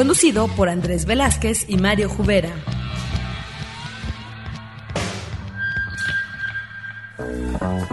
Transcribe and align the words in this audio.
Conducido 0.00 0.48
por 0.56 0.70
Andrés 0.70 1.04
Velázquez 1.04 1.66
y 1.68 1.76
Mario 1.76 2.08
Jubera. 2.08 2.48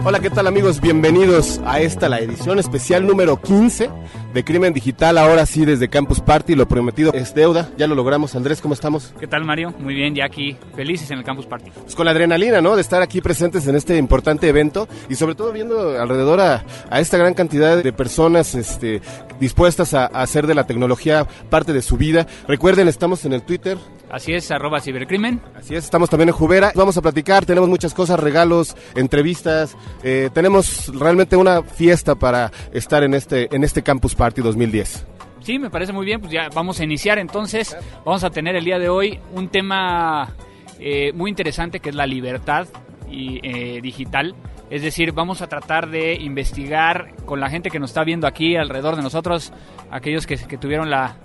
Hola, 0.02 0.18
¿qué 0.20 0.30
tal 0.30 0.46
amigos? 0.46 0.80
Bienvenidos 0.80 1.60
a 1.66 1.80
esta, 1.80 2.08
la 2.08 2.20
edición 2.20 2.58
especial 2.58 3.06
número 3.06 3.42
15 3.42 3.90
de 4.32 4.44
Crimen 4.44 4.72
Digital, 4.72 5.16
ahora 5.18 5.46
sí 5.46 5.64
desde 5.64 5.88
Campus 5.88 6.20
Party, 6.20 6.54
lo 6.54 6.68
prometido 6.68 7.12
es 7.14 7.34
deuda, 7.34 7.70
ya 7.78 7.86
lo 7.86 7.94
logramos. 7.94 8.34
Andrés, 8.34 8.60
¿cómo 8.60 8.74
estamos? 8.74 9.14
¿Qué 9.18 9.26
tal 9.26 9.44
Mario? 9.44 9.72
Muy 9.78 9.94
bien, 9.94 10.14
ya 10.14 10.26
aquí 10.26 10.56
felices 10.76 11.10
en 11.10 11.18
el 11.18 11.24
Campus 11.24 11.46
Party. 11.46 11.70
Pues 11.70 11.94
con 11.94 12.04
la 12.04 12.10
adrenalina, 12.12 12.60
¿no? 12.60 12.76
De 12.76 12.82
estar 12.82 13.02
aquí 13.02 13.20
presentes 13.20 13.66
en 13.66 13.74
este 13.76 13.96
importante 13.96 14.48
evento 14.48 14.88
y 15.08 15.14
sobre 15.14 15.34
todo 15.34 15.52
viendo 15.52 16.00
alrededor 16.00 16.40
a, 16.40 16.64
a 16.90 17.00
esta 17.00 17.16
gran 17.16 17.34
cantidad 17.34 17.82
de 17.82 17.92
personas 17.92 18.54
este, 18.54 19.00
dispuestas 19.40 19.94
a, 19.94 20.06
a 20.06 20.22
hacer 20.22 20.46
de 20.46 20.54
la 20.54 20.64
tecnología 20.66 21.26
parte 21.48 21.72
de 21.72 21.82
su 21.82 21.96
vida. 21.96 22.26
Recuerden, 22.46 22.88
estamos 22.88 23.24
en 23.24 23.32
el 23.32 23.42
Twitter, 23.42 23.78
Así 24.10 24.32
es, 24.32 24.50
arroba 24.50 24.80
cibercrimen. 24.80 25.40
Así 25.54 25.74
es, 25.74 25.84
estamos 25.84 26.08
también 26.08 26.30
en 26.30 26.34
Jubera. 26.34 26.72
Vamos 26.74 26.96
a 26.96 27.02
platicar, 27.02 27.44
tenemos 27.44 27.68
muchas 27.68 27.92
cosas, 27.92 28.18
regalos, 28.18 28.74
entrevistas. 28.94 29.76
eh, 30.02 30.30
tenemos 30.32 30.90
realmente 30.98 31.36
una 31.36 31.62
fiesta 31.62 32.14
para 32.14 32.50
estar 32.72 33.02
en 33.02 33.12
este, 33.12 33.54
en 33.54 33.64
este 33.64 33.82
Campus 33.82 34.14
Party 34.18 34.42
2010. 34.42 35.06
Sí, 35.40 35.58
me 35.58 35.70
parece 35.70 35.94
muy 35.94 36.04
bien, 36.04 36.20
pues 36.20 36.30
ya 36.30 36.48
vamos 36.54 36.78
a 36.80 36.84
iniciar 36.84 37.18
entonces. 37.18 37.74
Vamos 38.04 38.24
a 38.24 38.30
tener 38.30 38.54
el 38.56 38.64
día 38.64 38.78
de 38.78 38.90
hoy 38.90 39.18
un 39.32 39.48
tema 39.48 40.34
eh, 40.78 41.12
muy 41.14 41.30
interesante 41.30 41.80
que 41.80 41.88
es 41.88 41.94
la 41.94 42.06
libertad 42.06 42.66
y, 43.10 43.40
eh, 43.42 43.80
digital. 43.80 44.34
Es 44.68 44.82
decir, 44.82 45.12
vamos 45.12 45.40
a 45.40 45.46
tratar 45.46 45.88
de 45.88 46.14
investigar 46.14 47.14
con 47.24 47.40
la 47.40 47.48
gente 47.48 47.70
que 47.70 47.78
nos 47.78 47.90
está 47.90 48.04
viendo 48.04 48.26
aquí 48.26 48.56
alrededor 48.56 48.96
de 48.96 49.02
nosotros, 49.02 49.52
aquellos 49.90 50.26
que, 50.26 50.36
tuvieron 50.58 50.90
la, 50.90 51.16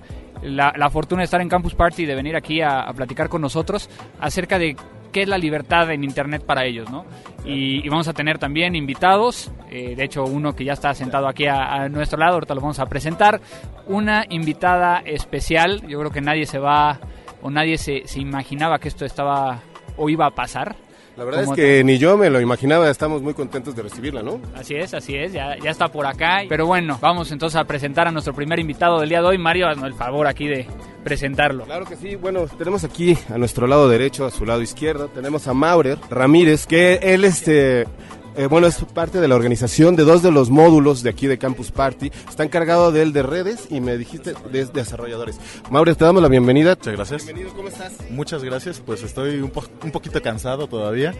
la, 0.41 0.71
la 0.77 0.89
fortuna 0.89 1.21
de 1.21 1.25
estar 1.25 1.41
en 1.41 1.49
Campus 1.49 1.75
Party 1.75 2.03
y 2.03 2.05
de 2.05 2.15
venir 2.15 2.37
aquí 2.37 2.61
a, 2.61 2.81
a 2.81 2.93
platicar 2.93 3.27
con 3.27 3.41
nosotros 3.41 3.89
acerca 4.21 4.57
de 4.57 4.77
qué 5.13 5.21
es 5.21 5.29
la 5.29 5.37
libertad 5.37 5.89
en 5.91 6.03
Internet 6.03 6.43
para 6.45 6.65
ellos, 6.65 6.91
¿no? 6.91 7.05
Y, 7.45 7.85
y 7.85 7.89
vamos 7.89 8.09
a 8.09 8.13
tener 8.13 8.37
también 8.39 8.75
invitados, 8.75 9.51
eh, 9.69 9.95
de 9.95 10.03
hecho 10.03 10.25
uno 10.25 10.53
que 10.53 10.65
ya 10.65 10.73
está 10.73 10.93
sentado 10.93 11.27
aquí 11.29 11.45
a, 11.45 11.73
a, 11.73 11.89
nuestro 11.89 12.19
lado, 12.19 12.33
ahorita 12.33 12.55
lo 12.55 12.61
vamos 12.61 12.79
a 12.79 12.85
presentar, 12.87 13.39
una 13.87 14.25
invitada 14.29 15.01
especial, 15.05 15.87
yo 15.87 15.99
creo 15.99 16.11
que 16.11 16.21
nadie 16.21 16.45
se 16.45 16.59
va 16.59 16.99
o 17.41 17.49
nadie 17.49 17.77
se, 17.77 18.03
se 18.05 18.19
imaginaba 18.19 18.79
que 18.79 18.89
esto 18.89 19.05
estaba 19.05 19.61
o 19.95 20.09
iba 20.09 20.25
a 20.25 20.31
pasar. 20.31 20.75
La 21.15 21.23
verdad 21.25 21.43
es 21.43 21.49
que 21.51 21.83
ni 21.83 21.99
yo 21.99 22.17
me 22.17 22.29
lo 22.29 22.41
imaginaba, 22.41 22.89
estamos 22.89 23.21
muy 23.21 23.35
contentos 23.35 23.75
de 23.75 23.83
recibirla, 23.83 24.23
¿no? 24.23 24.39
Así 24.55 24.75
es, 24.75 24.93
así 24.93 25.15
es, 25.15 25.31
ya, 25.31 25.55
ya 25.57 25.69
está 25.69 25.87
por 25.89 26.07
acá. 26.07 26.41
Pero 26.49 26.65
bueno, 26.65 26.97
vamos 26.99 27.31
entonces 27.31 27.59
a 27.59 27.65
presentar 27.65 28.07
a 28.07 28.11
nuestro 28.11 28.33
primer 28.33 28.59
invitado 28.59 28.99
del 28.99 29.09
día 29.09 29.21
de 29.21 29.27
hoy. 29.27 29.37
Mario, 29.37 29.67
haznos 29.67 29.85
el 29.85 29.93
favor 29.93 30.25
aquí 30.25 30.47
de 30.47 30.65
presentarlo. 31.03 31.65
Claro 31.65 31.85
que 31.85 31.95
sí, 31.95 32.15
bueno, 32.15 32.47
tenemos 32.57 32.83
aquí 32.83 33.15
a 33.29 33.37
nuestro 33.37 33.67
lado 33.67 33.87
derecho, 33.89 34.25
a 34.25 34.31
su 34.31 34.45
lado 34.45 34.61
izquierdo, 34.61 35.07
tenemos 35.09 35.47
a 35.47 35.53
Maurer 35.53 35.99
Ramírez, 36.09 36.65
que 36.65 36.99
él 37.03 37.25
este... 37.25 37.85
Eh, 38.35 38.47
bueno, 38.47 38.65
es 38.65 38.83
parte 38.93 39.19
de 39.19 39.27
la 39.27 39.35
organización 39.35 39.95
de 39.95 40.03
dos 40.03 40.23
de 40.23 40.31
los 40.31 40.49
módulos 40.49 41.03
de 41.03 41.11
aquí 41.11 41.27
de 41.27 41.37
Campus 41.37 41.71
Party. 41.71 42.11
Está 42.27 42.43
encargado 42.43 42.91
de 42.91 43.03
él 43.03 43.13
de 43.13 43.21
redes 43.21 43.67
y 43.69 43.79
me 43.79 43.95
dijiste 43.95 44.33
de 44.51 44.65
desarrolladores. 44.65 45.39
Maure, 45.69 45.93
te 45.93 46.03
damos 46.03 46.23
la 46.23 46.29
bienvenida. 46.29 46.75
Muchas 46.75 46.95
gracias. 46.95 47.25
Bienvenido, 47.25 47.55
¿cómo 47.55 47.67
estás? 47.67 47.93
Muchas 48.09 48.43
gracias, 48.43 48.79
pues 48.79 49.03
estoy 49.03 49.39
un, 49.39 49.51
po 49.51 49.63
un 49.83 49.91
poquito 49.91 50.19
cansado 50.21 50.67
todavía. 50.67 51.13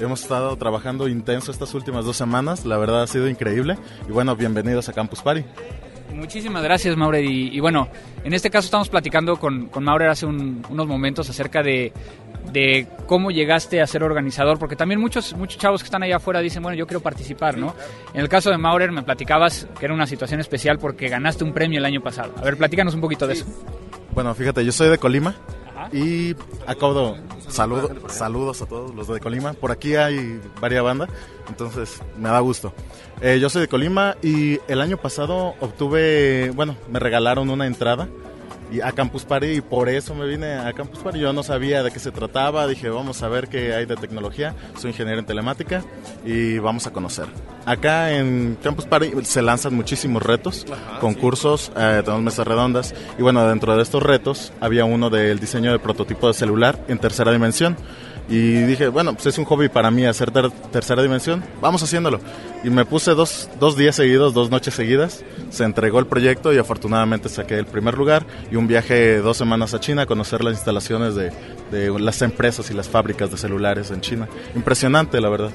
Hemos 0.00 0.22
estado 0.22 0.56
trabajando 0.56 1.06
intenso 1.06 1.52
estas 1.52 1.72
últimas 1.72 2.04
dos 2.04 2.16
semanas, 2.16 2.64
la 2.66 2.78
verdad 2.78 3.02
ha 3.04 3.06
sido 3.06 3.28
increíble. 3.28 3.78
Y 4.08 4.12
bueno, 4.12 4.34
bienvenidos 4.34 4.88
a 4.88 4.92
Campus 4.92 5.22
Party. 5.22 5.44
Muchísimas 6.12 6.62
gracias, 6.62 6.96
Maurer. 6.96 7.24
Y, 7.24 7.48
y, 7.56 7.60
bueno, 7.60 7.88
en 8.24 8.32
este 8.32 8.50
caso 8.50 8.66
estamos 8.66 8.88
platicando 8.88 9.36
con, 9.36 9.66
con 9.66 9.84
Maurer 9.84 10.08
hace 10.08 10.26
un, 10.26 10.64
unos 10.68 10.86
momentos 10.86 11.28
acerca 11.28 11.62
de, 11.62 11.92
de, 12.52 12.86
cómo 13.06 13.30
llegaste 13.30 13.80
a 13.80 13.86
ser 13.86 14.02
organizador, 14.02 14.58
porque 14.58 14.76
también 14.76 15.00
muchos, 15.00 15.34
muchos 15.34 15.58
chavos 15.58 15.82
que 15.82 15.86
están 15.86 16.02
allá 16.02 16.16
afuera 16.16 16.40
dicen, 16.40 16.62
bueno, 16.62 16.76
yo 16.76 16.86
quiero 16.86 17.00
participar, 17.00 17.56
¿no? 17.56 17.74
En 18.14 18.20
el 18.20 18.28
caso 18.28 18.50
de 18.50 18.58
Maurer 18.58 18.92
me 18.92 19.02
platicabas 19.02 19.66
que 19.78 19.84
era 19.84 19.94
una 19.94 20.06
situación 20.06 20.40
especial 20.40 20.78
porque 20.78 21.08
ganaste 21.08 21.44
un 21.44 21.52
premio 21.52 21.78
el 21.78 21.84
año 21.84 22.00
pasado. 22.00 22.34
A 22.36 22.42
ver, 22.42 22.56
platícanos 22.56 22.94
un 22.94 23.00
poquito 23.00 23.26
de 23.26 23.34
eso. 23.34 23.46
Bueno, 24.14 24.34
fíjate, 24.34 24.64
yo 24.64 24.72
soy 24.72 24.88
de 24.88 24.98
Colima 24.98 25.36
y 25.92 26.34
acabo 26.66 27.16
saludo, 27.48 27.90
saludos 28.08 28.62
a 28.62 28.66
todos 28.66 28.94
los 28.94 29.08
de 29.08 29.20
Colima. 29.20 29.52
Por 29.52 29.70
aquí 29.70 29.94
hay 29.96 30.40
varias 30.60 30.82
bandas, 30.82 31.10
entonces 31.48 32.00
me 32.18 32.28
da 32.28 32.40
gusto. 32.40 32.72
Eh, 33.20 33.38
yo 33.40 33.48
soy 33.48 33.62
de 33.62 33.68
Colima 33.68 34.16
y 34.22 34.58
el 34.68 34.80
año 34.80 34.96
pasado 34.96 35.54
obtuve, 35.60 36.50
bueno, 36.54 36.76
me 36.90 36.98
regalaron 36.98 37.50
una 37.50 37.66
entrada 37.66 38.08
y 38.70 38.80
a 38.80 38.92
Campus 38.92 39.24
Party 39.24 39.46
y 39.46 39.60
por 39.60 39.88
eso 39.88 40.14
me 40.14 40.26
vine 40.26 40.54
a 40.54 40.72
Campus 40.72 41.00
Party. 41.00 41.18
Yo 41.20 41.32
no 41.32 41.42
sabía 41.42 41.82
de 41.82 41.90
qué 41.90 41.98
se 41.98 42.10
trataba, 42.10 42.66
dije 42.66 42.88
vamos 42.88 43.22
a 43.22 43.28
ver 43.28 43.48
qué 43.48 43.74
hay 43.74 43.86
de 43.86 43.96
tecnología. 43.96 44.54
Soy 44.78 44.90
ingeniero 44.90 45.18
en 45.20 45.26
telemática 45.26 45.84
y 46.24 46.58
vamos 46.58 46.86
a 46.86 46.92
conocer. 46.92 47.26
Acá 47.64 48.12
en 48.12 48.56
Campus 48.62 48.86
Party 48.86 49.12
se 49.24 49.42
lanzan 49.42 49.74
muchísimos 49.74 50.22
retos, 50.22 50.66
Ajá, 50.70 51.00
concursos, 51.00 51.62
sí. 51.62 51.72
eh, 51.76 52.02
tenemos 52.04 52.22
mesas 52.22 52.46
redondas 52.46 52.94
y 53.18 53.22
bueno, 53.22 53.46
dentro 53.48 53.76
de 53.76 53.82
estos 53.82 54.02
retos 54.02 54.52
había 54.60 54.84
uno 54.84 55.10
del 55.10 55.38
diseño 55.40 55.72
de 55.72 55.78
prototipo 55.78 56.28
de 56.28 56.34
celular 56.34 56.78
en 56.88 56.98
tercera 56.98 57.32
dimensión. 57.32 57.76
Y 58.28 58.62
dije, 58.62 58.88
bueno, 58.88 59.14
pues 59.14 59.26
es 59.26 59.38
un 59.38 59.44
hobby 59.44 59.68
para 59.68 59.90
mí 59.90 60.04
hacer 60.04 60.32
ter 60.32 60.50
tercera 60.72 61.02
dimensión, 61.02 61.44
vamos 61.60 61.82
haciéndolo. 61.82 62.20
Y 62.64 62.70
me 62.70 62.84
puse 62.84 63.12
dos, 63.12 63.48
dos 63.60 63.76
días 63.76 63.94
seguidos, 63.94 64.34
dos 64.34 64.50
noches 64.50 64.74
seguidas, 64.74 65.24
se 65.50 65.64
entregó 65.64 66.00
el 66.00 66.06
proyecto 66.06 66.52
y 66.52 66.58
afortunadamente 66.58 67.28
saqué 67.28 67.58
el 67.58 67.66
primer 67.66 67.96
lugar 67.96 68.26
y 68.50 68.56
un 68.56 68.66
viaje 68.66 69.18
dos 69.18 69.36
semanas 69.36 69.74
a 69.74 69.80
China 69.80 70.02
a 70.02 70.06
conocer 70.06 70.42
las 70.42 70.54
instalaciones 70.54 71.14
de, 71.14 71.30
de 71.70 72.00
las 72.00 72.20
empresas 72.22 72.70
y 72.70 72.74
las 72.74 72.88
fábricas 72.88 73.30
de 73.30 73.36
celulares 73.36 73.90
en 73.92 74.00
China. 74.00 74.28
Impresionante, 74.56 75.20
la 75.20 75.28
verdad. 75.28 75.50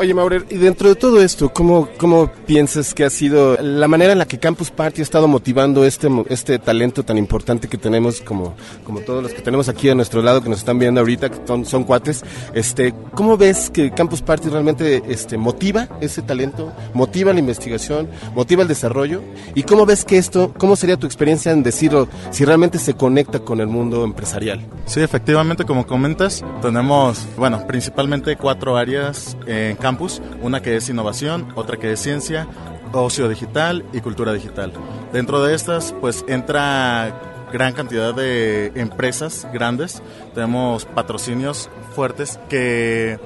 Oye, 0.00 0.14
Maurer, 0.14 0.46
y 0.48 0.56
dentro 0.56 0.88
de 0.88 0.94
todo 0.94 1.20
esto, 1.20 1.52
¿cómo, 1.52 1.86
¿cómo 1.98 2.32
piensas 2.46 2.94
que 2.94 3.04
ha 3.04 3.10
sido 3.10 3.58
la 3.60 3.86
manera 3.86 4.14
en 4.14 4.18
la 4.18 4.24
que 4.24 4.38
Campus 4.38 4.70
Party 4.70 5.02
ha 5.02 5.04
estado 5.04 5.28
motivando 5.28 5.84
este, 5.84 6.08
este 6.30 6.58
talento 6.58 7.02
tan 7.02 7.18
importante 7.18 7.68
que 7.68 7.76
tenemos, 7.76 8.22
como, 8.22 8.54
como 8.82 9.00
todos 9.00 9.22
los 9.22 9.34
que 9.34 9.42
tenemos 9.42 9.68
aquí 9.68 9.90
a 9.90 9.94
nuestro 9.94 10.22
lado, 10.22 10.42
que 10.42 10.48
nos 10.48 10.60
están 10.60 10.78
viendo 10.78 11.00
ahorita, 11.00 11.28
que 11.28 11.46
son, 11.46 11.66
son 11.66 11.84
cuates? 11.84 12.24
Este, 12.54 12.94
¿Cómo 13.12 13.36
ves 13.36 13.68
que 13.68 13.90
Campus 13.90 14.22
Party 14.22 14.48
realmente 14.48 15.02
este, 15.06 15.36
motiva 15.36 15.86
ese 16.00 16.22
talento, 16.22 16.72
motiva 16.94 17.34
la 17.34 17.40
investigación, 17.40 18.08
motiva 18.34 18.62
el 18.62 18.68
desarrollo? 18.68 19.20
¿Y 19.54 19.64
cómo 19.64 19.84
ves 19.84 20.06
que 20.06 20.16
esto, 20.16 20.54
cómo 20.56 20.76
sería 20.76 20.96
tu 20.96 21.04
experiencia 21.04 21.52
en 21.52 21.62
decirlo, 21.62 22.08
si 22.30 22.46
realmente 22.46 22.78
se 22.78 22.94
conecta 22.94 23.40
con 23.40 23.60
el 23.60 23.66
mundo 23.66 24.02
empresarial? 24.04 24.66
Sí, 24.86 25.00
efectivamente, 25.02 25.66
como 25.66 25.86
comentas, 25.86 26.42
tenemos, 26.62 27.26
bueno, 27.36 27.66
principalmente 27.66 28.34
cuatro 28.36 28.78
áreas 28.78 29.36
en 29.46 29.76
Campus 29.76 29.89
campus, 29.90 30.22
una 30.40 30.62
que 30.62 30.76
es 30.76 30.88
innovación, 30.88 31.48
otra 31.56 31.76
que 31.76 31.90
es 31.90 31.98
ciencia, 31.98 32.46
ocio 32.92 33.28
digital 33.28 33.84
y 33.92 34.00
cultura 34.00 34.32
digital. 34.32 34.72
Dentro 35.12 35.42
de 35.42 35.52
estas, 35.52 35.92
pues 36.00 36.24
entra 36.28 37.12
gran 37.52 37.72
cantidad 37.72 38.14
de 38.14 38.70
empresas 38.76 39.48
grandes, 39.52 40.00
tenemos 40.32 40.84
patrocinios 40.84 41.68
fuertes 41.96 42.38
que, 42.48 43.18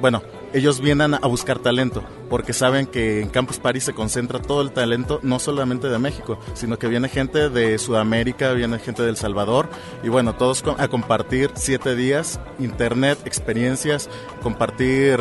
bueno, 0.00 0.22
ellos 0.52 0.80
vienen 0.80 1.14
a 1.14 1.26
buscar 1.26 1.58
talento, 1.58 2.04
porque 2.30 2.52
saben 2.52 2.86
que 2.86 3.20
en 3.20 3.28
Campus 3.28 3.58
Party 3.58 3.80
se 3.80 3.92
concentra 3.92 4.38
todo 4.38 4.62
el 4.62 4.70
talento, 4.70 5.18
no 5.24 5.40
solamente 5.40 5.88
de 5.88 5.98
México, 5.98 6.38
sino 6.54 6.78
que 6.78 6.86
viene 6.86 7.08
gente 7.08 7.48
de 7.48 7.76
Sudamérica, 7.76 8.52
viene 8.52 8.78
gente 8.78 9.02
del 9.02 9.16
Salvador, 9.16 9.68
y 10.04 10.10
bueno, 10.10 10.36
todos 10.36 10.62
a 10.78 10.86
compartir 10.86 11.50
siete 11.54 11.96
días, 11.96 12.38
internet, 12.60 13.18
experiencias, 13.24 14.08
compartir 14.44 15.18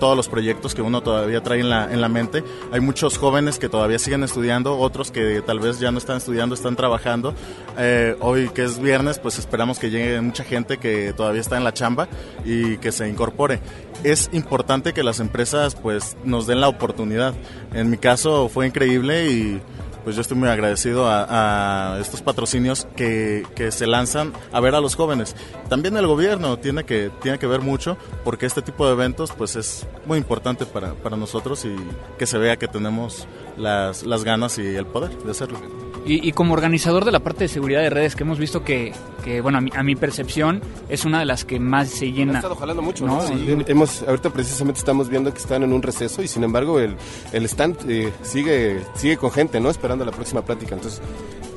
todos 0.00 0.16
los 0.16 0.28
proyectos 0.28 0.74
que 0.74 0.82
uno 0.82 1.02
todavía 1.02 1.40
trae 1.42 1.60
en 1.60 1.70
la, 1.70 1.92
en 1.92 2.00
la 2.00 2.08
mente. 2.08 2.42
Hay 2.72 2.80
muchos 2.80 3.18
jóvenes 3.18 3.60
que 3.60 3.68
todavía 3.68 4.00
siguen 4.00 4.24
estudiando, 4.24 4.76
otros 4.76 5.12
que 5.12 5.42
tal 5.42 5.60
vez 5.60 5.78
ya 5.78 5.92
no 5.92 5.98
están 5.98 6.16
estudiando, 6.16 6.56
están 6.56 6.74
trabajando. 6.74 7.34
Eh, 7.78 8.16
hoy 8.18 8.48
que 8.48 8.64
es 8.64 8.80
viernes, 8.80 9.20
pues 9.20 9.38
esperamos 9.38 9.78
que 9.78 9.90
llegue 9.90 10.20
mucha 10.20 10.42
gente 10.42 10.78
que 10.78 11.12
todavía 11.12 11.40
está 11.40 11.56
en 11.56 11.62
la 11.62 11.72
chamba 11.72 12.08
y 12.44 12.78
que 12.78 12.90
se 12.90 13.08
incorpore. 13.08 13.60
Es 14.02 14.30
importante 14.32 14.92
que 14.92 15.04
las 15.04 15.20
empresas 15.20 15.76
pues 15.76 16.16
nos 16.24 16.48
den 16.48 16.60
la 16.60 16.68
oportunidad. 16.68 17.34
En 17.72 17.90
mi 17.90 17.98
caso 17.98 18.48
fue 18.48 18.66
increíble 18.66 19.30
y 19.30 19.60
pues 20.04 20.16
yo 20.16 20.22
estoy 20.22 20.36
muy 20.36 20.48
agradecido 20.48 21.06
a, 21.08 21.98
estos 22.00 22.22
patrocinios 22.22 22.86
que, 22.96 23.46
que, 23.54 23.70
se 23.70 23.86
lanzan 23.86 24.32
a 24.52 24.60
ver 24.60 24.74
a 24.74 24.80
los 24.80 24.94
jóvenes. 24.94 25.34
También 25.68 25.96
el 25.96 26.06
gobierno 26.06 26.58
tiene 26.58 26.84
que, 26.84 27.10
tiene 27.22 27.38
que 27.38 27.46
ver 27.46 27.60
mucho 27.60 27.96
porque 28.24 28.46
este 28.46 28.62
tipo 28.62 28.86
de 28.86 28.92
eventos 28.92 29.32
pues 29.32 29.56
es 29.56 29.86
muy 30.06 30.18
importante 30.18 30.66
para, 30.66 30.94
para 30.94 31.16
nosotros 31.16 31.64
y 31.64 31.74
que 32.18 32.26
se 32.26 32.38
vea 32.38 32.56
que 32.56 32.68
tenemos 32.68 33.26
las, 33.56 34.02
las 34.04 34.24
ganas 34.24 34.58
y 34.58 34.66
el 34.66 34.86
poder 34.86 35.16
de 35.18 35.30
hacerlo. 35.30 35.89
Y, 36.06 36.32
como 36.32 36.54
organizador 36.54 37.04
de 37.04 37.12
la 37.12 37.20
parte 37.20 37.44
de 37.44 37.48
seguridad 37.48 37.82
de 37.82 37.90
redes, 37.90 38.16
que 38.16 38.24
hemos 38.24 38.38
visto 38.38 38.64
que, 38.64 38.92
que 39.22 39.40
bueno, 39.40 39.58
a 39.58 39.60
mi, 39.60 39.70
a 39.74 39.82
mi, 39.82 39.94
percepción 39.96 40.60
es 40.88 41.04
una 41.04 41.18
de 41.18 41.24
las 41.24 41.44
que 41.44 41.60
más 41.60 41.88
se 41.88 42.10
llena. 42.10 42.32
Ha 42.32 42.36
estado 42.36 42.56
jalando 42.56 42.82
mucho, 42.82 43.06
¿no? 43.06 43.20
hemos, 43.66 44.02
ahorita 44.02 44.30
precisamente 44.30 44.78
estamos 44.80 45.08
viendo 45.08 45.32
que 45.32 45.38
están 45.38 45.62
en 45.62 45.72
un 45.72 45.82
receso 45.82 46.22
y 46.22 46.28
sin 46.28 46.42
embargo 46.42 46.80
el, 46.80 46.96
el 47.32 47.44
stand 47.44 47.76
eh, 47.88 48.12
sigue, 48.22 48.80
sigue 48.94 49.18
con 49.18 49.30
gente, 49.30 49.60
¿no? 49.60 49.70
Esperando 49.70 50.04
la 50.04 50.12
próxima 50.12 50.42
plática. 50.42 50.74
Entonces, 50.74 51.00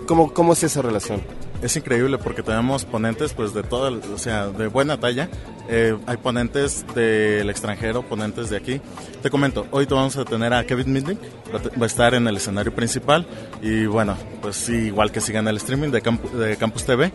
¿cómo, 0.06 0.34
cómo 0.34 0.54
es 0.54 0.64
esa 0.64 0.82
relación? 0.82 1.22
Es 1.64 1.76
increíble 1.78 2.18
porque 2.18 2.44
tenemos 2.44 2.86
ponentes 2.86 3.34
pues 3.34 3.54
de 3.54 3.64
toda, 3.64 3.90
o 3.92 4.18
sea, 4.18 4.48
de 4.48 4.68
buena 4.68 5.00
talla. 5.00 5.30
Eh, 5.70 5.98
hay 6.06 6.18
ponentes 6.18 6.86
del 6.94 7.50
extranjero, 7.50 8.04
ponentes 8.04 8.50
de 8.50 8.58
aquí. 8.58 8.82
Te 9.22 9.30
comento, 9.30 9.66
hoy 9.72 9.86
vamos 9.86 10.18
a 10.18 10.26
tener 10.26 10.54
a 10.54 10.66
Kevin 10.66 10.92
Mitnick, 10.92 11.20
va 11.54 11.84
a 11.84 11.88
estar 11.88 12.14
en 12.14 12.28
el 12.28 12.36
escenario 12.38 12.76
principal 12.76 13.26
y 13.62 13.86
bueno, 13.86 14.18
pues 14.42 14.68
igual 14.70 15.12
que 15.12 15.22
sigan 15.22 15.48
el 15.48 15.58
streaming 15.58 15.90
de, 15.90 16.02
de 16.38 16.58
Campus 16.58 16.86
TV. 16.86 17.14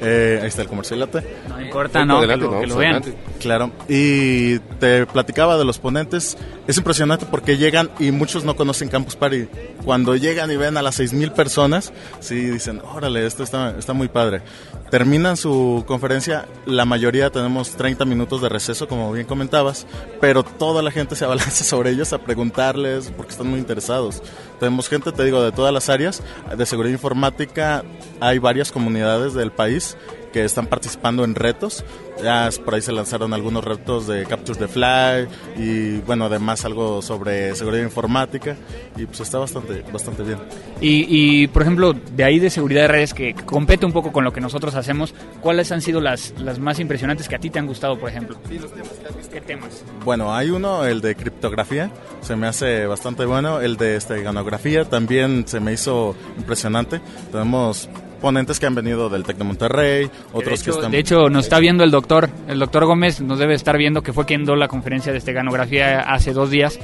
Eh, 0.00 0.38
ahí 0.42 0.48
está 0.48 0.62
el 0.62 0.68
comercialate. 0.68 1.22
No 1.48 1.60
importa, 1.60 2.04
no, 2.04 2.20
que 2.20 2.36
lo, 2.36 2.76
vean. 2.76 3.02
Claro. 3.40 3.70
Y 3.88 4.58
te 4.80 5.06
platicaba 5.06 5.56
de 5.56 5.64
los 5.64 5.78
ponentes. 5.78 6.36
Es 6.66 6.76
impresionante 6.76 7.26
porque 7.26 7.56
llegan 7.56 7.90
y 7.98 8.10
muchos 8.10 8.44
no 8.44 8.56
conocen 8.56 8.88
Campus 8.88 9.16
Party. 9.16 9.48
Cuando 9.84 10.16
llegan 10.16 10.50
y 10.50 10.56
ven 10.56 10.76
a 10.76 10.82
las 10.82 10.98
6.000 10.98 11.32
personas, 11.32 11.92
sí 12.20 12.34
dicen, 12.34 12.80
órale, 12.92 13.24
esto 13.26 13.42
está, 13.42 13.76
está 13.78 13.92
muy 13.92 14.08
padre. 14.08 14.42
Terminan 14.90 15.36
su 15.36 15.84
conferencia, 15.86 16.46
la 16.64 16.84
mayoría 16.84 17.30
tenemos 17.30 17.72
30 17.72 18.04
minutos 18.04 18.40
de 18.40 18.48
receso, 18.48 18.86
como 18.86 19.12
bien 19.12 19.26
comentabas, 19.26 19.86
pero 20.20 20.44
toda 20.44 20.80
la 20.80 20.90
gente 20.90 21.16
se 21.16 21.24
abalanza 21.24 21.64
sobre 21.64 21.90
ellos 21.90 22.12
a 22.12 22.18
preguntarles 22.18 23.12
porque 23.16 23.32
están 23.32 23.48
muy 23.48 23.58
interesados. 23.58 24.22
Tenemos 24.60 24.88
gente, 24.88 25.12
te 25.12 25.24
digo, 25.24 25.42
de 25.42 25.52
todas 25.52 25.72
las 25.72 25.88
áreas. 25.88 26.22
De 26.56 26.66
seguridad 26.66 26.92
informática 26.92 27.84
hay 28.20 28.38
varias 28.38 28.72
comunidades 28.72 29.34
del 29.34 29.52
país 29.52 29.85
que 30.32 30.44
están 30.44 30.66
participando 30.66 31.24
en 31.24 31.34
retos. 31.34 31.84
Ya 32.22 32.50
por 32.64 32.74
ahí 32.74 32.82
se 32.82 32.92
lanzaron 32.92 33.32
algunos 33.34 33.64
retos 33.64 34.06
de 34.06 34.24
Capture 34.24 34.58
the 34.58 34.68
Fly 34.68 35.28
y 35.56 35.98
bueno, 36.00 36.26
además 36.26 36.64
algo 36.64 37.02
sobre 37.02 37.54
seguridad 37.54 37.82
informática 37.82 38.56
y 38.96 39.06
pues 39.06 39.20
está 39.20 39.38
bastante, 39.38 39.82
bastante 39.92 40.22
bien. 40.22 40.38
Y, 40.80 41.46
por 41.48 41.62
ejemplo, 41.62 41.92
de 41.92 42.24
ahí 42.24 42.38
de 42.38 42.50
seguridad 42.50 42.82
de 42.82 42.88
redes 42.88 43.14
que 43.14 43.34
compete 43.34 43.86
un 43.86 43.92
poco 43.92 44.12
con 44.12 44.24
lo 44.24 44.32
que 44.32 44.40
nosotros 44.40 44.74
hacemos, 44.74 45.14
¿cuáles 45.40 45.72
han 45.72 45.82
sido 45.82 46.00
las, 46.00 46.34
las 46.38 46.58
más 46.58 46.80
impresionantes 46.80 47.28
que 47.28 47.36
a 47.36 47.38
ti 47.38 47.50
te 47.50 47.58
han 47.58 47.66
gustado, 47.66 47.98
por 47.98 48.08
ejemplo? 48.10 48.36
Sí, 48.48 48.58
los 48.58 48.72
temas 48.72 48.90
que 48.90 49.08
has 49.08 49.16
visto. 49.16 49.32
¿Qué 49.32 49.40
temas? 49.40 49.84
Bueno, 50.04 50.34
hay 50.34 50.50
uno, 50.50 50.84
el 50.84 51.00
de 51.00 51.14
criptografía, 51.14 51.90
se 52.20 52.36
me 52.36 52.46
hace 52.46 52.86
bastante 52.86 53.24
bueno. 53.24 53.60
El 53.60 53.76
de 53.76 53.96
esteganografía 53.96 54.84
también 54.84 55.44
se 55.46 55.60
me 55.60 55.72
hizo 55.72 56.14
impresionante. 56.38 57.00
Tenemos 57.30 57.88
ponentes 58.20 58.58
que 58.58 58.66
han 58.66 58.74
venido 58.74 59.08
del 59.08 59.24
Tec 59.24 59.36
de 59.36 59.44
Monterrey, 59.44 60.10
otros 60.32 60.62
que 60.62 60.70
están... 60.70 60.90
De 60.90 60.98
hecho, 60.98 61.28
nos 61.28 61.44
está 61.44 61.58
viendo 61.58 61.84
el 61.84 61.90
doctor, 61.90 62.28
el 62.48 62.58
doctor 62.58 62.84
Gómez 62.86 63.20
nos 63.20 63.38
debe 63.38 63.54
estar 63.54 63.76
viendo 63.78 64.02
que 64.02 64.12
fue 64.12 64.24
quien 64.24 64.44
dio 64.44 64.56
la 64.56 64.68
conferencia 64.68 65.12
de 65.12 65.18
esteganografía 65.18 66.00
hace 66.00 66.32
dos 66.32 66.50
días. 66.50 66.78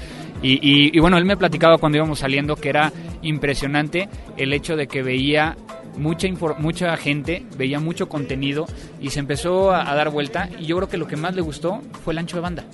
Y, 0.45 0.99
bueno, 0.99 1.19
él 1.19 1.25
me 1.25 1.37
platicaba 1.37 1.79
cuando 1.79 1.99
íbamos 1.99 2.19
saliendo 2.19 2.57
que 2.57 2.69
era 2.69 2.93
impresionante 3.23 4.09
el 4.37 4.53
hecho 4.53 4.75
de 4.75 4.89
que 4.89 5.01
veía 5.03 5.57
mucha, 5.97 6.27
mucha 6.59 6.97
gente, 6.97 7.47
veía 7.57 7.79
mucho 7.79 8.09
contenido 8.09 8.67
y 9.01 9.11
se 9.11 9.21
empezó 9.21 9.73
a, 9.73 9.95
dar 9.95 10.11
vuelta. 10.11 10.49
Y 10.59 10.67
yo 10.67 10.77
creo 10.77 10.89
que 10.89 10.97
lo 10.97 11.07
que 11.07 11.17
más 11.17 11.37
le 11.37 11.43
gustó 11.43 11.81
fue 12.05 12.13
el 12.13 12.19
ancho 12.19 12.39
de 12.39 12.43
banda. 12.43 12.65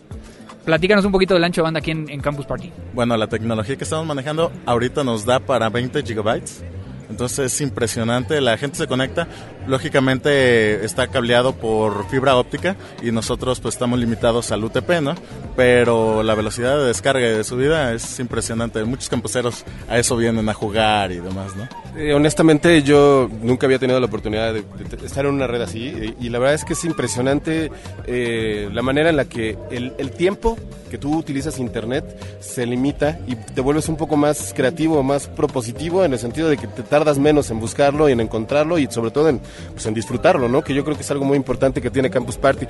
Platícanos 0.64 1.04
un 1.04 1.12
poquito 1.12 1.34
del 1.34 1.44
ancho 1.44 1.60
de 1.60 1.64
banda 1.64 1.80
aquí 1.80 1.90
en, 1.90 2.08
en 2.08 2.20
Campus 2.20 2.46
Party. 2.46 2.72
Bueno, 2.94 3.16
la 3.18 3.26
tecnología 3.26 3.76
que 3.76 3.84
estamos 3.84 4.06
manejando 4.06 4.50
ahorita 4.64 5.04
nos 5.04 5.26
da 5.26 5.38
para 5.38 5.68
20 5.68 6.02
gigabytes 6.02 6.64
entonces 7.10 7.52
es 7.52 7.60
impresionante, 7.60 8.40
la 8.40 8.56
gente 8.58 8.78
se 8.78 8.86
conecta, 8.86 9.26
lógicamente 9.68 10.84
está 10.84 11.06
cableado 11.08 11.54
por 11.54 12.08
fibra 12.08 12.36
óptica 12.36 12.76
y 13.02 13.12
nosotros 13.12 13.60
pues 13.60 13.74
estamos 13.74 13.98
limitados 13.98 14.50
al 14.50 14.64
UTP, 14.64 15.00
¿no? 15.02 15.14
Pero 15.56 16.22
la 16.22 16.34
velocidad 16.34 16.78
de 16.78 16.86
descarga 16.86 17.26
y 17.28 17.30
de 17.30 17.44
subida 17.44 17.92
es 17.92 18.18
impresionante. 18.18 18.82
Muchos 18.84 19.08
campuseros 19.08 19.64
a 19.88 19.98
eso 19.98 20.16
vienen 20.16 20.48
a 20.48 20.54
jugar 20.54 21.12
y 21.12 21.20
demás, 21.20 21.54
¿no? 21.56 21.68
Eh, 21.96 22.14
honestamente 22.14 22.82
yo 22.82 23.28
nunca 23.42 23.66
había 23.66 23.78
tenido 23.78 24.00
la 24.00 24.06
oportunidad 24.06 24.54
de, 24.54 24.64
estar 25.04 25.26
en 25.26 25.34
una 25.34 25.46
red 25.46 25.62
así 25.62 26.14
y, 26.20 26.28
la 26.28 26.38
verdad 26.38 26.54
es 26.54 26.64
que 26.64 26.74
es 26.74 26.84
impresionante 26.84 27.70
eh, 28.06 28.68
la 28.72 28.82
manera 28.82 29.10
en 29.10 29.16
la 29.16 29.24
que 29.24 29.58
el, 29.70 29.92
el 29.98 30.10
tiempo 30.12 30.56
que 30.88 30.98
tú 30.98 31.16
utilizas 31.16 31.58
internet 31.58 32.04
se 32.40 32.66
limita 32.66 33.18
y 33.26 33.36
te 33.36 33.60
vuelves 33.60 33.88
un 33.88 33.96
poco 33.96 34.16
más 34.16 34.52
creativo, 34.54 35.02
más 35.02 35.26
propositivo 35.26 36.04
en 36.04 36.12
el 36.12 36.18
sentido 36.18 36.48
de 36.48 36.56
que 36.56 36.66
te 36.66 36.82
tardas 36.82 37.18
menos 37.18 37.50
en 37.50 37.60
buscarlo 37.60 38.08
y 38.08 38.12
en 38.12 38.20
encontrarlo 38.20 38.78
y 38.78 38.86
sobre 38.90 39.10
todo 39.10 39.28
en, 39.28 39.40
pues, 39.72 39.86
en 39.86 39.94
disfrutarlo, 39.94 40.48
¿no? 40.48 40.62
Que 40.62 40.74
yo 40.74 40.84
creo 40.84 40.96
que 40.96 41.02
es 41.02 41.10
algo 41.10 41.24
muy 41.24 41.36
importante 41.36 41.80
que 41.80 41.90
tiene 41.90 42.10
Campus 42.10 42.36
Party. 42.36 42.66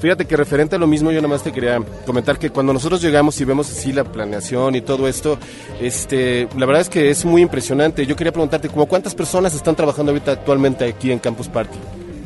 Fíjate 0.00 0.24
que 0.24 0.36
referente 0.36 0.76
a 0.76 0.78
lo 0.78 0.86
mismo, 0.86 1.10
yo 1.10 1.20
nada 1.20 1.28
más 1.28 1.42
te 1.42 1.52
quería 1.52 1.80
comentar 2.06 2.38
que 2.38 2.50
cuando 2.50 2.72
nosotros 2.72 3.00
llegamos 3.02 3.40
y 3.40 3.44
vemos 3.44 3.70
así 3.70 3.92
la 3.92 4.04
planeación 4.04 4.74
y 4.74 4.80
todo 4.80 5.08
esto, 5.08 5.38
este, 5.80 6.48
la 6.56 6.66
verdad 6.66 6.82
es 6.82 6.88
que 6.88 7.10
es 7.10 7.24
muy 7.24 7.42
impresionante. 7.42 8.06
Yo 8.06 8.16
quería 8.16 8.32
preguntarte, 8.32 8.68
¿cómo 8.68 8.86
cuántas 8.86 9.14
personas 9.14 9.54
están 9.54 9.76
trabajando 9.76 10.12
ahorita 10.12 10.32
actualmente 10.32 10.84
aquí 10.84 11.10
en 11.10 11.18
Campus 11.18 11.48
Party? 11.48 11.78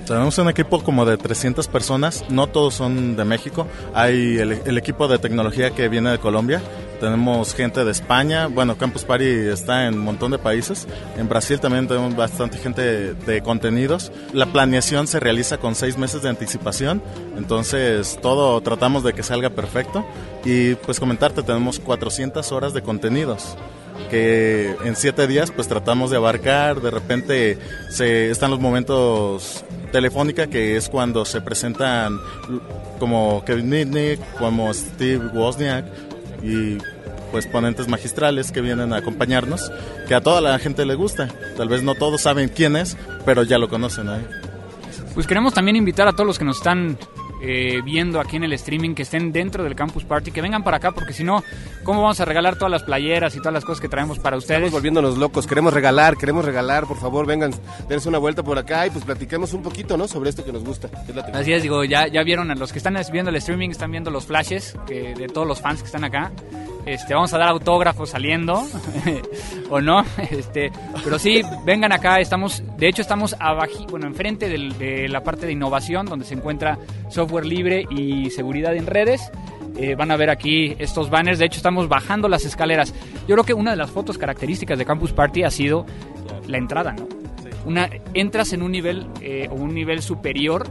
Tenemos 0.07 0.39
un 0.39 0.49
equipo 0.49 0.85
como 0.85 1.05
de 1.05 1.17
300 1.17 1.67
personas, 1.67 2.25
no 2.29 2.47
todos 2.47 2.75
son 2.75 3.17
de 3.17 3.25
México. 3.25 3.67
Hay 3.93 4.39
el, 4.39 4.79
equipo 4.79 5.09
de 5.09 5.19
tecnología 5.19 5.71
que 5.71 5.89
viene 5.89 6.11
de 6.11 6.19
Colombia, 6.19 6.63
tenemos 7.01 7.55
gente 7.55 7.85
de 7.85 7.91
España, 7.91 8.47
bueno, 8.47 8.77
Campus 8.77 9.05
Party 9.05 9.25
está 9.25 9.87
en 9.87 9.95
un 9.95 10.01
montón 10.01 10.31
de 10.31 10.39
países. 10.39 10.87
En 11.17 11.29
Brasil 11.29 11.61
también 11.61 11.87
tenemos 11.87 12.17
bastante 12.17 12.59
gente 12.59 13.15
de 13.15 13.43
contenidos. 13.43 14.13
La 14.33 14.47
planeación 14.47 15.07
se 15.07 15.21
realiza 15.21 15.59
con 15.59 15.75
seis 15.75 15.97
meses 15.99 16.23
de 16.23 16.29
anticipación, 16.29 17.03
entonces 17.37 18.19
todo 18.21 18.61
tratamos 18.61 19.05
de 19.05 19.13
que 19.13 19.23
salga 19.23 19.51
perfecto. 19.51 20.05
Y 20.45 20.75
pues 20.77 21.01
comentarte, 21.01 21.43
tenemos 21.43 21.79
400 21.79 22.53
horas 22.53 22.73
de 22.73 22.83
contenidos 22.83 23.57
que 24.11 24.77
en 24.85 24.95
siete 24.97 25.27
días 25.27 25.51
pues 25.51 25.69
tratamos 25.69 26.11
de 26.11 26.17
abarcar, 26.17 26.81
de 26.81 26.91
repente 26.91 27.59
se, 27.91 28.31
están 28.31 28.51
los 28.51 28.61
momentos 28.61 29.65
telefónica 29.91 30.47
que 30.47 30.77
es 30.77 30.89
cuando 30.89 31.25
se 31.25 31.41
presentan 31.41 32.19
como 32.99 33.45
Kevin 33.45 33.69
Mitnick, 33.69 34.21
como 34.39 34.73
Steve 34.73 35.27
Wozniak 35.33 35.85
y 36.43 36.79
pues 37.33 37.47
ponentes 37.47 37.89
magistrales 37.89 38.53
que 38.53 38.61
vienen 38.61 38.93
a 38.93 38.99
acompañarnos, 38.99 39.71
que 40.09 40.15
a 40.15 40.21
toda 40.21 40.41
la 40.41 40.59
gente 40.59 40.87
le 40.87 40.95
gusta. 40.95 41.29
Tal 41.57 41.69
vez 41.69 41.83
no 41.83 41.95
todos 41.95 42.23
saben 42.23 42.49
quién 42.49 42.77
es, 42.77 42.97
pero 43.25 43.43
ya 43.43 43.59
lo 43.59 43.69
conocen 43.69 44.09
ahí. 44.09 44.27
Pues 45.15 45.27
queremos 45.27 45.55
también 45.55 45.77
invitar 45.77 46.07
a 46.09 46.13
todos 46.13 46.27
los 46.27 46.39
que 46.39 46.45
nos 46.45 46.59
están 46.59 46.99
eh, 47.43 47.81
viendo 47.85 48.21
aquí 48.21 48.37
en 48.37 48.45
el 48.45 48.53
streaming 48.55 48.95
que 48.95 49.03
estén 49.03 49.33
dentro 49.33 49.65
del 49.65 49.75
Campus 49.75 50.05
Party, 50.05 50.31
que 50.31 50.41
vengan 50.41 50.63
para 50.63 50.79
acá, 50.79 50.93
porque 50.93 51.13
si 51.13 51.25
no, 51.25 51.43
¿cómo 51.85 52.03
vamos 52.03 52.21
a 52.21 52.25
regalar 52.25 52.57
todas 52.57 52.71
las 52.71 52.83
playeras 52.83 53.35
y 53.37 53.39
todas 53.39 53.53
las 53.53 53.65
cosas 53.65 53.81
que 53.81 53.89
traemos 53.89 54.19
para 54.19 54.37
ustedes? 54.37 54.59
Estamos 54.59 54.73
volviéndonos 54.73 55.19
locos, 55.19 55.47
queremos 55.47 55.73
regalar, 55.73 56.17
queremos 56.17 56.45
regalar, 56.45 56.87
por 56.87 56.99
favor, 56.99 57.27
vengan, 57.27 57.53
dense 57.89 58.09
una 58.09 58.19
vuelta 58.19 58.43
por 58.43 58.59
acá 58.59 58.87
y 58.87 58.91
pues 58.91 59.05
platiquemos 59.05 59.53
un 59.53 59.63
poquito, 59.63 59.97
¿no? 59.97 60.09
Sobre 60.09 60.31
esto 60.31 60.45
que 60.45 60.53
nos 60.53 60.65
gusta. 60.65 60.89
Así 61.33 61.53
es, 61.53 61.63
digo, 61.63 61.85
ya, 61.85 62.09
ya 62.09 62.23
vieron 62.23 62.51
a 62.51 62.55
los 62.55 62.73
que 62.73 62.79
están 62.79 62.97
viendo 63.13 63.31
el 63.31 63.37
streaming, 63.37 63.71
están 63.71 63.91
viendo 63.91 64.11
los 64.11 64.27
flashes 64.27 64.77
de 64.87 65.29
todos 65.33 65.47
los 65.47 65.61
fans 65.61 65.81
que 65.81 65.87
están 65.87 66.05
acá. 66.05 66.33
Este, 66.87 67.15
vamos 67.15 67.35
a 67.35 67.39
dar 67.39 67.49
autógrafos 67.49 68.11
saliendo 68.11 68.65
o 69.71 69.81
no, 69.81 70.05
este, 70.31 70.71
pero 71.03 71.19
sí, 71.19 71.43
vengan 71.65 71.91
acá, 71.91 72.21
estamos, 72.21 72.63
de 72.79 72.89
hecho 72.89 73.03
estamos 73.03 73.35
abajo, 73.41 73.87
bueno, 73.91 74.07
enfrente 74.07 74.49
de 74.49 75.09
la 75.09 75.25
parte 75.25 75.47
de 75.47 75.53
innovación 75.53 76.07
donde 76.07 76.25
se 76.25 76.35
encuentra 76.35 76.79
software 77.27 77.45
libre 77.45 77.87
y 77.91 78.31
seguridad 78.31 78.77
en 78.77 78.87
redes. 78.87 79.33
Eh, 79.77 79.97
van 79.97 80.13
a 80.13 80.17
ver 80.17 80.31
aquí 80.31 80.77
estos 80.79 81.11
banners, 81.11 81.39
de 81.41 81.47
hecho 81.47 81.57
estamos 81.57 81.89
bajando 81.89 82.29
las 82.29 82.45
escaleras. 82.45 82.95
Yo 83.27 83.35
creo 83.35 83.45
que 83.45 83.53
una 83.53 83.73
de 83.73 83.77
las 83.77 83.91
fotos 83.91 84.17
características 84.17 84.79
de 84.79 84.85
Campus 84.85 85.13
Party 85.13 85.43
ha 85.43 85.51
sido 85.51 85.85
la 86.47 86.57
entrada, 86.57 86.93
¿no? 86.93 87.09
una 87.67 87.91
entras 88.15 88.53
en 88.53 88.63
un 88.63 88.71
nivel 88.71 89.09
eh, 89.21 89.49
o 89.51 89.57
un 89.57 89.75
nivel 89.75 90.01
superior 90.01 90.69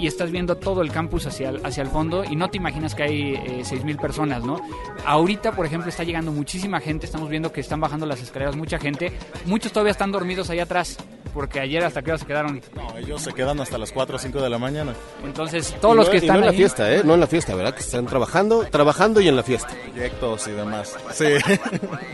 y 0.00 0.06
estás 0.06 0.30
viendo 0.30 0.56
todo 0.56 0.80
el 0.82 0.90
campus 0.90 1.26
hacia 1.26 1.50
el, 1.50 1.64
hacia 1.64 1.82
el 1.82 1.88
fondo 1.90 2.24
y 2.24 2.34
no 2.36 2.48
te 2.50 2.56
imaginas 2.56 2.94
que 2.94 3.02
hay 3.02 3.34
eh, 3.34 3.62
6.000 3.62 4.00
personas, 4.00 4.42
¿no? 4.44 4.60
Ahorita, 5.04 5.52
por 5.52 5.66
ejemplo, 5.66 5.88
está 5.90 6.02
llegando 6.04 6.32
muchísima 6.32 6.80
gente, 6.80 7.06
estamos 7.06 7.28
viendo 7.28 7.52
que 7.52 7.60
están 7.60 7.80
bajando 7.80 8.06
las 8.06 8.20
escaleras 8.22 8.56
mucha 8.56 8.78
gente, 8.78 9.12
muchos 9.44 9.72
todavía 9.72 9.92
están 9.92 10.10
dormidos 10.10 10.50
allá 10.50 10.62
atrás 10.64 10.96
porque 11.34 11.60
ayer 11.60 11.84
hasta 11.84 12.02
que 12.02 12.10
hora 12.10 12.18
se 12.18 12.26
quedaron. 12.26 12.60
No, 12.74 12.98
ellos 12.98 13.22
se 13.22 13.32
quedan 13.32 13.60
hasta 13.60 13.78
las 13.78 13.92
4 13.92 14.16
o 14.16 14.18
5 14.18 14.42
de 14.42 14.50
la 14.50 14.58
mañana. 14.58 14.94
Entonces, 15.24 15.76
todos 15.80 15.94
los 15.94 16.08
que 16.08 16.16
están 16.16 16.36
no 16.36 16.40
en 16.40 16.44
la 16.46 16.50
ahí- 16.50 16.56
fiesta, 16.56 16.92
¿eh? 16.92 17.02
No 17.04 17.14
en 17.14 17.20
la 17.20 17.28
fiesta, 17.28 17.54
¿verdad? 17.54 17.72
Que 17.72 17.80
están 17.82 18.06
trabajando, 18.06 18.64
trabajando 18.64 19.20
y 19.20 19.28
en 19.28 19.36
la 19.36 19.44
fiesta. 19.44 19.68
Proyectos 19.92 20.48
y 20.48 20.50
demás. 20.52 20.96
Sí. 21.12 21.26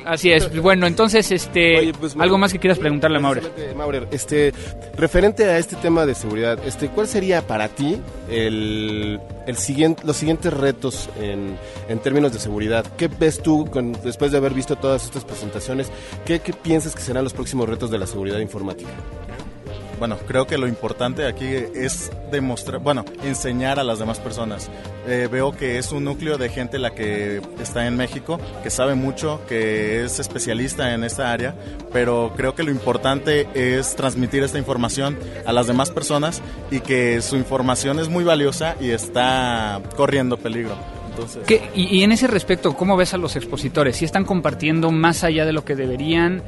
Así 0.05 0.33
es. 0.33 0.61
Bueno, 0.61 0.87
entonces, 0.87 1.31
este, 1.33 1.79
Oye, 1.79 1.93
pues, 1.99 2.15
algo 2.19 2.37
más 2.37 2.53
que 2.53 2.59
quieras 2.59 2.79
preguntarle 2.79 3.17
a 3.17 3.21
Maure. 3.21 3.41
Precisamente, 3.41 3.75
Maurer, 3.75 4.09
este, 4.11 4.53
referente 4.97 5.45
a 5.45 5.57
este 5.59 5.77
tema 5.77 6.05
de 6.05 6.15
seguridad, 6.15 6.59
este, 6.67 6.89
¿cuál 6.89 7.09
sería 7.09 7.47
para 7.47 7.69
ti 7.77 8.01
el, 8.29 9.21
el 9.47 9.57
siguiente, 9.57 10.03
los 10.05 10.17
siguientes 10.17 10.53
retos 10.53 11.09
en, 11.21 11.57
en 11.89 11.99
términos 12.01 12.33
de 12.33 12.41
seguridad? 12.41 12.85
¿Qué 12.97 13.07
ves 13.09 13.41
tú 13.41 13.67
con- 13.71 13.93
después 14.03 14.33
de 14.33 14.39
haber 14.39 14.53
visto 14.55 14.75
todas 14.77 15.05
estas 15.05 15.25
presentaciones? 15.25 15.91
¿Qué, 16.25 16.41
qué 16.41 16.53
piensas 16.53 16.95
que 16.95 17.03
serán 17.03 17.23
los 17.23 17.33
próximos 17.35 17.69
retos 17.69 17.91
de 17.91 17.99
la 17.99 18.07
seguridad 18.07 18.41
informática? 18.41 18.91
Bueno, 19.99 20.19
creo 20.29 20.47
que 20.47 20.59
lo 20.59 20.69
importante 20.69 21.25
aquí 21.27 21.47
es 21.47 22.11
demostrar, 22.31 22.81
bueno, 22.81 23.05
enseñar 23.25 23.79
a 23.81 23.85
las 23.85 23.99
demás 23.99 24.19
personas. 24.19 24.69
Eh, 25.09 25.27
veo 25.31 25.53
que 25.53 25.79
es 25.79 25.91
un 25.91 26.05
núcleo 26.05 26.37
de 26.37 26.51
gente 26.51 26.79
la 26.79 26.91
que 26.95 27.41
está 27.63 27.87
en 27.87 27.97
México, 27.97 28.39
que 28.63 28.69
sabe 28.69 28.95
mucho, 28.95 29.41
que 29.49 30.05
es 30.05 30.19
especialista 30.19 30.93
en 30.93 31.03
esta 31.03 31.33
área, 31.33 31.55
pero 31.95 32.35
creo 32.37 32.55
que 32.55 32.63
lo 32.63 32.71
importante 32.71 33.49
es 33.55 33.97
transmitir 33.97 34.43
esta 34.43 34.59
información 34.59 35.19
a 35.47 35.53
las 35.53 35.67
demás 35.67 35.91
personas 35.91 36.43
y 36.71 36.81
que 36.81 37.23
su 37.23 37.37
información 37.37 37.99
es 37.99 38.09
muy 38.11 38.23
valiosa 38.25 38.77
y 38.81 38.91
está 38.91 39.81
corriendo 39.97 40.37
peligro. 40.37 40.75
Entonces, 41.11 41.43
¿Qué- 41.47 41.71
y, 41.75 41.85
y 41.97 42.03
en 42.03 42.13
ese 42.13 42.27
respecto, 42.27 42.75
¿cómo 42.77 42.99
ves 42.99 43.15
a 43.15 43.17
los 43.17 43.37
expositores? 43.37 43.97
¿Si 43.97 44.05
están 44.05 44.27
compartiendo 44.27 44.91
más 44.91 45.25
allá 45.25 45.47
de 45.47 45.55
lo 45.55 45.65
que 45.65 45.75
deberían, 45.75 46.43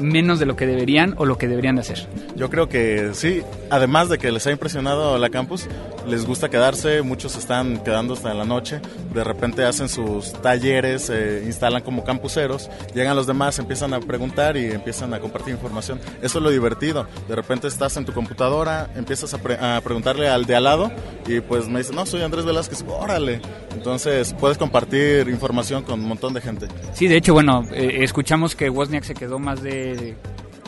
menos 0.00 0.38
de 0.38 0.46
lo 0.46 0.56
que 0.56 0.66
deberían 0.66 1.14
o 1.18 1.26
lo 1.26 1.38
que 1.38 1.48
deberían 1.48 1.76
de 1.76 1.82
hacer? 1.82 2.06
Yo 2.36 2.50
creo 2.50 2.68
que 2.68 3.10
sí, 3.12 3.42
además 3.70 4.08
de 4.08 4.18
que 4.18 4.32
les 4.32 4.46
ha 4.46 4.50
impresionado 4.50 5.18
la 5.18 5.30
campus, 5.30 5.66
les 6.08 6.24
gusta 6.26 6.48
quedarse, 6.48 7.02
muchos 7.02 7.36
están 7.36 7.82
quedando 7.84 8.14
hasta 8.14 8.32
la 8.34 8.44
noche, 8.44 8.80
de 9.12 9.22
repente 9.22 9.64
hacen 9.64 9.88
sus 9.88 10.32
talleres, 10.40 11.02
se 11.02 11.42
instalan 11.44 11.82
como 11.82 12.04
campuseros, 12.04 12.70
llegan 12.94 13.14
los 13.16 13.26
demás, 13.26 13.58
empiezan 13.58 13.92
a 13.94 14.00
preguntar 14.00 14.56
y 14.56 14.66
empiezan 14.66 15.12
a 15.14 15.20
compartir 15.20 15.52
información. 15.52 16.00
Eso 16.22 16.38
es 16.38 16.44
lo 16.44 16.50
divertido, 16.50 17.06
de 17.28 17.36
repente 17.36 17.68
estás 17.68 17.96
en 17.96 18.04
tu 18.04 18.12
computadora, 18.12 18.88
empiezas 18.96 19.34
a, 19.34 19.38
pre- 19.38 19.58
a 19.60 19.80
preguntarle 19.84 20.28
al 20.28 20.46
de 20.46 20.56
al 20.56 20.64
lado 20.64 20.90
y 21.26 21.40
pues 21.40 21.68
me 21.68 21.78
dice, 21.80 21.92
no, 21.92 22.06
soy 22.06 22.22
Andrés 22.22 22.44
Velázquez, 22.44 22.84
órale. 22.88 23.40
Entonces 23.74 24.34
puedes 24.38 24.58
compartir 24.58 25.28
información 25.28 25.82
con 25.84 26.00
un 26.00 26.08
montón 26.08 26.34
de 26.34 26.40
gente. 26.40 26.66
Sí, 26.92 27.06
de 27.08 27.16
hecho, 27.16 27.32
bueno, 27.32 27.64
eh, 27.72 27.98
escuchamos 28.00 28.56
que 28.56 28.68
Wozniak 28.68 29.04
se 29.04 29.14
quedó 29.14 29.38
más 29.38 29.62
de 29.62 29.89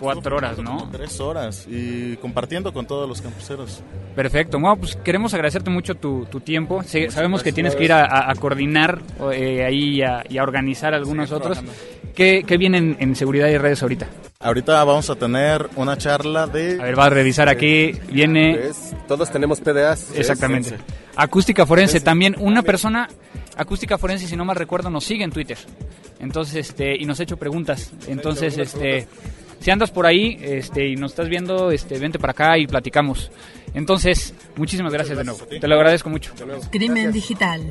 cuatro 0.00 0.36
horas, 0.36 0.58
¿no? 0.58 0.88
Tres 0.90 1.20
horas 1.20 1.66
y 1.70 2.16
compartiendo 2.16 2.72
con 2.72 2.86
todos 2.86 3.08
los 3.08 3.20
campuseros. 3.22 3.82
Perfecto. 4.16 4.58
Bueno, 4.58 4.76
pues 4.76 4.96
queremos 4.96 5.32
agradecerte 5.34 5.70
mucho 5.70 5.94
tu, 5.94 6.24
tu 6.26 6.40
tiempo. 6.40 6.82
Se- 6.82 7.10
sabemos 7.10 7.42
que 7.42 7.52
tienes 7.52 7.76
que 7.76 7.84
ir 7.84 7.92
a, 7.92 8.04
a- 8.04 8.30
a 8.30 8.34
coordinar 8.34 9.00
eh, 9.32 9.64
ahí 9.64 9.96
y 9.98 10.02
a, 10.02 10.24
y 10.28 10.38
a 10.38 10.42
organizar 10.42 10.92
algunos 10.94 11.30
otros. 11.32 11.60
¿Qué, 12.14 12.44
qué 12.46 12.56
viene 12.58 12.78
en, 12.78 12.96
en 12.98 13.16
seguridad 13.16 13.48
y 13.48 13.56
redes 13.56 13.80
ahorita? 13.82 14.06
Ahorita 14.40 14.82
vamos 14.84 15.08
a 15.08 15.14
tener 15.14 15.70
una 15.76 15.96
charla 15.96 16.46
de... 16.46 16.78
A 16.80 16.84
ver, 16.84 16.98
va 16.98 17.06
a 17.06 17.10
revisar 17.10 17.48
aquí. 17.48 17.92
Viene 18.10 18.56
¿Ves? 18.56 18.94
Todos 19.08 19.30
tenemos 19.30 19.60
PDAs. 19.60 20.10
exactamente. 20.16 20.76
Acústica 21.16 21.64
forense. 21.64 22.00
También 22.00 22.34
una 22.38 22.62
persona, 22.62 23.08
acústica 23.56 23.98
forense, 23.98 24.26
si 24.26 24.36
no 24.36 24.44
mal 24.44 24.56
recuerdo, 24.56 24.90
nos 24.90 25.04
sigue 25.04 25.24
en 25.24 25.30
Twitter. 25.30 25.58
Entonces, 26.20 26.68
este, 26.68 26.94
y 26.96 27.04
nos 27.04 27.18
ha 27.20 27.24
hecho 27.24 27.36
preguntas. 27.36 27.92
Entonces, 28.06 28.56
este, 28.58 29.06
si 29.60 29.70
andas 29.70 29.90
por 29.90 30.06
ahí, 30.06 30.38
este, 30.40 30.88
y 30.88 30.96
nos 30.96 31.12
estás 31.12 31.28
viendo, 31.28 31.70
este, 31.70 31.98
vente 31.98 32.18
para 32.18 32.32
acá 32.32 32.58
y 32.58 32.66
platicamos. 32.66 33.30
Entonces, 33.74 34.34
muchísimas 34.56 34.92
gracias 34.92 35.18
de 35.18 35.24
nuevo. 35.24 35.40
Te 35.46 35.66
lo 35.66 35.74
agradezco 35.74 36.10
mucho. 36.10 36.32
Crimen 36.70 37.12
digital. 37.12 37.62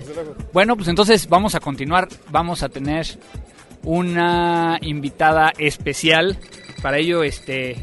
Bueno, 0.51 0.75
pues 0.75 0.87
entonces 0.87 1.29
vamos 1.29 1.55
a 1.55 1.59
continuar. 1.59 2.07
Vamos 2.29 2.63
a 2.63 2.69
tener 2.69 3.05
una 3.83 4.77
invitada 4.81 5.51
especial. 5.57 6.37
Para 6.81 6.97
ello, 6.97 7.23
este, 7.23 7.77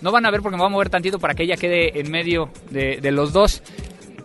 no 0.00 0.10
van 0.10 0.26
a 0.26 0.30
ver 0.30 0.40
porque 0.40 0.56
me 0.56 0.62
voy 0.62 0.68
a 0.68 0.72
mover 0.72 0.88
tantito 0.88 1.18
para 1.18 1.34
que 1.34 1.42
ella 1.42 1.56
quede 1.56 2.00
en 2.00 2.10
medio 2.10 2.50
de, 2.70 2.98
de 3.00 3.10
los 3.12 3.32
dos. 3.32 3.62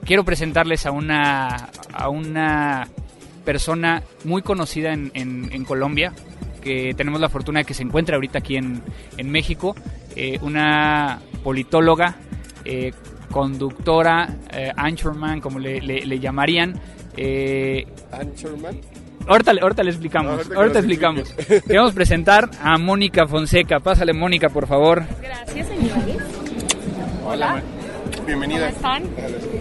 Quiero 0.05 0.23
presentarles 0.23 0.85
a 0.85 0.91
una, 0.91 1.69
a 1.91 2.09
una 2.09 2.87
persona 3.45 4.03
muy 4.25 4.41
conocida 4.41 4.91
en, 4.93 5.11
en- 5.13 5.49
en 5.53 5.63
Colombia, 5.63 6.11
que 6.61 6.93
tenemos 6.97 7.21
la 7.21 7.29
fortuna 7.29 7.59
de 7.59 7.65
que 7.65 7.73
se 7.75 7.83
encuentra 7.83 8.15
ahorita 8.15 8.39
aquí 8.39 8.57
en, 8.57 8.81
en 9.17 9.29
México, 9.29 9.75
eh, 10.15 10.39
una 10.41 11.19
politóloga, 11.43 12.15
eh, 12.65 12.91
conductora, 13.31 14.27
eh, 14.51 14.71
anchorman, 14.75 15.39
como 15.41 15.59
le, 15.59 15.79
le- 15.81 16.05
le 16.05 16.19
llamarían. 16.19 16.79
eh, 17.17 17.85
Anchorman. 18.11 18.77
ahorita, 19.27 19.53
le- 19.53 19.61
ahorita 19.61 19.83
le 19.83 19.89
explicamos, 19.91 20.31
Ahorita 20.33 20.49
que 20.49 20.55
ahorita 20.57 20.73
nos 20.81 20.85
explicamos. 20.85 21.63
Queremos 21.67 21.93
presentar 21.93 22.49
a 22.61 22.77
Mónica 22.77 23.27
Fonseca. 23.27 23.79
Pásale, 23.79 24.13
Mónica, 24.13 24.49
por 24.49 24.67
favor. 24.67 25.03
Gracias, 25.21 25.67
señores. 25.67 26.17
Hola. 27.25 27.61
Bienvenida. 28.25 28.71
¿Cómo 28.71 28.75
están? 28.75 29.03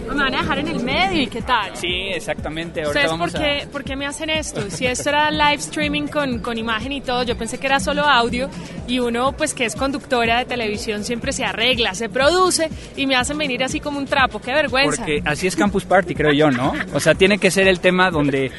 Me 0.09 0.23
van 0.23 0.35
a 0.35 0.42
dejar 0.42 0.59
en 0.59 0.68
el 0.68 0.83
medio 0.83 1.23
y 1.23 1.26
qué 1.26 1.42
tal. 1.42 1.76
Sí, 1.76 2.09
exactamente. 2.12 2.83
Ahorita 2.83 3.14
¿Ustedes 3.14 3.66
a... 3.66 3.71
por 3.71 3.85
qué 3.85 3.97
me 3.97 4.06
hacen 4.06 4.30
esto? 4.30 4.71
Si 4.71 4.87
esto 4.87 5.11
era 5.11 5.30
live 5.30 5.54
streaming 5.56 6.06
con, 6.06 6.38
con 6.38 6.56
imagen 6.56 6.92
y 6.92 7.00
todo, 7.00 7.23
yo 7.25 7.37
pensé 7.37 7.59
que 7.59 7.66
era 7.66 7.80
solo 7.80 8.02
audio 8.02 8.49
y 8.87 8.99
uno 8.99 9.33
pues 9.33 9.54
que 9.54 9.64
es 9.64 9.76
conductora 9.76 10.38
de 10.38 10.44
televisión 10.44 11.04
siempre 11.04 11.33
se 11.33 11.44
arregla, 11.44 11.94
se 11.94 12.09
produce 12.09 12.71
y 12.97 13.06
me 13.06 13.16
hacen 13.16 13.38
venir 13.38 13.62
así 13.64 13.80
como 13.80 13.99
un 13.99 14.06
trapo, 14.06 14.40
qué 14.40 14.52
vergüenza. 14.52 14.97
Porque 14.99 15.23
así 15.25 15.47
es 15.47 15.56
Campus 15.56 15.85
Party, 15.85 16.14
creo 16.14 16.33
yo, 16.33 16.50
¿no? 16.50 16.73
O 16.94 17.00
sea, 17.00 17.14
tiene 17.14 17.38
que 17.38 17.50
ser 17.50 17.68
el 17.68 17.80
tema 17.80 18.11
donde 18.11 18.50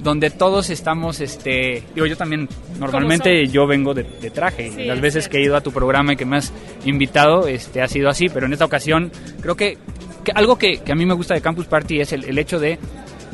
donde 0.00 0.30
todos 0.30 0.70
estamos, 0.70 1.20
este, 1.20 1.82
digo, 1.94 2.06
yo 2.06 2.16
también, 2.16 2.48
normalmente 2.78 3.46
yo 3.48 3.66
vengo 3.66 3.94
de, 3.94 4.04
de 4.04 4.30
traje, 4.30 4.70
Sí, 4.70 4.84
las 4.84 4.96
es 4.96 5.02
veces 5.02 5.28
que 5.28 5.38
he 5.38 5.42
ido 5.42 5.56
a 5.56 5.60
tu 5.60 5.72
programa 5.72 6.12
y 6.12 6.16
que 6.16 6.24
me 6.24 6.36
has 6.36 6.52
invitado, 6.84 7.48
este, 7.48 7.82
ha 7.82 7.88
sido 7.88 8.08
así, 8.08 8.28
pero 8.28 8.46
en 8.46 8.52
esta 8.52 8.64
ocasión 8.64 9.10
creo 9.40 9.56
que, 9.56 9.76
que 10.24 10.32
algo 10.32 10.56
que, 10.56 10.78
que 10.78 10.92
a 10.92 10.94
mí 10.94 11.04
me 11.04 11.14
gusta 11.14 11.34
de 11.34 11.40
Campus 11.40 11.66
Party 11.66 12.00
es 12.00 12.12
el, 12.12 12.24
el 12.24 12.38
hecho 12.38 12.60
de 12.60 12.78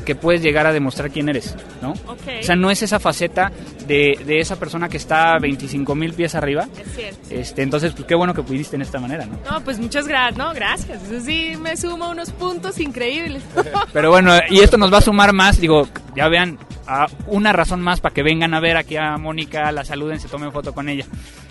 que 0.05 0.15
puedes 0.15 0.43
llegar 0.43 0.67
a 0.67 0.73
demostrar 0.73 1.11
quién 1.11 1.29
eres, 1.29 1.57
¿no? 1.83 1.93
O 1.93 2.17
sea, 2.43 2.57
no 2.57 2.71
es 2.71 2.83
esa 2.83 3.01
faceta 3.01 3.51
de, 3.87 4.19
de 4.27 4.39
esa 4.41 4.57
persona 4.57 4.89
que 4.89 4.97
está 4.97 5.39
25 5.39 5.95
mil 5.95 6.13
pies 6.15 6.35
arriba, 6.35 6.69
Es 6.79 6.95
cierto. 6.95 7.19
este, 7.31 7.63
entonces, 7.63 7.93
pues 7.93 8.05
qué 8.07 8.15
bueno 8.15 8.35
que 8.35 8.43
pudiste 8.43 8.77
en 8.77 8.83
esta 8.83 9.01
manera, 9.01 9.27
¿no? 9.27 9.39
No, 9.51 9.61
pues 9.65 9.79
muchas 9.79 10.07
gracias, 10.07 10.37
no, 10.39 10.53
gracias. 10.55 11.03
Eso 11.05 11.21
sí 11.25 11.53
me 11.61 11.77
suma 11.77 12.09
unos 12.11 12.31
puntos 12.33 12.79
increíbles. 12.81 13.43
Pero 13.93 14.11
bueno, 14.11 14.33
y 14.51 14.61
esto 14.61 14.77
nos 14.77 14.93
va 14.93 14.99
a 14.99 15.03
sumar 15.03 15.33
más, 15.33 15.61
digo, 15.61 15.89
ya 16.17 16.29
vean, 16.29 16.59
a 16.87 17.07
una 17.27 17.53
razón 17.53 17.81
más 17.81 18.01
para 18.01 18.15
que 18.15 18.23
vengan 18.23 18.53
a 18.55 18.61
ver 18.61 18.77
aquí 18.77 18.97
a 18.97 19.17
Mónica, 19.17 19.73
la 19.73 19.85
saluden, 19.85 20.21
se 20.21 20.29
tomen 20.29 20.53
foto 20.53 20.75
con 20.75 20.89
ella, 20.89 21.07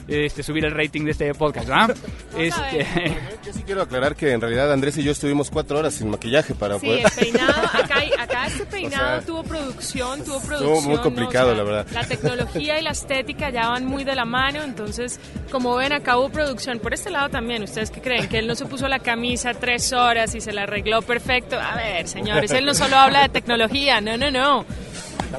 este, 0.08 0.44
subir 0.44 0.66
el 0.66 0.72
rating 0.72 1.06
de 1.06 1.12
este 1.12 1.34
podcast. 1.34 1.68
Este, 2.38 2.88
Yo 3.46 3.54
sí 3.54 3.62
quiero 3.64 3.84
aclarar 3.84 4.16
que 4.16 4.32
en 4.32 4.42
realidad 4.42 4.72
Andrés 4.74 4.98
y 4.98 5.04
yo 5.04 5.12
estuvimos 5.12 5.52
cuatro 5.52 5.78
horas 5.78 5.94
sin 5.94 6.10
maquillaje 6.10 6.56
para 6.56 6.80
Sí, 6.80 6.88
poder... 6.88 7.06
el 7.06 7.12
peinado, 7.12 7.62
acá, 7.74 8.48
este 8.48 8.66
peinado 8.66 9.04
O 9.04 9.10
sea, 9.18 9.22
tuvo 9.22 9.44
producción, 9.44 10.24
tuvo 10.24 10.38
estuvo 10.38 10.48
producción. 10.48 10.84
muy 10.86 10.96
¿no? 10.96 11.02
complicado, 11.04 11.54
la 11.54 11.64
verdad. 11.64 11.88
La 11.94 12.04
tecnología 12.06 12.80
y 12.80 12.82
la 12.82 12.90
estética 12.92 13.52
ya 13.52 13.70
van 13.70 13.86
muy 13.86 14.04
de 14.04 14.16
la 14.16 14.26
mano, 14.26 14.64
entonces, 14.64 15.20
como 15.52 15.76
ven, 15.76 15.94
acá 15.94 16.18
hubo 16.18 16.30
producción. 16.30 16.80
Por 16.80 16.94
este 16.96 17.12
lado 17.12 17.30
también, 17.30 17.62
¿ustedes 17.62 17.92
qué 17.92 18.02
creen? 18.02 18.28
Que 18.28 18.40
él 18.40 18.48
no 18.48 18.56
se 18.56 18.66
puso 18.66 18.88
la 18.88 18.98
camisa 19.00 19.54
tres 19.54 19.94
horas 19.94 20.34
y 20.34 20.42
se 20.42 20.54
la 20.54 20.64
arregló 20.64 21.04
perfecto. 21.04 21.60
A 21.60 21.76
ver, 21.76 22.08
señores, 22.08 22.52
él 22.52 22.66
no 22.66 22.74
solo 22.74 22.96
habla 22.98 23.22
de 23.22 23.30
tecnología, 23.30 24.02
no, 24.02 24.18
no, 24.18 24.32
no. 24.32 24.66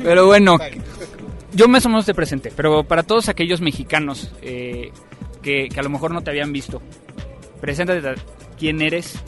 pero 0.03 0.27
bueno, 0.27 0.59
yo 1.55 1.69
más 1.69 1.87
o 1.87 1.89
menos 1.89 2.07
te 2.07 2.15
presenté, 2.15 2.53
pero 2.55 2.85
para 2.85 3.03
todos 3.03 3.29
aquellos 3.29 3.61
mexicanos 3.61 4.33
eh, 4.43 4.93
que, 5.43 5.69
que 5.69 5.81
a 5.81 5.83
lo 5.83 5.91
mejor 5.91 6.13
no 6.13 6.23
te 6.23 6.31
habían 6.31 6.53
visto, 6.53 6.83
preséntate 7.61 8.21
quién 8.59 8.83
eres 8.83 9.23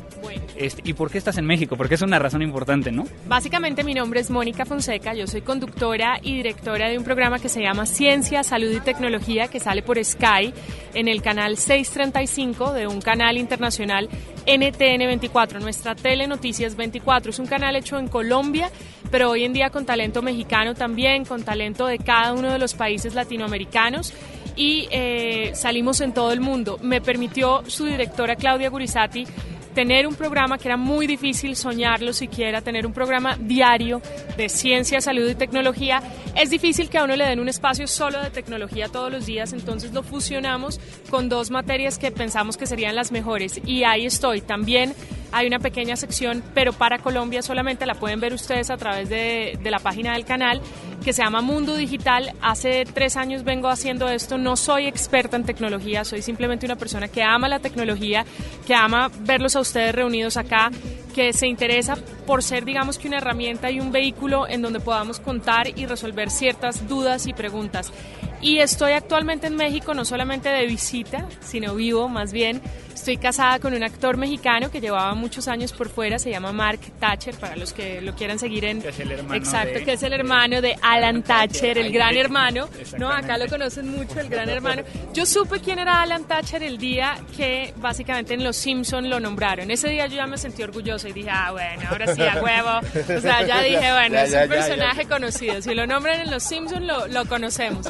Este, 0.57 0.83
y 0.85 0.95
por 0.95 1.11
qué 1.11 1.19
estás 1.19 1.39
en 1.39 1.47
México, 1.47 1.77
porque 1.77 1.95
es 1.97 2.03
una 2.03 2.19
razón 2.19 2.43
importante, 2.43 2.91
¿no? 2.93 3.05
Básicamente 3.29 3.85
mi 3.85 3.95
nombre 3.95 4.21
es 4.21 4.31
Mónica 4.31 4.65
Fonseca, 4.65 5.15
yo 5.15 5.27
soy 5.27 5.43
conductora 5.43 6.19
y 6.23 6.37
directora 6.37 6.89
de 6.89 6.99
un 6.99 7.05
programa 7.05 7.39
que 7.39 7.49
se 7.49 7.61
llama 7.61 7.87
Ciencia, 7.87 8.43
Salud 8.43 8.71
y 8.71 8.81
Tecnología 8.81 9.49
que 9.49 9.61
sale 9.61 9.83
por 9.83 10.03
Sky 10.03 10.53
en 10.95 11.09
el 11.09 11.23
canal 11.23 11.57
635 11.57 12.73
de 12.73 12.87
un 12.87 13.01
canal 13.01 13.37
internacional 13.37 14.09
NTN 14.47 14.99
24, 15.07 15.61
nuestra 15.61 15.95
Telenoticias 15.95 16.77
24. 16.77 17.31
Es 17.31 17.39
un 17.39 17.47
canal 17.47 17.77
hecho 17.77 17.99
en 17.99 18.09
Colombia, 18.09 18.71
pero 19.11 19.31
hoy 19.31 19.45
en 19.45 19.53
día 19.53 19.71
con 19.71 19.85
talento 19.85 20.23
mexicano 20.23 20.75
también, 20.75 21.25
con 21.25 21.43
talento 21.43 21.87
de 21.87 21.99
cada 21.99 22.33
uno 22.33 22.53
de 22.53 22.59
los 22.59 22.75
países 22.75 23.15
latinoamericanos. 23.15 24.13
y 24.59 24.89
eh, 24.91 25.51
salimos 25.55 26.01
en 26.01 26.15
todo 26.15 26.33
el 26.33 26.41
mundo. 26.41 26.79
Me 26.81 27.03
permitió 27.03 27.63
su 27.67 27.85
directora 27.85 28.37
Claudia 28.37 28.71
Gurizati 28.71 29.27
tener 29.77 30.07
un 30.07 30.15
programa 30.15 30.57
que 30.57 30.69
era 30.69 30.79
muy 30.79 31.07
difícil 31.07 31.55
soñarlo 31.55 32.15
siquiera, 32.15 32.63
tener 32.63 32.87
un 32.87 32.95
programa 32.95 33.37
diario 33.39 34.01
de 34.39 34.49
ciencia, 34.49 35.03
salud 35.03 35.29
y 35.29 35.35
tecnología. 35.35 36.03
Es 36.35 36.49
difícil 36.49 36.89
que 36.89 36.97
a 36.97 37.05
uno 37.05 37.15
le 37.15 37.27
den 37.27 37.41
un 37.41 37.51
espacio 37.51 37.87
solo 37.87 38.19
de 38.23 38.31
tecnología 38.31 38.89
todos 38.89 39.13
los 39.13 39.27
días, 39.27 39.53
entonces 39.53 39.93
lo 39.93 40.03
fusionamos 40.03 40.81
con 41.11 41.29
dos 41.29 41.51
materias 41.51 41.99
que 41.99 42.11
pensamos 42.11 42.57
que 42.57 42.65
serían 42.65 42.97
las 42.97 43.13
mejores. 43.13 43.61
Y 43.67 43.85
ahí 43.85 44.07
estoy. 44.07 44.41
También 44.41 44.95
hay 45.33 45.47
una 45.47 45.59
pequeña 45.59 45.97
sección, 45.97 46.43
pero 46.55 46.73
para 46.73 46.99
Colombia 46.99 47.43
solamente 47.43 47.87
la 47.87 47.95
pueden 47.95 48.21
ver 48.21 48.33
ustedes 48.33 48.71
a 48.71 48.77
través 48.77 49.09
de, 49.09 49.59
la 49.65 49.79
página 49.79 50.15
del 50.15 50.25
canal, 50.25 50.61
que 51.05 51.13
se 51.13 51.23
llama 51.23 51.41
Mundo 51.41 51.77
Digital. 51.77 52.33
Hace 52.41 52.85
tres 52.85 53.17
años 53.17 53.45
vengo 53.45 53.69
haciendo 53.69 54.09
esto, 54.09 54.39
no 54.39 54.57
soy 54.57 54.87
experta 54.87 55.37
en 55.37 55.45
tecnología, 55.45 56.05
soy 56.05 56.23
simplemente 56.23 56.67
una 56.67 56.77
persona 56.77 57.09
que 57.09 57.23
ama 57.23 57.49
la 57.49 57.59
tecnología, 57.59 58.25
que 58.67 58.75
ama 58.75 59.11
verlos 59.21 59.57
a 59.57 59.61
ustedes 59.61 59.95
reunidos 59.95 60.37
acá, 60.37 60.71
que 61.15 61.33
se 61.33 61.47
interesa 61.47 61.97
por 62.27 62.43
ser, 62.43 62.65
digamos 62.65 62.99
que 62.99 63.09
una 63.09 63.19
herramienta 63.19 63.71
y 63.71 63.81
un 63.81 63.91
vehículo 63.91 64.47
en 64.49 64.63
donde 64.63 64.81
podamos 64.81 65.19
contar 65.19 65.69
y 65.79 65.87
resolver 65.87 66.31
ciertas 66.31 66.87
dudas 66.89 67.27
y 67.27 67.33
preguntas. 67.33 67.93
Y 68.43 68.59
estoy 68.59 68.93
actualmente 68.93 69.47
en 69.47 69.57
México 69.57 69.95
no 69.95 70.05
solamente 70.05 70.49
de 70.51 70.67
visita, 70.67 71.27
sino 71.41 71.75
vivo 71.75 72.09
más 72.09 72.33
bien. 72.33 72.61
Estoy 72.97 73.19
casada 73.19 73.59
con 73.59 73.75
un 73.75 73.83
actor 73.83 74.17
mexicano 74.17 74.71
que 74.71 74.81
llevaba 74.81 75.15
muchos 75.15 75.49
años 75.49 75.73
por 75.75 75.91
fuera, 75.91 76.19
se 76.19 76.31
llama 76.31 76.51
Mark 76.51 76.81
Thatcher, 76.99 77.35
para 77.37 77.55
los 77.55 77.75
que 77.75 78.01
lo 78.01 78.15
quieran 78.17 78.39
seguir 78.39 78.65
en... 78.65 78.81
Que 78.81 78.89
es 78.89 78.99
el 78.99 79.13
hermano 79.13 79.35
Exacto, 79.35 79.79
de- 79.79 79.85
que 79.85 79.93
es 79.93 80.03
el 80.03 80.15
hermano 80.15 80.63
de 80.63 80.77
Alan 80.81 81.23
Thatcher, 81.23 81.77
el 81.77 81.93
gran 81.93 82.17
hermano. 82.17 82.69
No, 82.99 83.11
acá 83.13 83.37
lo 83.37 83.47
conocen 83.49 83.91
mucho, 83.91 84.19
el 84.19 84.31
gran 84.31 84.49
hermano. 84.49 84.83
Yo 85.13 85.27
supe 85.27 85.61
quién 85.61 85.79
era 85.79 86.01
Alan 86.01 86.25
Thatcher 86.25 86.63
el 86.63 86.79
día 86.79 87.19
que 87.37 87.75
básicamente 87.77 88.33
en 88.33 88.43
Los 88.43 88.57
Simpson 88.57 89.11
lo 89.11 89.21
nombraron. 89.21 89.71
Ese 89.71 89.91
día 89.91 90.07
yo 90.07 90.17
ya 90.17 90.27
me 90.27 90.39
sentí 90.39 90.63
orgullosa 90.63 91.09
y 91.11 91.13
dije, 91.13 91.29
ah, 91.31 91.51
bueno, 91.53 91.83
ahora 91.91 92.15
sí, 92.15 92.23
a 92.23 92.43
huevo. 92.43 92.81
O 93.19 93.21
sea, 93.21 93.47
ya 93.47 93.61
dije, 93.61 93.77
bueno, 93.93 94.15
Ya, 94.15 94.25
es 94.25 94.31
ya, 94.31 94.43
un 94.45 94.49
ya, 94.49 94.55
ya. 94.57 94.67
personaje 94.67 95.05
conocido. 95.05 95.61
Si 95.61 95.75
lo 95.75 95.87
nombran 95.87 96.19
en 96.23 96.31
Los 96.31 96.43
Simpson 96.43 96.87
lo, 96.87 97.07
lo 97.09 97.27
conocemos. 97.27 97.87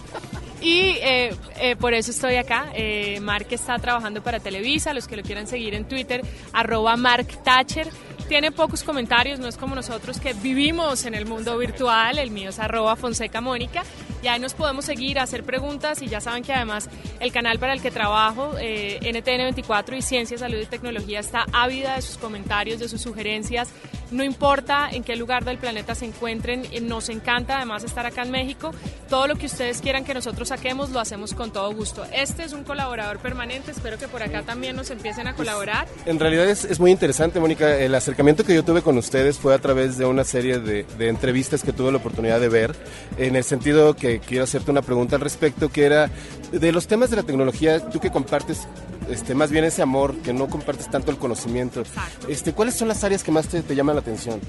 Y 0.67 0.99
eh, 1.01 1.33
eh, 1.61 1.77
por 1.77 1.95
eso 1.95 2.11
estoy 2.11 2.35
acá. 2.35 2.73
Eh, 2.75 3.21
Mark 3.21 3.47
está 3.51 3.79
trabajando 3.79 4.21
para 4.21 4.41
Televisa, 4.41 4.93
los 4.95 5.07
que 5.07 5.17
lo 5.17 5.23
quieran 5.23 5.47
seguir 5.47 5.75
en 5.75 5.85
Twitter, 5.85 6.23
arroba 6.53 6.97
Mark 6.97 7.29
Thatcher. 7.45 7.87
Tiene 8.29 8.51
pocos 8.51 8.83
comentarios, 8.83 9.39
no 9.39 9.47
es 9.47 9.57
como 9.57 9.77
nosotros 9.77 10.19
que 10.19 10.33
vivimos 10.33 11.05
en 11.05 11.15
el 11.15 11.27
mundo 11.27 11.57
virtual. 11.59 12.19
El 12.19 12.33
mío 12.33 12.51
es 12.51 12.59
arroba 12.59 12.97
Fonseca 12.97 13.41
Mónica. 13.41 13.85
Y 14.21 14.29
ahí 14.29 14.41
nos 14.41 14.55
podemos 14.55 14.85
seguir, 14.85 15.21
hacer 15.21 15.45
preguntas 15.45 16.03
y 16.03 16.09
ya 16.09 16.21
saben 16.21 16.43
que 16.43 16.53
además 16.53 16.89
el 17.21 17.31
canal 17.31 17.61
para 17.61 17.73
el 17.73 17.81
que 17.81 17.93
trabajo, 17.93 18.55
eh, 18.59 18.99
NTN24 19.03 19.97
y 19.97 20.03
Ciencia, 20.03 20.39
Salud 20.39 20.59
y 20.59 20.67
Tecnología, 20.67 21.21
está 21.21 21.45
ávida 21.53 21.95
de 21.95 22.03
sus 22.03 22.17
comentarios, 22.17 22.81
de 22.81 22.89
sus 22.89 23.01
sugerencias. 23.01 23.69
No 24.11 24.25
importa 24.25 24.89
en 24.91 25.05
qué 25.05 25.15
lugar 25.15 25.45
del 25.45 25.59
planeta 25.59 25.95
se 25.95 26.07
encuentren, 26.07 26.65
eh, 26.73 26.81
nos 26.81 27.09
encanta 27.09 27.57
además 27.57 27.85
estar 27.85 28.07
acá 28.07 28.23
en 28.23 28.33
México. 28.33 28.73
Todo 29.09 29.29
lo 29.29 29.37
que 29.37 29.47
ustedes 29.47 29.81
quieran 29.81 30.05
que 30.05 30.15
nosotros 30.15 30.49
saquemos 30.49 30.91
lo 30.91 30.99
hacemos 30.99 31.33
con 31.33 31.53
todo 31.53 31.73
gusto. 31.73 32.05
Este 32.13 32.43
es 32.43 32.53
un 32.53 32.65
colaborador 32.65 33.19
permanente, 33.19 33.71
espero 33.71 33.99
que 33.99 34.09
por 34.09 34.23
acá 34.25 34.43
también 34.43 34.75
nos 34.75 34.91
empiecen 34.91 35.29
a 35.29 35.35
colaborar. 35.35 35.87
En 36.05 36.19
realidad 36.19 36.49
es, 36.49 36.65
es 36.65 36.81
muy 36.81 36.91
interesante, 36.91 37.39
Mónica. 37.39 37.77
El 37.77 37.95
acercamiento 38.17 38.45
que 38.45 38.55
yo 38.55 38.65
tuve 38.65 38.81
con 38.81 38.97
ustedes 38.97 39.37
fue 39.37 39.55
a 39.55 39.59
través 39.59 39.99
de 39.99 40.07
una 40.07 40.25
serie 40.25 40.59
de, 40.59 40.85
de 40.97 41.09
entrevistas 41.11 41.63
que 41.63 41.75
tuve 41.75 41.93
la 41.93 41.99
oportunidad 41.99 42.41
de 42.41 42.49
ver, 42.49 42.75
en 43.19 43.37
el 43.37 43.45
sentido 43.45 43.95
que 43.95 44.21
quiero 44.21 44.45
hacerte 44.45 44.71
una 44.71 44.81
pregunta 44.81 45.17
al 45.17 45.21
respecto, 45.21 45.69
que 45.69 45.85
era 45.85 46.11
de 46.51 46.73
los 46.73 46.87
temas 46.87 47.11
de 47.11 47.17
la 47.17 47.25
tecnología, 47.25 47.91
tú 47.91 48.01
que 48.01 48.11
compartes 48.11 48.69
este, 49.11 49.35
más 49.35 49.51
bien 49.51 49.65
ese 49.65 49.83
amor, 49.83 50.17
que 50.23 50.33
no 50.33 50.49
compartes 50.49 50.91
tanto 50.91 51.11
el 51.11 51.19
conocimiento, 51.19 51.81
Exacto. 51.81 52.29
este, 52.29 52.55
¿cuáles 52.55 52.75
son 52.77 52.89
las 52.89 53.05
áreas 53.05 53.23
que 53.23 53.33
más 53.33 53.49
te, 53.49 53.61
te 53.61 53.75
llaman 53.75 53.97
la 53.97 54.01
atención? 54.01 54.41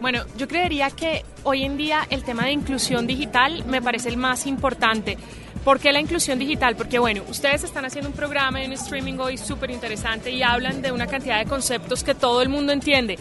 Bueno, 0.00 0.24
yo 0.38 0.48
creería 0.48 0.90
que 0.90 1.24
hoy 1.44 1.62
en 1.62 1.76
día 1.76 2.06
el 2.08 2.24
tema 2.24 2.44
de 2.44 2.52
inclusión 2.52 3.06
digital 3.06 3.66
me 3.66 3.82
parece 3.82 4.08
el 4.08 4.16
más 4.16 4.46
importante. 4.46 5.18
¿Por 5.62 5.78
qué 5.78 5.92
la 5.92 6.00
inclusión 6.00 6.38
digital? 6.38 6.74
Porque 6.74 6.98
bueno, 6.98 7.22
ustedes 7.28 7.64
están 7.64 7.84
haciendo 7.84 8.08
un 8.08 8.16
programa 8.16 8.62
en 8.62 8.72
streaming 8.72 9.18
hoy 9.18 9.36
súper 9.36 9.70
interesante 9.70 10.30
y 10.30 10.42
hablan 10.42 10.80
de 10.80 10.90
una 10.90 11.06
cantidad 11.06 11.38
de 11.38 11.44
conceptos 11.44 12.02
que 12.02 12.14
todo 12.14 12.40
el 12.40 12.48
mundo 12.48 12.72
entiende. 12.72 13.18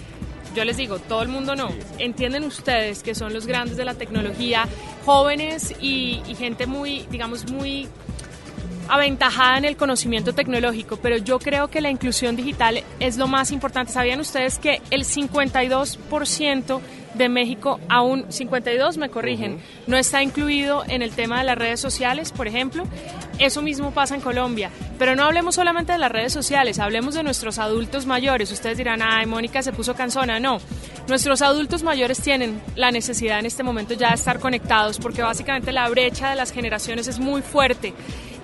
Yo 0.56 0.64
les 0.64 0.78
digo, 0.78 1.00
todo 1.00 1.22
el 1.22 1.28
mundo 1.28 1.54
no. 1.54 1.70
Entienden 1.98 2.46
ustedes 2.46 3.04
que 3.04 3.14
son 3.14 3.34
los 3.34 3.46
grandes 3.46 3.76
de 3.76 3.84
la 3.84 3.96
tecnología, 3.96 4.66
jóvenes 5.06 5.76
y, 5.82 6.22
y 6.30 6.36
gente 6.36 6.66
muy, 6.66 7.06
digamos, 7.12 7.52
muy 7.52 7.90
aventajada 8.90 9.58
en 9.58 9.66
el 9.66 9.78
conocimiento 9.78 10.34
tecnológico, 10.34 10.98
pero 10.98 11.18
yo 11.18 11.40
creo 11.40 11.70
que 11.70 11.82
la 11.82 11.90
inclusión 11.90 12.36
digital 12.36 12.84
es 13.00 13.18
lo 13.18 13.28
más 13.28 13.52
importante. 13.52 13.92
¿Sabían 13.92 14.20
ustedes 14.20 14.60
que 14.60 14.82
el 14.92 15.06
52% 15.06 16.82
de 17.20 17.30
México, 17.30 17.80
aún 17.90 18.26
52 18.30 18.98
me 18.98 19.10
corrigen, 19.10 19.60
no 19.86 19.98
está 19.98 20.24
incluido 20.24 20.84
en 20.88 21.04
el 21.04 21.12
tema 21.12 21.38
de 21.38 21.44
las 21.44 21.58
redes 21.58 21.80
sociales, 21.80 22.32
por 22.32 22.48
ejemplo? 22.48 22.86
Eso 23.38 23.62
mismo 23.62 23.92
pasa 23.92 24.16
en 24.16 24.22
Colombia, 24.22 24.72
pero 24.98 25.16
no 25.16 25.24
hablemos 25.24 25.56
solamente 25.56 25.92
de 25.92 25.98
las 25.98 26.12
redes 26.12 26.34
sociales, 26.34 26.80
hablemos 26.80 27.14
de 27.14 27.24
nuestros 27.24 27.60
adultos 27.60 28.06
mayores. 28.06 28.52
Ustedes 28.52 28.78
dirán, 28.78 29.02
ay, 29.02 29.26
Mónica 29.26 29.62
se 29.62 29.72
puso 29.72 29.94
cansona. 29.96 30.40
No, 30.40 30.60
nuestros 31.08 31.42
adultos 31.42 31.84
mayores 31.84 32.20
tienen 32.20 32.62
la 32.76 32.92
necesidad 32.92 33.40
en 33.40 33.46
este 33.46 33.64
momento 33.64 33.94
ya 33.94 34.10
de 34.10 34.16
estar 34.16 34.40
conectados, 34.40 34.98
porque 34.98 35.22
básicamente 35.22 35.72
la 35.72 35.88
brecha 35.90 36.30
de 36.30 36.36
las 36.36 36.52
generaciones 36.52 37.08
es 37.08 37.20
muy 37.20 37.42
fuerte. 37.42 37.94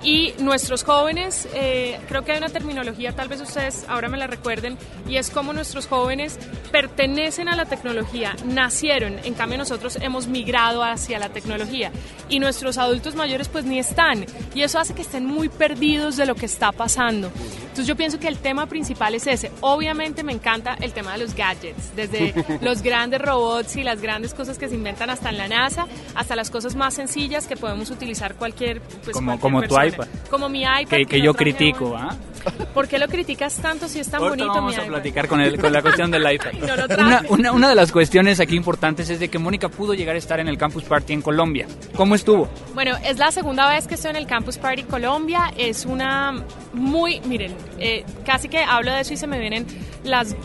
Y 0.05 0.33
nuestros 0.37 0.83
jóvenes, 0.83 1.47
eh, 1.55 1.99
creo 2.07 2.23
que 2.23 2.33
hay 2.33 2.37
una 2.37 2.49
terminología, 2.49 3.13
tal 3.13 3.27
vez 3.27 3.41
ustedes 3.41 3.85
ahora 3.87 4.07
me 4.07 4.17
la 4.17 4.27
recuerden, 4.27 4.77
y 5.09 5.17
es 5.17 5.31
como 5.31 5.51
nuestros 5.51 5.87
jóvenes 5.87 6.37
pertenecen 6.71 7.49
a 7.49 7.55
la 7.55 7.65
tecnología, 7.65 8.35
nacieron, 8.65 9.19
en 9.23 9.33
cambio 9.35 9.57
nosotros 9.59 9.97
hemos 10.01 10.25
migrado 10.27 10.83
hacia 10.83 11.19
la 11.19 11.29
tecnología. 11.29 11.91
Y 12.29 12.39
nuestros 12.39 12.77
adultos 12.79 13.13
mayores 13.15 13.47
pues 13.47 13.63
ni 13.65 13.77
están. 13.77 14.25
Y 14.55 14.63
eso 14.63 14.79
hace 14.79 14.93
que 14.95 15.03
estén 15.03 15.25
muy 15.25 15.49
perdidos 15.49 16.17
de 16.17 16.25
lo 16.25 16.33
que 16.35 16.47
está 16.47 16.71
pasando. 16.71 17.31
Entonces 17.61 17.85
yo 17.87 17.95
pienso 17.95 18.19
que 18.19 18.27
el 18.27 18.37
tema 18.39 18.65
principal 18.65 19.13
es 19.13 19.27
ese. 19.27 19.51
Obviamente 19.61 20.23
me 20.23 20.31
encanta 20.33 20.75
el 20.81 20.93
tema 20.93 21.11
de 21.13 21.19
los 21.19 21.35
gadgets, 21.35 21.95
desde 21.95 22.33
los 22.61 22.81
grandes 22.81 23.21
robots 23.21 23.75
y 23.75 23.83
las 23.83 24.01
grandes 24.01 24.33
cosas 24.33 24.57
que 24.57 24.67
se 24.67 24.75
inventan 24.75 25.09
hasta 25.11 25.29
en 25.29 25.37
la 25.37 25.47
NASA, 25.47 25.85
hasta 26.15 26.35
las 26.35 26.49
cosas 26.49 26.75
más 26.75 26.93
sencillas 26.95 27.45
que 27.47 27.55
podemos 27.55 27.91
utilizar 27.91 28.33
cualquier 28.35 28.81
pues, 28.81 29.13
Como- 29.13 29.37
cualquier 29.37 29.39
como 29.41 29.61
tu 29.61 29.75
persona. 29.75 29.87
iPad. 29.87 30.07
Como 30.31 30.49
mi 30.49 30.61
iPad. 30.63 30.85
Que, 30.97 31.05
que 31.05 31.17
lo 31.19 31.25
yo 31.25 31.33
critico. 31.35 31.95
¿ah? 31.95 32.15
¿Por 32.73 32.87
qué 32.87 32.97
lo 32.99 33.07
criticas 33.07 33.55
tanto 33.57 33.87
si 33.87 33.99
es 33.99 34.09
tan 34.09 34.21
Ahorita 34.21 34.45
bonito 34.45 34.55
vamos 34.59 34.73
mi 34.73 34.79
a 34.79 34.83
iPad? 34.83 34.93
platicar 34.93 35.27
con, 35.27 35.41
el, 35.41 35.59
con 35.59 35.71
la 35.73 35.81
cuestión 35.81 36.11
del 36.11 36.31
iPad. 36.31 36.51
Ay, 36.53 36.59
no 36.59 37.03
una, 37.05 37.21
una, 37.29 37.51
una 37.51 37.69
de 37.69 37.75
las 37.75 37.91
cuestiones 37.91 38.39
aquí 38.45 38.55
importantes 38.55 39.09
es 39.09 39.19
de 39.19 39.29
que 39.29 39.37
Mónica 39.37 39.69
pudo 39.69 39.93
llegar 39.93 40.15
a 40.15 40.19
estar 40.19 40.39
en 40.39 40.47
el 40.47 40.57
Campus 40.57 40.83
Party 40.83 41.13
en 41.13 41.21
Colombia. 41.21 41.67
¿Cómo 41.95 42.15
estuvo? 42.15 42.47
Bueno, 42.73 42.95
es 43.03 43.17
la 43.17 43.31
segunda 43.31 43.69
vez 43.69 43.87
que 43.87 43.95
estoy 43.95 44.11
en 44.11 44.17
el 44.17 44.27
Campus 44.27 44.57
Party 44.57 44.83
Colombia. 44.83 45.53
Es 45.57 45.85
una 45.85 46.43
muy, 46.73 47.19
miren, 47.21 47.53
eh, 47.79 48.05
casi 48.25 48.47
que 48.47 48.59
hablo 48.59 48.93
de 48.93 49.01
eso 49.01 49.13
y 49.13 49.17
se 49.17 49.27
me 49.27 49.39
vienen 49.39 49.65
las 50.03 50.35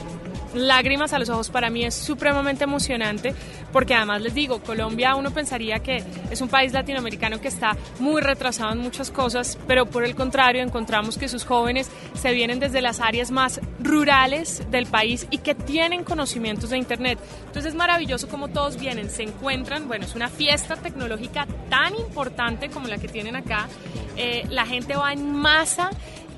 lágrimas 0.54 1.12
a 1.12 1.18
los 1.18 1.28
ojos. 1.28 1.50
Para 1.50 1.70
mí 1.70 1.84
es 1.84 1.94
supremamente 1.94 2.64
emocionante 2.64 3.34
porque 3.72 3.94
además 3.94 4.22
les 4.22 4.34
digo, 4.34 4.60
Colombia 4.60 5.14
uno 5.14 5.30
pensaría 5.30 5.80
que 5.80 6.02
es 6.30 6.40
un 6.40 6.48
país 6.48 6.72
latinoamericano 6.72 7.40
que 7.40 7.48
está 7.48 7.76
muy 7.98 8.20
retrasado 8.20 8.72
en 8.72 8.78
muchas 8.78 9.10
cosas, 9.10 9.58
pero 9.66 9.86
por 9.86 10.04
el 10.04 10.14
contrario 10.14 10.62
encontramos 10.62 11.18
que 11.18 11.28
sus 11.28 11.44
jóvenes 11.44 11.90
se 12.14 12.32
vienen 12.32 12.58
desde 12.60 12.80
las 12.80 13.00
áreas 13.00 13.30
más 13.30 13.60
rurales 13.80 14.62
del 14.70 14.86
país 14.86 15.26
y 15.30 15.38
que 15.38 15.54
tienen 15.54 16.04
conocimientos 16.04 16.70
de 16.70 16.78
Internet. 16.78 17.18
Entonces 17.46 17.66
es 17.66 17.74
maravilloso 17.74 18.28
como 18.28 18.48
todos 18.48 18.78
vienen, 18.78 19.10
se 19.10 19.22
encuentran, 19.22 19.88
bueno, 19.88 20.04
es 20.04 20.14
una 20.14 20.28
fiesta 20.28 20.76
tecnológica 20.76 21.46
tan 21.68 21.94
importante 21.94 22.70
como 22.70 22.88
la 22.88 22.98
que 22.98 23.08
tienen 23.08 23.36
acá. 23.36 23.68
Eh, 24.16 24.44
la 24.50 24.66
gente 24.66 24.96
va 24.96 25.12
en 25.12 25.32
masa 25.34 25.90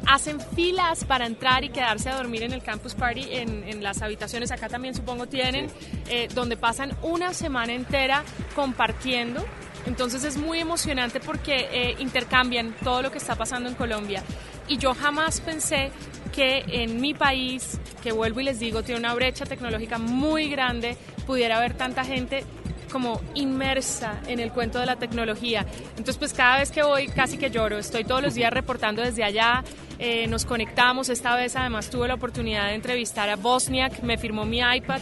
hacen 0.07 0.41
filas 0.41 1.05
para 1.05 1.27
entrar 1.27 1.65
y 1.65 1.69
quedarse 1.69 2.11
a 2.11 2.17
dormir 2.17 2.43
en 2.43 2.53
el 2.53 2.62
campus 2.62 2.95
party 2.95 3.27
en, 3.31 3.65
en 3.65 3.83
las 3.83 4.03
habitaciones. 4.03 4.51
Acá 4.51 4.69
también 4.69 4.95
supongo 4.95 5.27
tienen 5.27 5.69
eh, 6.09 6.29
donde 6.35 6.57
pasan 6.57 6.97
una 7.03 7.35
semana 7.35 7.73
entera 7.73 8.25
compartiendo. 8.55 9.45
Entonces 9.87 10.25
es 10.25 10.37
muy 10.37 10.61
emocionante 10.61 11.21
porque 11.21 11.69
eh, 11.73 11.97
intercambian 11.99 12.75
todo 12.85 13.03
lo 13.03 13.11
que 13.11 13.19
está 13.19 13.35
pasando 13.35 13.69
en 13.69 13.75
Colombia. 13.75 14.23
Y 14.69 14.79
yo 14.79 14.95
jamás 14.95 15.41
pensé 15.41 15.91
que 16.33 16.65
en 16.69 17.01
mi 17.01 17.15
país 17.15 17.81
que 18.03 18.12
vuelvo 18.12 18.41
y 18.41 18.45
les 18.45 18.59
digo 18.59 18.83
tiene 18.83 19.01
una 19.01 19.15
brecha 19.15 19.45
tecnológica 19.45 19.99
muy 19.99 20.49
grande 20.49 20.97
pudiera 21.27 21.59
haber 21.59 21.75
tanta 21.75 22.05
gente 22.05 22.45
como 22.92 23.20
inmersa 23.35 24.20
en 24.26 24.38
el 24.38 24.52
cuento 24.52 24.78
de 24.78 24.87
la 24.87 24.96
tecnología. 24.96 25.64
Entonces, 25.90 26.18
pues 26.18 26.33
cada 26.35 26.59
vez 26.59 26.70
que 26.70 26.83
voy 26.83 27.09
casi 27.09 27.38
que 27.38 27.50
lloro. 27.50 27.78
Estoy 27.78 28.05
todos 28.05 28.22
los 28.22 28.35
días 28.35 28.52
reportando 28.52 29.02
desde 29.02 29.24
allá. 29.24 29.64
eh, 29.98 30.26
nos 30.26 30.44
conectamos. 30.44 31.09
Esta 31.09 31.37
vez 31.37 31.55
además 31.55 31.88
tuve 31.88 32.09
la 32.09 32.14
oportunidad 32.14 32.66
de 32.68 32.74
entrevistar 32.74 33.28
a 33.31 33.37
Bosniak, 33.37 34.02
me 34.02 34.18
firmó 34.18 34.44
mi 34.44 34.59
iPad. 34.59 35.00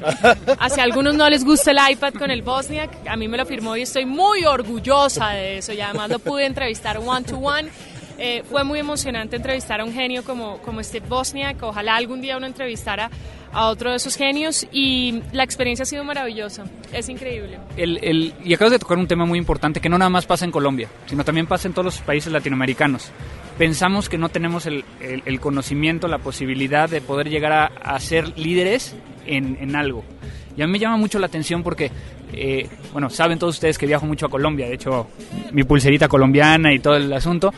Hacia 0.58 0.82
algunos 0.82 1.14
no 1.14 1.30
les 1.30 1.44
gusta 1.44 1.70
el 1.70 1.78
iPad 1.92 2.14
con 2.14 2.30
el 2.32 2.42
Bosniak, 2.42 3.06
a 3.06 3.16
mí 3.16 3.28
me 3.28 3.36
lo 3.36 3.46
firmó 3.46 3.76
y 3.76 3.82
estoy 3.82 4.06
muy 4.06 4.44
orgullosa 4.44 5.30
de 5.30 5.58
eso. 5.58 5.72
Y 5.72 5.80
además 5.80 6.10
lo 6.10 6.18
pude 6.18 6.46
entrevistar 6.46 6.98
one 6.98 7.24
to 7.24 7.36
one. 7.38 7.68
Eh, 8.18 8.42
fue 8.50 8.64
muy 8.64 8.80
emocionante 8.80 9.36
entrevistar 9.36 9.80
a 9.80 9.84
un 9.84 9.94
genio 9.94 10.24
como, 10.24 10.58
como 10.58 10.82
Steve 10.82 11.06
Bosniak. 11.08 11.62
Ojalá 11.62 11.96
algún 11.96 12.20
día 12.20 12.36
uno 12.36 12.46
entrevistara 12.46 13.08
a 13.52 13.68
otro 13.68 13.90
de 13.90 13.96
esos 13.96 14.16
genios 14.16 14.66
y 14.70 15.22
la 15.32 15.42
experiencia 15.42 15.82
ha 15.82 15.86
sido 15.86 16.04
maravillosa, 16.04 16.64
es 16.92 17.08
increíble. 17.08 17.58
El, 17.76 17.98
el, 18.02 18.34
y 18.44 18.54
acabas 18.54 18.72
de 18.72 18.78
tocar 18.78 18.98
un 18.98 19.08
tema 19.08 19.24
muy 19.26 19.38
importante 19.38 19.80
que 19.80 19.88
no 19.88 19.98
nada 19.98 20.08
más 20.08 20.26
pasa 20.26 20.44
en 20.44 20.50
Colombia, 20.50 20.88
sino 21.06 21.24
también 21.24 21.46
pasa 21.46 21.66
en 21.66 21.74
todos 21.74 21.84
los 21.84 21.98
países 21.98 22.32
latinoamericanos. 22.32 23.10
Pensamos 23.58 24.08
que 24.08 24.18
no 24.18 24.28
tenemos 24.28 24.66
el, 24.66 24.84
el, 25.00 25.40
conocimiento, 25.40 26.08
la 26.08 26.18
posibilidad 26.18 26.88
de 26.88 27.00
poder 27.00 27.28
llegar 27.28 27.52
a, 27.52 27.66
a 27.66 27.98
ser 28.00 28.38
líderes 28.38 28.94
en, 29.26 29.58
en, 29.60 29.76
algo. 29.76 30.04
Y 30.56 30.62
a 30.62 30.66
mí 30.66 30.72
me 30.72 30.78
llama 30.78 30.96
mucho 30.96 31.18
la 31.18 31.26
atención 31.26 31.62
porque, 31.62 31.90
eh, 32.32 32.68
bueno, 32.92 33.10
saben 33.10 33.38
todos 33.38 33.56
ustedes 33.56 33.76
que 33.76 33.86
viajo 33.86 34.06
mucho 34.06 34.26
a 34.26 34.30
Colombia, 34.30 34.66
de 34.66 34.74
hecho 34.74 35.08
mi 35.52 35.64
pulserita 35.64 36.08
colombiana 36.08 36.72
y 36.72 36.78
todo 36.78 36.96
el 36.96 37.12
asunto. 37.12 37.52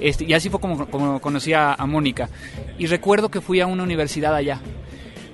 Este, 0.00 0.24
y 0.24 0.32
así 0.34 0.48
fue 0.48 0.60
como, 0.60 0.86
como 0.86 1.20
conocí 1.20 1.52
a, 1.52 1.74
a 1.74 1.86
Mónica. 1.86 2.28
Y 2.78 2.86
recuerdo 2.86 3.28
que 3.28 3.40
fui 3.40 3.60
a 3.60 3.66
una 3.66 3.82
universidad 3.82 4.34
allá 4.34 4.60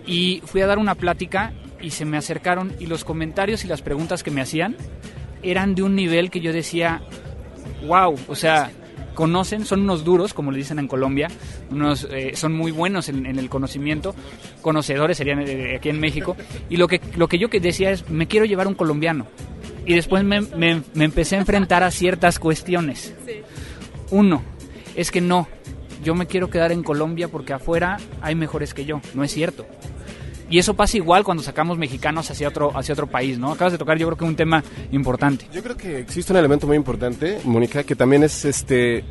y 0.07 0.43
fui 0.45 0.61
a 0.61 0.67
dar 0.67 0.79
una 0.79 0.95
plática 0.95 1.53
y 1.81 1.91
se 1.91 2.05
me 2.05 2.17
acercaron 2.17 2.73
y 2.79 2.87
los 2.87 3.05
comentarios 3.05 3.65
y 3.65 3.69
las 3.69 3.83
preguntas 3.83 4.23
que 4.23 4.31
me 4.31 4.41
hacían 4.41 4.77
eran 5.43 5.75
de 5.75 5.83
un 5.83 5.95
nivel 5.95 6.31
que 6.31 6.41
yo 6.41 6.53
decía, 6.53 7.03
wow, 7.87 8.17
o 8.29 8.35
sea, 8.35 8.71
conocen, 9.15 9.65
son 9.65 9.83
unos 9.83 10.05
duros, 10.05 10.35
como 10.35 10.51
le 10.53 10.59
dicen 10.59 10.79
en 10.79 10.89
Colombia, 10.89 11.29
unos, 11.71 12.07
eh, 12.11 12.33
son 12.35 12.53
muy 12.53 12.73
buenos 12.73 13.09
en, 13.09 13.27
en, 13.27 13.39
el 13.39 13.49
conocimiento, 13.49 14.15
conocedores 14.63 15.17
serían 15.17 15.41
eh, 15.41 15.77
aquí 15.77 15.89
en 15.89 16.01
México, 16.01 16.37
y 16.69 16.77
lo 16.77 16.89
que, 16.89 17.01
lo 17.17 17.29
que 17.29 17.39
yo 17.39 17.49
decía 17.49 17.91
es, 17.91 18.09
me 18.09 18.27
quiero 18.27 18.47
llevar 18.47 18.67
un 18.67 18.75
colombiano. 18.75 19.27
Y 19.85 19.95
después 19.95 20.25
me, 20.25 20.41
me, 20.41 20.83
me 20.95 21.05
empecé 21.05 21.37
a 21.37 21.39
enfrentar 21.39 21.85
a 21.85 21.93
ciertas 21.93 22.41
cuestiones. 22.41 23.15
Uno, 24.11 24.43
es 24.97 25.13
que 25.13 25.21
no, 25.21 25.49
yo 26.03 26.15
me 26.15 26.27
quiero 26.27 26.51
quedar 26.51 26.73
en 26.73 26.83
Colombia 26.83 27.29
porque 27.29 27.53
afuera 27.53 27.99
hay 28.21 28.35
mejores 28.35 28.75
que 28.75 28.85
yo, 28.85 29.01
no 29.15 29.23
es 29.23 29.33
cierto. 29.33 29.67
Y 30.49 30.59
eso 30.59 30.75
pasa 30.75 30.97
igual 30.97 31.25
cuando 31.25 31.43
sacamos 31.43 31.77
mexicanos 31.77 32.31
hacia 32.31 32.49
otro, 32.49 32.77
hacia 32.77 32.93
otro 32.93 33.07
país, 33.07 33.39
¿no? 33.39 33.53
Acabas 33.53 33.73
de 33.73 33.79
tocar 33.79 33.99
yo 33.99 34.07
creo 34.07 34.17
que 34.17 34.25
un 34.25 34.37
tema 34.37 34.63
importante. 34.93 35.47
Yo 35.53 35.63
creo 35.63 35.77
que 35.77 35.99
existe 35.99 36.33
un 36.33 36.39
elemento 36.39 36.67
muy 36.67 36.77
importante, 36.77 37.41
Mónica, 37.45 37.83
que 37.83 37.97
también 37.97 38.23
es 38.23 38.45
este 38.45 39.05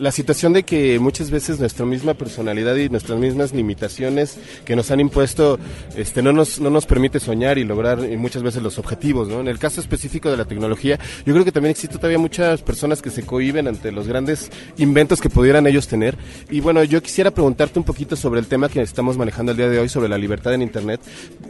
la 0.00 0.12
situación 0.12 0.54
de 0.54 0.62
que 0.62 0.98
muchas 0.98 1.30
veces 1.30 1.60
nuestra 1.60 1.84
misma 1.84 2.14
personalidad 2.14 2.74
y 2.76 2.88
nuestras 2.88 3.18
mismas 3.18 3.52
limitaciones 3.52 4.38
que 4.64 4.74
nos 4.74 4.90
han 4.90 4.98
impuesto 4.98 5.58
este, 5.94 6.22
no, 6.22 6.32
nos, 6.32 6.58
no 6.58 6.70
nos 6.70 6.86
permite 6.86 7.20
soñar 7.20 7.58
y 7.58 7.64
lograr 7.64 7.98
muchas 8.16 8.42
veces 8.42 8.62
los 8.62 8.78
objetivos. 8.78 9.28
¿no? 9.28 9.40
En 9.40 9.48
el 9.48 9.58
caso 9.58 9.78
específico 9.78 10.30
de 10.30 10.38
la 10.38 10.46
tecnología, 10.46 10.98
yo 11.26 11.34
creo 11.34 11.44
que 11.44 11.52
también 11.52 11.72
existe 11.72 11.98
todavía 11.98 12.18
muchas 12.18 12.62
personas 12.62 13.02
que 13.02 13.10
se 13.10 13.26
cohiben 13.26 13.68
ante 13.68 13.92
los 13.92 14.08
grandes 14.08 14.50
inventos 14.78 15.20
que 15.20 15.28
pudieran 15.28 15.66
ellos 15.66 15.86
tener. 15.86 16.16
Y 16.50 16.60
bueno, 16.60 16.82
yo 16.82 17.02
quisiera 17.02 17.30
preguntarte 17.30 17.78
un 17.78 17.84
poquito 17.84 18.16
sobre 18.16 18.40
el 18.40 18.46
tema 18.46 18.70
que 18.70 18.80
estamos 18.80 19.18
manejando 19.18 19.52
el 19.52 19.58
día 19.58 19.68
de 19.68 19.80
hoy, 19.80 19.90
sobre 19.90 20.08
la 20.08 20.16
libertad 20.16 20.54
en 20.54 20.62
Internet. 20.62 21.02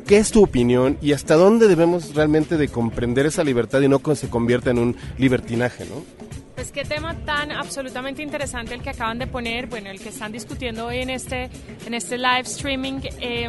¿Qué 0.08 0.18
es 0.18 0.32
tu 0.32 0.42
opinión 0.42 0.98
y 1.00 1.12
hasta 1.12 1.36
dónde 1.36 1.68
debemos 1.68 2.16
realmente 2.16 2.56
de 2.56 2.66
comprender 2.66 3.26
esa 3.26 3.44
libertad 3.44 3.80
y 3.80 3.88
no 3.88 4.00
se 4.16 4.28
convierta 4.28 4.70
en 4.70 4.80
un 4.80 4.96
libertinaje? 5.18 5.84
¿no? 5.84 6.29
Pues 6.60 6.72
qué 6.72 6.84
tema 6.84 7.14
tan 7.24 7.52
absolutamente 7.52 8.22
interesante 8.22 8.74
el 8.74 8.82
que 8.82 8.90
acaban 8.90 9.18
de 9.18 9.26
poner, 9.26 9.66
bueno, 9.66 9.88
el 9.88 9.98
que 9.98 10.10
están 10.10 10.30
discutiendo 10.30 10.88
hoy 10.88 10.98
en 10.98 11.08
este, 11.08 11.48
en 11.86 11.94
este 11.94 12.18
live 12.18 12.42
streaming. 12.42 13.00
Eh, 13.18 13.48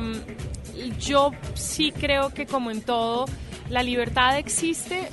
yo 0.97 1.31
sí 1.53 1.91
creo 1.91 2.33
que 2.33 2.45
como 2.45 2.71
en 2.71 2.79
todo, 2.79 3.25
la 3.69 3.83
libertad 3.83 4.37
existe 4.37 5.09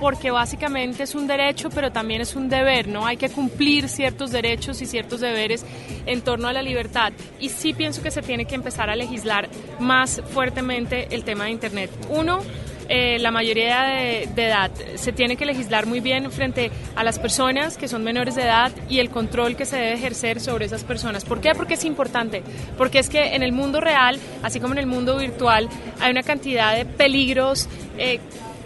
porque 0.00 0.32
básicamente 0.32 1.04
es 1.04 1.14
un 1.14 1.28
derecho, 1.28 1.70
pero 1.70 1.92
también 1.92 2.22
es 2.22 2.34
un 2.34 2.48
deber, 2.48 2.88
¿no? 2.88 3.06
Hay 3.06 3.16
que 3.16 3.28
cumplir 3.28 3.88
ciertos 3.88 4.32
derechos 4.32 4.82
y 4.82 4.86
ciertos 4.86 5.20
deberes 5.20 5.64
en 6.06 6.22
torno 6.22 6.48
a 6.48 6.52
la 6.52 6.62
libertad. 6.62 7.12
Y 7.38 7.50
sí 7.50 7.72
pienso 7.72 8.02
que 8.02 8.10
se 8.10 8.20
tiene 8.20 8.46
que 8.46 8.56
empezar 8.56 8.90
a 8.90 8.96
legislar 8.96 9.48
más 9.78 10.20
fuertemente 10.32 11.06
el 11.14 11.22
tema 11.22 11.44
de 11.44 11.50
Internet. 11.50 11.90
Uno, 12.10 12.40
eh, 12.88 13.18
la 13.18 13.30
mayoría 13.30 13.82
de, 13.82 14.22
edad. 14.22 14.70
Se 14.96 15.12
tiene 15.12 15.36
que 15.36 15.44
legislar 15.44 15.86
muy 15.86 16.00
bien 16.00 16.30
frente 16.30 16.70
a 16.96 17.04
las 17.04 17.18
personas 17.18 17.76
que 17.76 17.86
son 17.86 18.02
menores 18.02 18.34
de 18.34 18.42
edad 18.42 18.72
y 18.88 18.98
el 18.98 19.10
control 19.10 19.56
que 19.56 19.66
se 19.66 19.76
debe 19.76 19.92
ejercer 19.92 20.40
sobre 20.40 20.64
esas 20.64 20.84
personas. 20.84 21.24
¿Por 21.24 21.40
qué? 21.40 21.54
Porque 21.54 21.74
es 21.74 21.84
importante. 21.84 22.42
Porque 22.78 22.98
es 22.98 23.10
que 23.10 23.34
en 23.34 23.42
el 23.42 23.52
mundo 23.52 23.80
real, 23.80 24.18
así 24.42 24.58
como 24.58 24.72
en 24.72 24.78
el 24.78 24.86
mundo 24.86 25.18
virtual, 25.18 25.68
hay 26.00 26.10
una 26.10 26.22
cantidad 26.22 26.74
de 26.76 26.86
peligros. 26.86 27.68
Eh, 27.98 28.20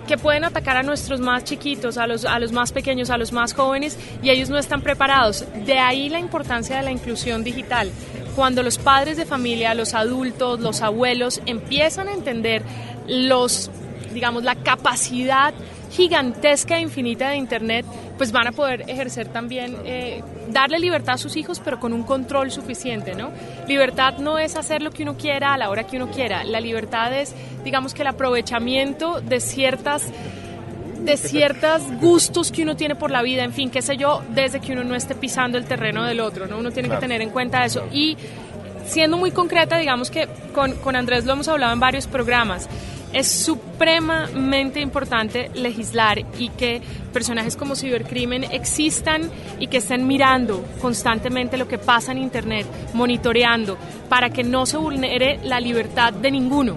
que 0.06 0.18
pueden 0.18 0.42
atacar 0.42 0.76
a 0.76 0.82
nuestros 0.82 1.20
más 1.20 1.44
chiquitos, 1.44 1.96
a 1.96 2.08
los, 2.08 2.24
a 2.24 2.40
los 2.40 2.50
más 2.50 2.72
pequeños, 2.72 3.08
a 3.10 3.18
los 3.18 3.32
más 3.32 3.54
jóvenes 3.54 3.96
y 4.20 4.30
ellos 4.30 4.50
no 4.50 4.58
están 4.58 4.82
preparados. 4.82 5.44
De 5.64 5.78
ahí 5.78 6.08
la 6.08 6.18
importancia 6.18 6.76
de 6.76 6.82
la 6.82 6.90
inclusión 6.90 7.44
digital. 7.44 7.88
Cuando 8.34 8.64
los 8.64 8.78
padres 8.78 9.16
de 9.16 9.26
familia, 9.26 9.74
los 9.74 9.94
adultos, 9.94 10.58
los 10.58 10.82
abuelos 10.82 11.40
empiezan 11.46 12.08
a 12.08 12.14
entender 12.14 12.62
los 13.06 13.70
digamos, 14.12 14.44
la 14.44 14.54
capacidad 14.54 15.54
gigantesca 15.90 16.78
e 16.78 16.80
infinita 16.80 17.30
de 17.30 17.36
Internet, 17.36 17.84
pues 18.16 18.32
van 18.32 18.46
a 18.46 18.52
poder 18.52 18.88
ejercer 18.88 19.28
también, 19.28 19.76
eh, 19.84 20.22
darle 20.48 20.78
libertad 20.78 21.14
a 21.14 21.18
sus 21.18 21.36
hijos, 21.36 21.60
pero 21.60 21.78
con 21.78 21.92
un 21.92 22.02
control 22.02 22.50
suficiente, 22.50 23.14
¿no? 23.14 23.30
Libertad 23.68 24.18
no 24.18 24.38
es 24.38 24.56
hacer 24.56 24.82
lo 24.82 24.90
que 24.90 25.02
uno 25.02 25.16
quiera 25.16 25.52
a 25.52 25.58
la 25.58 25.68
hora 25.70 25.84
que 25.84 25.96
uno 25.96 26.10
quiera, 26.10 26.44
la 26.44 26.60
libertad 26.60 27.12
es, 27.12 27.34
digamos 27.64 27.94
que 27.94 28.02
el 28.02 28.08
aprovechamiento 28.08 29.20
de 29.20 29.40
ciertas 29.40 30.06
de 31.04 31.16
ciertos 31.16 31.82
gustos 32.00 32.52
que 32.52 32.62
uno 32.62 32.76
tiene 32.76 32.94
por 32.94 33.10
la 33.10 33.22
vida, 33.22 33.42
en 33.42 33.52
fin, 33.52 33.70
qué 33.70 33.82
sé 33.82 33.96
yo, 33.96 34.22
desde 34.30 34.60
que 34.60 34.72
uno 34.72 34.84
no 34.84 34.94
esté 34.94 35.16
pisando 35.16 35.58
el 35.58 35.64
terreno 35.64 36.04
del 36.04 36.20
otro, 36.20 36.46
¿no? 36.46 36.58
Uno 36.58 36.70
tiene 36.70 36.88
claro. 36.88 37.00
que 37.00 37.06
tener 37.06 37.22
en 37.22 37.30
cuenta 37.30 37.64
eso. 37.64 37.88
Y 37.90 38.16
siendo 38.86 39.16
muy 39.16 39.32
concreta, 39.32 39.78
digamos 39.78 40.10
que 40.10 40.28
con, 40.54 40.74
con 40.74 40.94
Andrés 40.94 41.24
lo 41.24 41.32
hemos 41.32 41.48
hablado 41.48 41.72
en 41.72 41.80
varios 41.80 42.06
programas, 42.06 42.68
es 43.12 43.28
supremamente 43.28 44.80
importante 44.80 45.50
legislar 45.54 46.24
y 46.38 46.48
que 46.50 46.80
personajes 47.12 47.56
como 47.56 47.76
cibercrimen 47.76 48.44
existan 48.44 49.30
y 49.58 49.66
que 49.66 49.78
estén 49.78 50.06
mirando 50.06 50.64
constantemente 50.80 51.56
lo 51.56 51.68
que 51.68 51.78
pasa 51.78 52.12
en 52.12 52.18
Internet, 52.18 52.66
monitoreando, 52.94 53.76
para 54.08 54.30
que 54.30 54.42
no 54.42 54.66
se 54.66 54.76
vulnere 54.76 55.38
la 55.44 55.60
libertad 55.60 56.12
de 56.12 56.30
ninguno. 56.30 56.76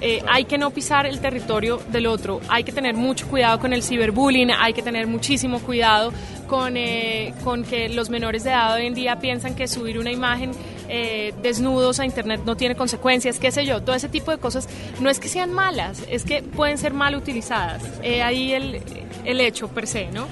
Eh, 0.00 0.22
hay 0.28 0.44
que 0.44 0.58
no 0.58 0.70
pisar 0.70 1.06
el 1.06 1.18
territorio 1.20 1.80
del 1.90 2.06
otro, 2.06 2.40
hay 2.48 2.62
que 2.62 2.72
tener 2.72 2.94
mucho 2.94 3.26
cuidado 3.26 3.58
con 3.58 3.72
el 3.72 3.82
ciberbullying, 3.82 4.50
hay 4.50 4.74
que 4.74 4.82
tener 4.82 5.06
muchísimo 5.06 5.60
cuidado 5.60 6.12
con, 6.46 6.76
eh, 6.76 7.32
con 7.42 7.64
que 7.64 7.88
los 7.88 8.10
menores 8.10 8.44
de 8.44 8.50
edad 8.50 8.74
hoy 8.74 8.86
en 8.86 8.92
día 8.92 9.18
piensan 9.18 9.54
que 9.54 9.66
subir 9.66 9.98
una 9.98 10.12
imagen 10.12 10.50
eh, 10.88 11.32
desnudos 11.42 12.00
a 12.00 12.04
internet 12.04 12.40
no 12.44 12.56
tiene 12.56 12.74
consecuencias, 12.74 13.38
qué 13.38 13.50
sé 13.50 13.64
yo, 13.64 13.82
todo 13.82 13.96
ese 13.96 14.08
tipo 14.08 14.30
de 14.30 14.38
cosas 14.38 14.68
no 15.00 15.10
es 15.10 15.18
que 15.18 15.28
sean 15.28 15.52
malas, 15.52 16.02
es 16.08 16.24
que 16.24 16.42
pueden 16.42 16.78
ser 16.78 16.92
mal 16.92 17.14
utilizadas. 17.14 17.82
Eh, 18.02 18.22
ahí 18.22 18.52
el, 18.52 18.80
el 19.24 19.40
hecho 19.40 19.68
per 19.68 19.86
se, 19.86 20.10
¿no? 20.10 20.26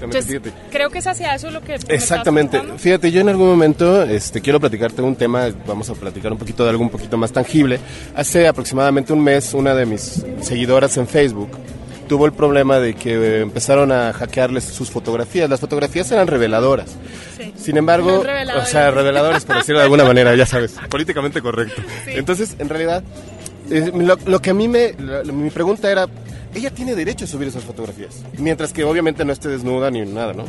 Entonces, 0.00 0.40
creo 0.70 0.90
que 0.90 0.98
es 0.98 1.06
hacia 1.06 1.34
eso 1.34 1.50
lo 1.50 1.60
que... 1.60 1.74
Exactamente. 1.88 2.60
Fíjate, 2.76 3.10
yo 3.10 3.20
en 3.20 3.28
algún 3.28 3.48
momento 3.48 4.04
este, 4.04 4.40
quiero 4.40 4.60
platicarte 4.60 5.02
un 5.02 5.16
tema, 5.16 5.48
vamos 5.66 5.90
a 5.90 5.94
platicar 5.94 6.30
un 6.30 6.38
poquito 6.38 6.62
de 6.64 6.70
algo 6.70 6.82
un 6.82 6.90
poquito 6.90 7.16
más 7.16 7.32
tangible. 7.32 7.80
Hace 8.14 8.46
aproximadamente 8.46 9.12
un 9.12 9.22
mes, 9.22 9.54
una 9.54 9.74
de 9.74 9.86
mis 9.86 10.24
seguidoras 10.40 10.96
en 10.98 11.08
Facebook 11.08 11.50
tuvo 12.08 12.26
el 12.26 12.32
problema 12.32 12.80
de 12.80 12.94
que 12.94 13.40
empezaron 13.40 13.92
a 13.92 14.12
hackearles 14.12 14.64
sus 14.64 14.90
fotografías. 14.90 15.48
Las 15.48 15.60
fotografías 15.60 16.10
eran 16.10 16.26
reveladoras. 16.26 16.96
Sí. 17.36 17.52
Sin 17.56 17.76
embargo, 17.76 18.24
o 18.56 18.64
sea, 18.64 18.90
reveladoras 18.90 19.44
por 19.44 19.58
decirlo 19.58 19.78
de 19.78 19.84
alguna 19.84 20.04
manera, 20.04 20.34
ya 20.34 20.46
sabes, 20.46 20.74
políticamente 20.88 21.40
correcto. 21.40 21.80
Sí. 22.04 22.12
Entonces, 22.14 22.56
en 22.58 22.68
realidad, 22.68 23.04
eh, 23.70 23.92
lo, 23.94 24.16
lo, 24.26 24.40
que 24.40 24.50
a 24.50 24.54
mí 24.54 24.68
me, 24.68 24.94
mi 25.32 25.50
pregunta 25.50 25.90
era, 25.90 26.06
ella 26.54 26.70
tiene 26.70 26.94
derecho 26.94 27.24
a 27.24 27.28
subir 27.28 27.48
esas 27.48 27.64
fotografías, 27.64 28.22
mientras 28.38 28.72
que 28.72 28.84
obviamente 28.84 29.24
no 29.24 29.32
esté 29.32 29.48
desnuda 29.48 29.90
ni 29.90 30.00
nada, 30.02 30.32
¿no? 30.32 30.44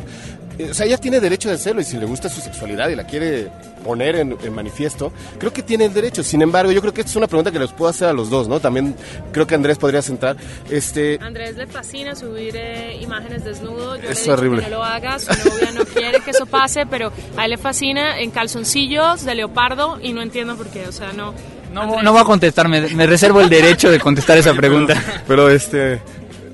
O 0.68 0.74
sea, 0.74 0.86
ella 0.86 0.98
tiene 0.98 1.20
derecho 1.20 1.48
de 1.48 1.54
hacerlo 1.54 1.80
y 1.80 1.84
si 1.84 1.96
le 1.96 2.04
gusta 2.04 2.28
su 2.28 2.40
sexualidad 2.40 2.88
y 2.88 2.96
la 2.96 3.04
quiere 3.04 3.50
poner 3.84 4.16
en, 4.16 4.36
en, 4.42 4.52
manifiesto, 4.52 5.12
creo 5.38 5.52
que 5.52 5.62
tiene 5.62 5.86
el 5.86 5.94
derecho. 5.94 6.22
Sin 6.22 6.42
embargo, 6.42 6.70
yo 6.70 6.80
creo 6.80 6.92
que 6.92 7.00
esta 7.00 7.10
es 7.10 7.16
una 7.16 7.26
pregunta 7.26 7.50
que 7.50 7.58
les 7.58 7.72
puedo 7.72 7.88
hacer 7.88 8.08
a 8.08 8.12
los 8.12 8.28
dos, 8.28 8.48
¿no? 8.48 8.60
También 8.60 8.94
creo 9.32 9.46
que 9.46 9.54
Andrés 9.54 9.78
podría 9.78 10.02
centrar. 10.02 10.36
Este... 10.68 11.18
Andrés 11.22 11.56
le 11.56 11.66
fascina 11.66 12.14
subir 12.14 12.56
eh, 12.56 12.98
imágenes 13.00 13.44
desnudo. 13.44 13.96
Yo 13.96 14.10
es 14.10 14.26
le 14.26 14.32
horrible. 14.32 14.62
Que 14.62 14.70
no 14.70 14.76
lo 14.76 14.84
haga, 14.84 15.18
su 15.18 15.30
novia 15.48 15.70
no 15.72 15.84
quiere 15.86 16.20
que 16.20 16.30
eso 16.30 16.46
pase, 16.46 16.84
pero 16.84 17.12
a 17.36 17.44
él 17.44 17.52
le 17.52 17.56
fascina 17.56 18.20
en 18.20 18.30
calzoncillos 18.30 19.24
de 19.24 19.34
leopardo 19.34 19.98
y 20.02 20.12
no 20.12 20.20
entiendo 20.20 20.56
por 20.56 20.66
qué, 20.68 20.86
o 20.86 20.92
sea, 20.92 21.12
no... 21.12 21.34
No, 21.72 22.02
no 22.02 22.12
voy 22.12 22.20
a 22.20 22.24
contestar, 22.24 22.68
me, 22.68 22.80
me, 22.88 23.06
reservo 23.06 23.40
el 23.40 23.48
derecho 23.48 23.90
de 23.90 24.00
contestar 24.00 24.38
esa 24.38 24.54
pregunta. 24.54 24.94
Pero, 24.94 25.22
pero 25.26 25.50
este 25.50 26.00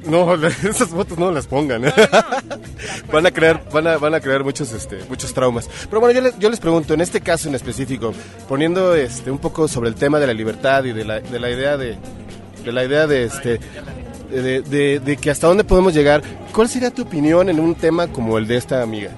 No, 0.06 0.34
esas 0.46 0.88
fotos 0.88 1.18
no 1.18 1.30
las 1.30 1.46
pongan. 1.46 1.82
van 3.12 3.26
a 3.26 3.30
crear, 3.30 3.62
van 3.72 3.86
a, 3.86 3.96
van 3.96 4.14
a 4.14 4.20
crear 4.20 4.44
muchos, 4.44 4.72
este, 4.72 4.98
muchos 5.08 5.32
traumas. 5.32 5.68
Pero 5.88 6.00
bueno, 6.00 6.14
yo 6.14 6.20
les, 6.20 6.38
yo 6.38 6.50
les 6.50 6.60
pregunto, 6.60 6.94
en 6.94 7.00
este 7.00 7.20
caso 7.20 7.48
en 7.48 7.54
específico, 7.54 8.12
poniendo 8.48 8.94
este, 8.94 9.30
un 9.30 9.38
poco 9.38 9.68
sobre 9.68 9.88
el 9.88 9.94
tema 9.94 10.18
de 10.20 10.26
la 10.26 10.34
libertad 10.34 10.84
y 10.84 10.92
de 10.92 11.04
la, 11.04 11.20
de 11.20 11.40
la 11.40 11.50
idea 11.50 11.76
de, 11.76 11.96
de 12.64 12.72
la 12.72 12.84
idea 12.84 13.06
de 13.06 13.24
este, 13.24 13.60
de, 14.30 14.60
de, 14.62 15.00
de 15.00 15.16
que 15.16 15.30
hasta 15.30 15.46
dónde 15.46 15.64
podemos 15.64 15.94
llegar, 15.94 16.22
¿cuál 16.52 16.68
sería 16.68 16.90
tu 16.90 17.02
opinión 17.02 17.48
en 17.48 17.60
un 17.60 17.74
tema 17.74 18.08
como 18.08 18.38
el 18.38 18.46
de 18.46 18.56
esta 18.56 18.82
amiga? 18.82 19.10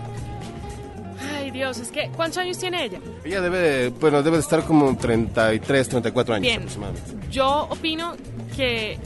Dios, 1.59 1.79
es 1.79 1.91
que, 1.91 2.09
¿cuántos 2.15 2.39
años 2.39 2.57
tiene 2.57 2.85
ella? 2.85 3.01
Ella 3.25 3.41
debe, 3.41 3.89
bueno, 3.89 4.23
debe 4.23 4.37
de 4.37 4.43
estar 4.43 4.65
como 4.65 4.97
33, 4.97 5.89
34 5.89 6.35
años 6.35 6.43
Bien. 6.43 6.59
aproximadamente. 6.59 7.15
Yo 7.31 7.67
opino 7.69 8.17
que 8.57 8.99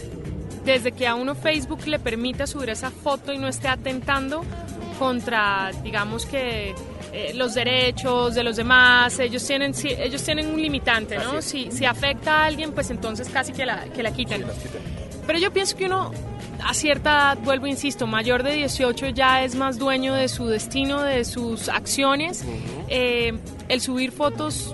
desde 0.65 0.93
que 0.93 1.07
a 1.07 1.15
uno 1.15 1.35
Facebook 1.35 1.87
le 1.87 1.99
permita 1.99 2.47
subir 2.47 2.69
esa 2.69 2.91
foto 2.91 3.33
y 3.33 3.39
no 3.39 3.49
esté 3.49 3.69
atentando 3.69 4.45
contra, 4.99 5.73
digamos 5.83 6.27
que 6.27 6.75
eh, 7.13 7.33
los 7.35 7.55
derechos 7.55 8.35
de 8.35 8.45
los 8.45 8.57
demás, 8.57 9.19
ellos 9.19 9.45
tienen, 9.47 9.75
sí, 9.75 9.89
ellos 9.89 10.23
tienen 10.23 10.49
un 10.49 10.61
limitante, 10.61 11.19
¿no? 11.19 11.43
Si, 11.43 11.71
si 11.71 11.85
afecta 11.85 12.43
a 12.43 12.47
alguien, 12.47 12.73
pues 12.73 12.91
entonces 12.91 13.29
casi 13.29 13.53
que 13.53 13.67
la, 13.67 13.85
que 13.85 14.03
la 14.03 14.13
quiten. 14.13 14.45
Pero 15.27 15.39
yo 15.39 15.53
pienso 15.53 15.77
que 15.77 15.87
uno 15.87 16.13
a 16.65 16.75
cierta 16.75 17.11
edad, 17.11 17.39
vuelvo, 17.43 17.67
insisto, 17.67 18.07
mayor 18.07 18.43
de 18.43 18.53
18 18.55 19.09
ya 19.09 19.43
es 19.43 19.55
más 19.55 19.79
dueño 19.79 20.15
de 20.15 20.29
su 20.29 20.47
destino, 20.47 21.03
de 21.03 21.25
sus 21.25 21.69
acciones. 21.69 22.45
Eh, 22.89 23.39
el 23.69 23.81
subir 23.81 24.13
fotos 24.13 24.73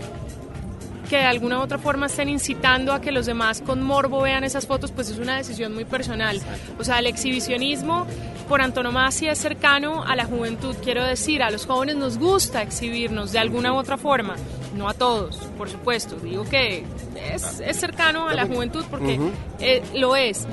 que 1.09 1.17
de 1.17 1.25
alguna 1.25 1.59
u 1.59 1.63
otra 1.63 1.79
forma 1.79 2.07
estén 2.07 2.29
incitando 2.29 2.93
a 2.93 3.01
que 3.01 3.11
los 3.11 3.27
demás 3.27 3.63
con 3.63 3.83
morbo 3.83 4.21
vean 4.21 4.45
esas 4.45 4.67
fotos, 4.67 4.93
pues 4.93 5.09
es 5.09 5.19
una 5.19 5.37
decisión 5.37 5.75
muy 5.75 5.85
personal. 5.85 6.41
O 6.79 6.85
sea, 6.85 6.99
el 6.99 7.07
exhibicionismo 7.07 8.07
por 8.49 8.61
antonomasia 8.61 9.33
es 9.33 9.39
cercano 9.39 10.05
a 10.05 10.15
la 10.17 10.27
juventud, 10.27 10.77
quiero 10.83 11.05
decir, 11.05 11.43
a 11.43 11.51
los 11.51 11.67
jóvenes 11.67 11.97
nos 11.97 12.19
gusta 12.19 12.63
exhibirnos 12.63 13.33
de 13.33 13.39
alguna 13.39 13.73
u 13.73 13.77
otra 13.77 13.97
forma, 13.97 14.37
no 14.77 14.89
a 14.89 14.95
todos, 14.95 15.37
por 15.57 15.69
supuesto, 15.69 16.17
digo 16.17 16.45
que 16.45 16.85
es, 17.33 17.61
es 17.61 17.77
cercano 17.77 18.29
a 18.29 18.35
la 18.35 18.47
juventud 18.47 18.85
porque 18.91 19.19
eh, 19.61 19.83
lo 19.95 20.17
es. 20.17 20.47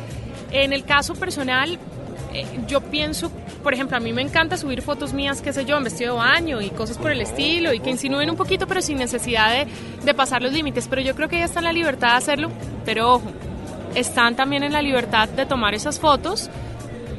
En 0.52 0.74
el 0.74 0.86
caso 0.86 1.16
personal, 1.16 1.78
eh, 2.34 2.46
yo 2.68 2.82
pienso, 2.82 3.32
por 3.64 3.74
ejemplo, 3.74 3.98
a 3.98 4.00
mí 4.00 4.14
me 4.14 4.22
encanta 4.22 4.58
subir 4.58 4.82
fotos 4.82 5.14
mías, 5.14 5.42
qué 5.42 5.54
sé 5.54 5.66
yo, 5.66 5.78
en 5.78 5.84
vestido 5.84 6.14
de 6.14 6.20
baño 6.20 6.62
y 6.62 6.70
cosas 6.70 6.98
por 6.98 7.12
el 7.12 7.22
estilo 7.22 7.74
y 7.74 7.80
que 7.80 7.90
insinúen 7.90 8.30
un 8.30 8.36
poquito, 8.36 8.68
pero 8.68 8.82
sin 8.82 8.98
necesidad 8.98 9.52
de, 9.52 9.68
de 10.04 10.14
pasar 10.14 10.42
los 10.42 10.52
límites. 10.52 10.88
Pero 10.88 11.02
yo 11.02 11.16
creo 11.16 11.30
que 11.30 11.38
ella 11.38 11.46
está 11.46 11.60
en 11.60 11.66
la 11.66 11.74
libertad 11.74 12.10
de 12.10 12.16
hacerlo, 12.16 12.52
pero 12.84 13.14
ojo, 13.14 13.32
están 13.96 14.36
también 14.36 14.64
en 14.64 14.74
la 14.74 14.82
libertad 14.82 15.30
de 15.30 15.46
tomar 15.46 15.74
esas 15.74 16.00
fotos 16.00 16.50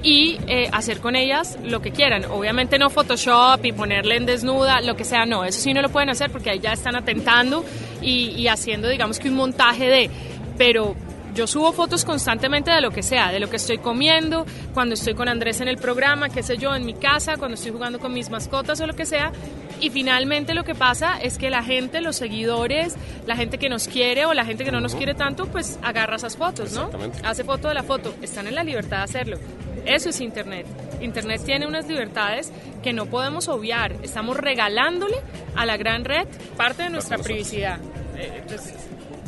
y 0.02 0.38
eh, 0.46 0.68
hacer 0.72 1.00
con 1.00 1.16
ellas 1.16 1.58
lo 1.64 1.80
que 1.82 1.90
quieran. 1.90 2.26
Obviamente 2.26 2.78
no 2.78 2.90
Photoshop 2.90 3.64
y 3.64 3.72
ponerle 3.72 4.16
en 4.16 4.26
desnuda, 4.26 4.80
lo 4.80 4.96
que 4.96 5.04
sea, 5.04 5.26
no, 5.26 5.44
eso 5.44 5.60
sí 5.60 5.74
no 5.74 5.82
lo 5.82 5.88
pueden 5.88 6.10
hacer 6.10 6.30
porque 6.30 6.50
ahí 6.50 6.60
ya 6.60 6.72
están 6.72 6.94
atentando 6.94 7.64
y, 8.00 8.28
y 8.36 8.48
haciendo, 8.48 8.88
digamos 8.88 9.18
que 9.18 9.28
un 9.28 9.34
montaje 9.34 9.86
de, 9.86 10.10
pero 10.56 10.94
yo 11.36 11.46
subo 11.46 11.70
fotos 11.72 12.06
constantemente 12.06 12.70
de 12.70 12.80
lo 12.80 12.90
que 12.90 13.02
sea, 13.02 13.30
de 13.30 13.38
lo 13.40 13.50
que 13.50 13.56
estoy 13.56 13.76
comiendo, 13.76 14.46
cuando 14.72 14.94
estoy 14.94 15.14
con 15.14 15.28
Andrés 15.28 15.60
en 15.60 15.68
el 15.68 15.76
programa, 15.76 16.30
qué 16.30 16.42
sé 16.42 16.56
yo, 16.56 16.74
en 16.74 16.86
mi 16.86 16.94
casa, 16.94 17.36
cuando 17.36 17.56
estoy 17.56 17.72
jugando 17.72 17.98
con 18.00 18.14
mis 18.14 18.30
mascotas 18.30 18.80
o 18.80 18.86
lo 18.86 18.94
que 18.94 19.04
sea. 19.04 19.32
Y 19.78 19.90
finalmente 19.90 20.54
lo 20.54 20.64
que 20.64 20.74
pasa 20.74 21.18
es 21.20 21.36
que 21.36 21.50
la 21.50 21.62
gente, 21.62 22.00
los 22.00 22.16
seguidores, 22.16 22.96
la 23.26 23.36
gente 23.36 23.58
que 23.58 23.68
nos 23.68 23.86
quiere 23.86 24.24
o 24.24 24.32
la 24.32 24.46
gente 24.46 24.64
que 24.64 24.72
no 24.72 24.80
nos 24.80 24.94
quiere 24.94 25.14
tanto, 25.14 25.44
pues 25.46 25.78
agarra 25.82 26.16
esas 26.16 26.38
fotos, 26.38 26.72
¿no? 26.72 26.88
Hace 27.22 27.44
foto 27.44 27.68
de 27.68 27.74
la 27.74 27.82
foto. 27.82 28.14
Están 28.22 28.46
en 28.46 28.54
la 28.54 28.64
libertad 28.64 28.98
de 28.98 29.02
hacerlo. 29.04 29.38
Eso 29.84 30.08
es 30.08 30.20
Internet. 30.22 30.66
Internet 31.02 31.42
tiene 31.44 31.66
unas 31.66 31.86
libertades 31.86 32.50
que 32.82 32.94
no 32.94 33.04
podemos 33.04 33.48
obviar. 33.48 33.94
Estamos 34.02 34.38
regalándole 34.38 35.16
a 35.54 35.66
la 35.66 35.76
gran 35.76 36.06
red 36.06 36.26
parte 36.56 36.84
de 36.84 36.90
nuestra 36.90 37.18
privacidad. 37.18 37.78
Eh, 38.16 38.32
entonces, 38.40 38.74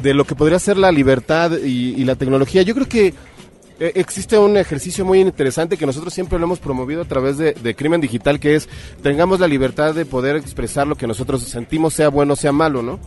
de 0.03 0.15
lo 0.15 0.25
que 0.25 0.35
podría 0.35 0.59
ser 0.59 0.77
la 0.77 0.93
libertad 0.93 1.53
y, 1.53 1.95
y 2.01 2.05
la 2.05 2.17
tecnología. 2.17 2.63
Yo 2.63 2.75
creo 2.75 2.89
que 2.89 3.15
eh, 3.81 3.93
existe 3.95 4.37
un 4.39 4.57
ejercicio 4.57 5.05
muy 5.05 5.21
interesante 5.21 5.77
que 5.77 5.87
nosotros 5.87 6.13
siempre 6.13 6.39
lo 6.39 6.47
hemos 6.47 6.59
promovido 6.59 7.03
a 7.03 7.05
través 7.05 7.39
de, 7.39 7.53
de 7.53 7.75
Crimen 7.75 8.01
Digital, 8.01 8.41
que 8.41 8.57
es 8.57 8.69
tengamos 9.03 9.39
la 9.39 9.47
libertad 9.47 9.95
de 9.95 10.05
poder 10.05 10.37
expresar 10.37 10.87
lo 10.87 10.97
que 10.97 11.07
nosotros 11.07 11.43
sentimos, 11.43 11.95
sea 11.95 12.09
bueno 12.09 12.33
o 12.33 12.37
sea 12.37 12.53
malo, 12.53 12.83
¿no? 12.83 12.99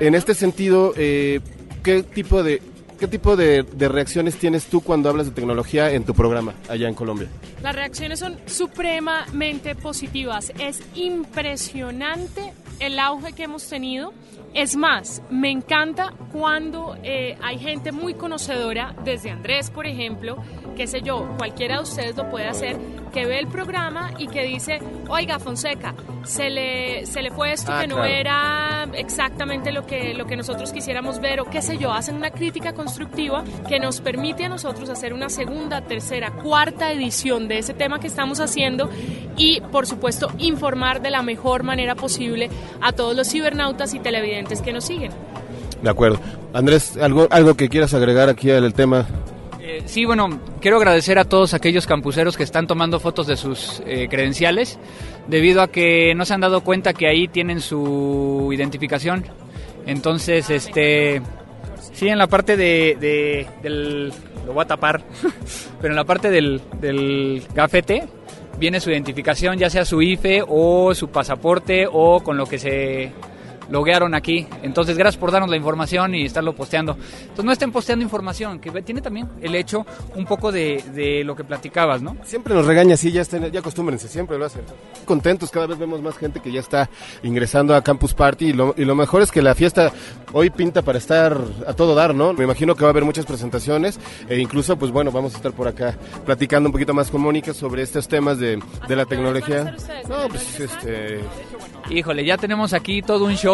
En 0.00 0.14
este 0.14 0.34
sentido, 0.34 0.92
eh, 0.96 1.40
¿qué 1.82 2.02
tipo 2.02 2.42
de... 2.42 2.60
¿Qué 3.00 3.08
tipo 3.08 3.34
de, 3.34 3.64
de 3.64 3.88
reacciones 3.88 4.36
tienes 4.36 4.66
tú 4.66 4.80
cuando 4.80 5.08
hablas 5.08 5.26
de 5.26 5.32
tecnología 5.32 5.90
en 5.90 6.04
tu 6.04 6.14
programa 6.14 6.54
allá 6.68 6.86
en 6.86 6.94
Colombia? 6.94 7.26
Las 7.60 7.74
reacciones 7.74 8.20
son 8.20 8.36
supremamente 8.46 9.74
positivas. 9.74 10.52
Es 10.60 10.80
impresionante 10.94 12.52
el 12.78 13.00
auge 13.00 13.32
que 13.32 13.42
hemos 13.42 13.68
tenido. 13.68 14.12
Es 14.54 14.76
más, 14.76 15.22
me 15.30 15.50
encanta 15.50 16.12
cuando 16.30 16.96
eh, 17.02 17.38
hay 17.40 17.58
gente 17.58 17.90
muy 17.90 18.14
conocedora, 18.14 18.94
desde 19.02 19.30
Andrés, 19.30 19.70
por 19.70 19.86
ejemplo, 19.86 20.36
qué 20.76 20.86
sé 20.86 21.00
yo, 21.00 21.26
cualquiera 21.38 21.76
de 21.76 21.82
ustedes 21.82 22.16
lo 22.16 22.28
puede 22.28 22.48
hacer, 22.48 22.76
que 23.12 23.24
ve 23.24 23.38
el 23.38 23.46
programa 23.46 24.10
y 24.18 24.28
que 24.28 24.42
dice, 24.42 24.78
oiga, 25.08 25.38
Fonseca, 25.38 25.94
se 26.24 26.50
le, 26.50 27.06
se 27.06 27.22
le 27.22 27.30
fue 27.30 27.52
esto 27.52 27.72
Ah, 27.74 27.80
que 27.80 27.86
no 27.86 27.96
claro. 27.96 28.10
era 28.10 28.88
exactamente 28.94 29.72
lo 29.72 29.86
que, 29.86 30.12
lo 30.14 30.26
que 30.26 30.36
nosotros 30.36 30.70
quisiéramos 30.72 31.20
ver, 31.20 31.40
o 31.40 31.44
qué 31.46 31.62
sé 31.62 31.78
yo, 31.78 31.92
hacen 31.92 32.16
una 32.16 32.30
crítica 32.30 32.74
constructiva 32.74 33.44
que 33.68 33.78
nos 33.80 34.00
permite 34.00 34.44
a 34.44 34.48
nosotros 34.50 34.90
hacer 34.90 35.14
una 35.14 35.30
segunda, 35.30 35.80
tercera, 35.82 36.30
cuarta 36.30 36.92
edición 36.92 37.48
de 37.48 37.58
ese 37.58 37.72
tema 37.74 38.00
que 38.00 38.06
estamos 38.06 38.40
haciendo 38.40 38.90
y, 39.36 39.60
por 39.60 39.86
supuesto, 39.86 40.30
informar 40.38 41.00
de 41.02 41.10
la 41.10 41.22
mejor 41.22 41.62
manera 41.62 41.94
posible 41.94 42.50
a 42.80 42.92
todos 42.92 43.16
los 43.16 43.28
cibernautas 43.28 43.94
y 43.94 43.98
televidentes 44.00 44.60
que 44.62 44.72
nos 44.72 44.84
siguen. 44.84 45.12
De 45.82 45.90
acuerdo. 45.90 46.20
Andrés, 46.52 46.96
¿algo, 46.96 47.26
algo 47.30 47.54
que 47.54 47.68
quieras 47.68 47.94
agregar 47.94 48.28
aquí 48.28 48.50
al 48.50 48.72
tema? 48.74 49.06
Eh, 49.60 49.82
sí, 49.86 50.04
bueno, 50.04 50.40
quiero 50.60 50.76
agradecer 50.76 51.18
a 51.18 51.24
todos 51.24 51.54
aquellos 51.54 51.86
campuseros 51.86 52.36
que 52.36 52.42
están 52.42 52.66
tomando 52.66 53.00
fotos 53.00 53.26
de 53.26 53.36
sus 53.36 53.82
eh, 53.86 54.08
credenciales, 54.10 54.78
debido 55.28 55.62
a 55.62 55.68
que 55.68 56.14
no 56.16 56.24
se 56.24 56.34
han 56.34 56.40
dado 56.40 56.62
cuenta 56.62 56.92
que 56.92 57.06
ahí 57.08 57.26
tienen 57.28 57.60
su 57.60 58.50
identificación. 58.52 59.24
Entonces, 59.86 60.50
este, 60.50 61.22
sí, 61.92 62.08
en 62.08 62.18
la 62.18 62.26
parte 62.26 62.56
de, 62.56 62.96
de- 63.00 63.46
del, 63.62 64.08
lo 64.46 64.52
voy 64.52 64.62
a 64.64 64.66
tapar, 64.66 65.02
pero 65.80 65.92
en 65.92 65.96
la 65.96 66.04
parte 66.04 66.30
del, 66.30 66.60
del 66.80 67.42
gafete 67.54 68.08
viene 68.58 68.80
su 68.80 68.90
identificación, 68.90 69.58
ya 69.58 69.70
sea 69.70 69.84
su 69.84 70.02
IFE 70.02 70.44
o 70.46 70.94
su 70.94 71.08
pasaporte 71.08 71.86
o 71.90 72.20
con 72.22 72.36
lo 72.36 72.46
que 72.46 72.58
se 72.58 73.12
loguearon 73.70 74.14
aquí. 74.14 74.46
Entonces, 74.62 74.96
gracias 74.96 75.20
por 75.20 75.30
darnos 75.30 75.50
la 75.50 75.56
información 75.56 76.14
y 76.14 76.24
estarlo 76.24 76.54
posteando. 76.54 76.96
Entonces, 77.20 77.44
no 77.44 77.52
estén 77.52 77.72
posteando 77.72 78.02
información, 78.02 78.58
que 78.58 78.70
tiene 78.82 79.00
también 79.00 79.28
el 79.40 79.54
hecho 79.54 79.86
un 80.14 80.24
poco 80.24 80.52
de, 80.52 80.82
de 80.94 81.24
lo 81.24 81.36
que 81.36 81.44
platicabas, 81.44 82.02
¿no? 82.02 82.16
Siempre 82.24 82.54
nos 82.54 82.66
regaña 82.66 82.94
así, 82.94 83.12
ya, 83.12 83.22
estén, 83.22 83.50
ya 83.50 83.60
acostúmbrense, 83.60 84.08
siempre 84.08 84.38
lo 84.38 84.46
hacen. 84.46 84.62
Contentos, 85.04 85.50
cada 85.50 85.66
vez 85.66 85.78
vemos 85.78 86.02
más 86.02 86.16
gente 86.16 86.40
que 86.40 86.52
ya 86.52 86.60
está 86.60 86.88
ingresando 87.22 87.74
a 87.74 87.82
Campus 87.82 88.14
Party 88.14 88.46
y 88.46 88.52
lo, 88.52 88.74
y 88.76 88.84
lo 88.84 88.94
mejor 88.94 89.22
es 89.22 89.30
que 89.30 89.42
la 89.42 89.54
fiesta 89.54 89.92
hoy 90.32 90.50
pinta 90.50 90.82
para 90.82 90.98
estar 90.98 91.36
a 91.66 91.74
todo 91.74 91.94
dar, 91.94 92.14
¿no? 92.14 92.32
Me 92.32 92.44
imagino 92.44 92.74
que 92.74 92.82
va 92.82 92.88
a 92.88 92.92
haber 92.92 93.04
muchas 93.04 93.26
presentaciones 93.26 93.98
e 94.28 94.38
incluso, 94.38 94.76
pues 94.76 94.90
bueno, 94.90 95.10
vamos 95.10 95.34
a 95.34 95.36
estar 95.36 95.52
por 95.52 95.68
acá 95.68 95.96
platicando 96.24 96.68
un 96.68 96.72
poquito 96.72 96.94
más 96.94 97.10
con 97.10 97.20
Mónica 97.20 97.52
sobre 97.54 97.82
estos 97.82 98.08
temas 98.08 98.38
de, 98.38 98.62
de 98.88 98.96
la 98.96 99.04
¿Qué 99.04 99.16
horas 99.16 99.46
van 99.46 99.66
a 99.66 99.76
tecnología. 99.76 99.76
No, 100.08 100.22
¿En 100.24 100.28
pues 100.28 100.60
este... 100.60 101.20
Híjole, 101.90 102.24
ya 102.24 102.36
tenemos 102.38 102.72
aquí 102.72 103.02
todo 103.02 103.24
un 103.24 103.34
show. 103.36 103.51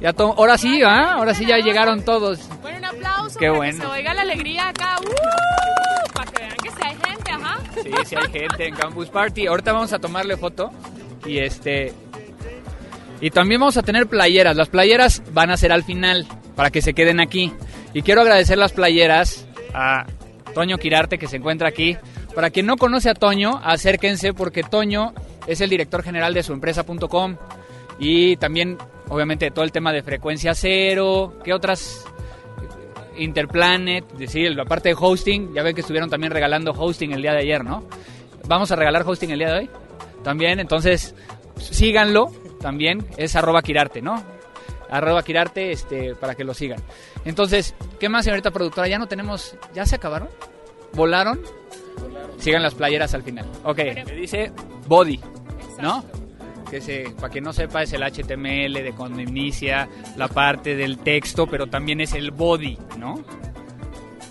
Ya 0.00 0.12
to- 0.12 0.34
ahora 0.36 0.56
sí, 0.58 0.80
¿ah? 0.84 1.14
Ahora 1.14 1.34
sí 1.34 1.44
ya 1.46 1.56
llegaron 1.58 2.02
todos. 2.04 2.40
Bueno, 2.62 2.78
un 2.78 2.84
aplauso 2.84 3.38
Qué 3.38 3.46
para 3.46 3.58
bueno. 3.58 3.78
que 3.80 3.86
se 3.86 3.92
oiga 3.92 4.14
la 4.14 4.22
alegría 4.22 4.68
acá. 4.68 4.96
¡Uh! 5.00 6.12
Para 6.14 6.30
que 6.30 6.42
vean 6.42 6.56
que 6.62 6.70
sí 6.70 6.76
hay 6.82 6.96
gente, 7.10 7.30
ajá. 7.32 7.58
Sí, 7.82 7.90
sí 8.06 8.16
hay 8.16 8.30
gente 8.40 8.68
en 8.68 8.74
Campus 8.76 9.08
Party. 9.08 9.46
Ahorita 9.46 9.72
vamos 9.72 9.92
a 9.92 9.98
tomarle 9.98 10.36
foto. 10.36 10.70
Y 11.26 11.38
este. 11.38 11.92
Y 13.20 13.30
también 13.30 13.60
vamos 13.60 13.76
a 13.76 13.82
tener 13.82 14.06
playeras. 14.06 14.56
Las 14.56 14.68
playeras 14.68 15.22
van 15.32 15.50
a 15.50 15.56
ser 15.56 15.72
al 15.72 15.82
final, 15.82 16.26
para 16.54 16.70
que 16.70 16.80
se 16.80 16.94
queden 16.94 17.18
aquí. 17.20 17.52
Y 17.92 18.02
quiero 18.02 18.20
agradecer 18.20 18.56
las 18.58 18.72
playeras 18.72 19.46
a 19.74 20.06
Toño 20.54 20.78
Quirarte, 20.78 21.18
que 21.18 21.26
se 21.26 21.36
encuentra 21.38 21.68
aquí. 21.68 21.96
Para 22.36 22.50
quien 22.50 22.66
no 22.66 22.76
conoce 22.76 23.10
a 23.10 23.14
Toño, 23.14 23.60
acérquense 23.64 24.32
porque 24.32 24.62
Toño 24.62 25.12
es 25.48 25.60
el 25.60 25.70
director 25.70 26.04
general 26.04 26.32
de 26.34 26.44
su 26.44 26.52
empresa.com. 26.52 27.36
Y 27.98 28.36
también, 28.36 28.78
obviamente, 29.08 29.50
todo 29.50 29.64
el 29.64 29.72
tema 29.72 29.92
de 29.92 30.02
frecuencia 30.02 30.54
cero. 30.54 31.34
¿Qué 31.44 31.52
otras 31.52 32.04
Interplanet, 33.16 34.12
decir, 34.12 34.54
la 34.54 34.64
parte 34.64 34.90
de 34.90 34.96
hosting, 34.98 35.52
ya 35.54 35.62
ven 35.62 35.74
que 35.74 35.80
estuvieron 35.80 36.08
también 36.08 36.32
regalando 36.32 36.72
hosting 36.72 37.12
el 37.12 37.22
día 37.22 37.32
de 37.32 37.38
ayer, 37.38 37.64
¿no? 37.64 37.84
Vamos 38.46 38.70
a 38.70 38.76
regalar 38.76 39.02
hosting 39.06 39.30
el 39.30 39.38
día 39.38 39.48
de 39.52 39.58
hoy. 39.58 39.70
También, 40.22 40.60
entonces, 40.60 41.14
síganlo, 41.58 42.30
también, 42.60 43.06
es 43.16 43.34
arroba 43.36 43.62
Quirarte, 43.62 44.02
¿no? 44.02 44.22
Arroba 44.88 45.22
Quirarte, 45.22 45.72
este, 45.72 46.14
para 46.14 46.34
que 46.34 46.44
lo 46.44 46.54
sigan. 46.54 46.80
Entonces, 47.24 47.74
¿qué 47.98 48.08
más, 48.08 48.24
señorita 48.24 48.50
productora? 48.50 48.88
Ya 48.88 48.98
no 48.98 49.08
tenemos, 49.08 49.56
¿ya 49.74 49.84
se 49.84 49.96
acabaron? 49.96 50.28
¿Volaron? 50.94 51.40
sigan 52.38 52.62
las 52.62 52.74
playeras 52.74 53.14
al 53.14 53.22
final. 53.22 53.46
Ok, 53.64 53.76
que 53.76 54.14
dice 54.14 54.52
body, 54.86 55.20
¿no? 55.80 56.04
Que 56.70 56.80
se, 56.80 57.10
para 57.16 57.30
quien 57.30 57.44
no 57.44 57.52
sepa 57.52 57.82
es 57.82 57.92
el 57.92 58.02
HTML 58.02 58.74
de 58.74 58.92
cuando 58.96 59.22
inicia 59.22 59.88
la 60.16 60.28
parte 60.28 60.76
del 60.76 60.98
texto, 60.98 61.46
pero 61.46 61.66
también 61.66 62.00
es 62.00 62.12
el 62.12 62.30
body, 62.30 62.78
¿no? 62.98 63.24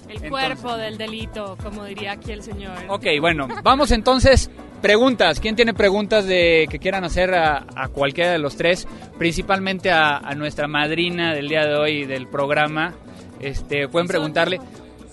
El 0.07 0.29
cuerpo 0.29 0.77
del 0.77 0.97
delito, 0.97 1.57
como 1.61 1.83
diría 1.85 2.13
aquí 2.13 2.31
el 2.31 2.41
señor. 2.41 2.77
Ok, 2.89 3.05
bueno, 3.19 3.47
vamos 3.63 3.91
entonces. 3.91 4.49
Preguntas. 4.81 5.39
¿Quién 5.39 5.55
tiene 5.55 5.73
preguntas 5.73 6.25
de 6.25 6.67
que 6.69 6.77
quieran 6.77 7.03
hacer 7.03 7.33
a, 7.33 7.65
a 7.75 7.87
cualquiera 7.87 8.31
de 8.31 8.37
los 8.37 8.55
tres? 8.55 8.87
Principalmente 9.17 9.89
a, 9.89 10.17
a, 10.17 10.35
nuestra 10.35 10.67
madrina 10.67 11.33
del 11.33 11.49
día 11.49 11.65
de 11.65 11.75
hoy 11.75 12.05
del 12.05 12.27
programa. 12.27 12.93
Este, 13.39 13.87
pueden 13.87 14.07
preguntarle. 14.07 14.59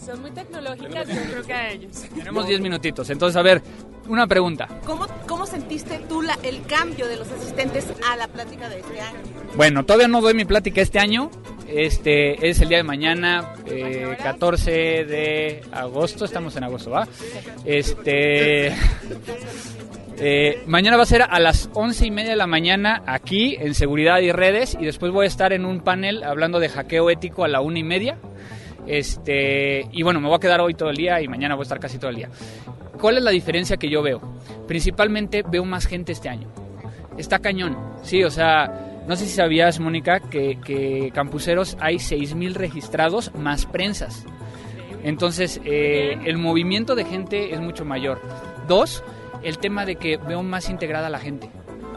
Son 0.04 0.20
muy 0.20 0.30
tecnológicas, 0.32 1.08
yo 1.08 1.14
creo 1.30 1.42
que 1.44 1.52
a 1.54 1.70
ellos. 1.70 2.04
Tenemos 2.14 2.46
10 2.46 2.60
minutitos. 2.60 3.08
Entonces, 3.08 3.36
a 3.36 3.42
ver, 3.42 3.62
una 4.08 4.26
pregunta. 4.26 4.68
¿Cómo, 4.86 5.06
cómo 5.26 5.46
sentiste 5.46 6.00
tú 6.08 6.22
la, 6.22 6.38
el 6.42 6.62
cambio 6.62 7.06
de 7.06 7.16
los 7.16 7.30
asistentes 7.30 7.92
a 8.08 8.16
la 8.16 8.28
plática 8.28 8.68
de 8.68 8.80
este 8.80 9.00
año? 9.00 9.18
Bueno, 9.56 9.84
todavía 9.84 10.08
no 10.08 10.20
doy 10.20 10.34
mi 10.34 10.44
plática 10.44 10.80
este 10.80 10.98
año. 10.98 11.30
Este 11.68 12.48
es 12.48 12.60
el 12.60 12.68
día 12.68 12.78
de 12.78 12.84
mañana, 12.84 13.54
eh, 13.66 14.16
14 14.22 14.70
de 15.04 15.62
agosto. 15.72 16.24
Estamos 16.24 16.56
en 16.56 16.64
agosto, 16.64 16.90
¿va? 16.90 17.08
Este. 17.64 18.74
Eh, 20.16 20.62
mañana 20.66 20.96
va 20.96 21.02
a 21.02 21.06
ser 21.06 21.22
a 21.22 21.40
las 21.40 21.68
once 21.74 22.06
y 22.06 22.10
media 22.12 22.30
de 22.30 22.36
la 22.36 22.46
mañana 22.46 23.02
aquí 23.04 23.56
en 23.58 23.74
Seguridad 23.74 24.20
y 24.20 24.30
Redes 24.30 24.76
y 24.78 24.84
después 24.84 25.10
voy 25.10 25.24
a 25.24 25.28
estar 25.28 25.52
en 25.52 25.64
un 25.64 25.80
panel 25.80 26.22
hablando 26.22 26.60
de 26.60 26.68
hackeo 26.68 27.10
ético 27.10 27.42
a 27.42 27.48
la 27.48 27.60
una 27.60 27.80
y 27.80 27.82
media. 27.82 28.16
Este, 28.86 29.86
y 29.92 30.02
bueno, 30.02 30.20
me 30.20 30.28
voy 30.28 30.36
a 30.36 30.40
quedar 30.40 30.60
hoy 30.60 30.74
todo 30.74 30.90
el 30.90 30.96
día 30.96 31.20
y 31.20 31.28
mañana 31.28 31.54
voy 31.54 31.62
a 31.62 31.64
estar 31.64 31.80
casi 31.80 31.98
todo 31.98 32.10
el 32.10 32.16
día. 32.16 32.28
¿Cuál 33.00 33.18
es 33.18 33.22
la 33.22 33.30
diferencia 33.30 33.76
que 33.76 33.88
yo 33.88 34.02
veo? 34.02 34.20
Principalmente 34.66 35.42
veo 35.42 35.64
más 35.64 35.86
gente 35.86 36.12
este 36.12 36.28
año. 36.28 36.48
Está 37.16 37.38
cañón, 37.38 37.76
sí, 38.02 38.24
o 38.24 38.30
sea, 38.30 39.02
no 39.06 39.16
sé 39.16 39.26
si 39.26 39.32
sabías, 39.32 39.78
Mónica, 39.78 40.20
que, 40.20 40.58
que 40.64 41.10
campuseros 41.14 41.76
hay 41.80 41.96
6.000 41.96 42.54
registrados 42.54 43.32
más 43.34 43.66
prensas. 43.66 44.24
Entonces, 45.04 45.60
eh, 45.64 46.18
el 46.24 46.38
movimiento 46.38 46.94
de 46.94 47.04
gente 47.04 47.52
es 47.52 47.60
mucho 47.60 47.84
mayor. 47.84 48.20
Dos, 48.66 49.04
el 49.42 49.58
tema 49.58 49.84
de 49.84 49.96
que 49.96 50.16
veo 50.16 50.42
más 50.42 50.70
integrada 50.70 51.10
la 51.10 51.18
gente. 51.18 51.50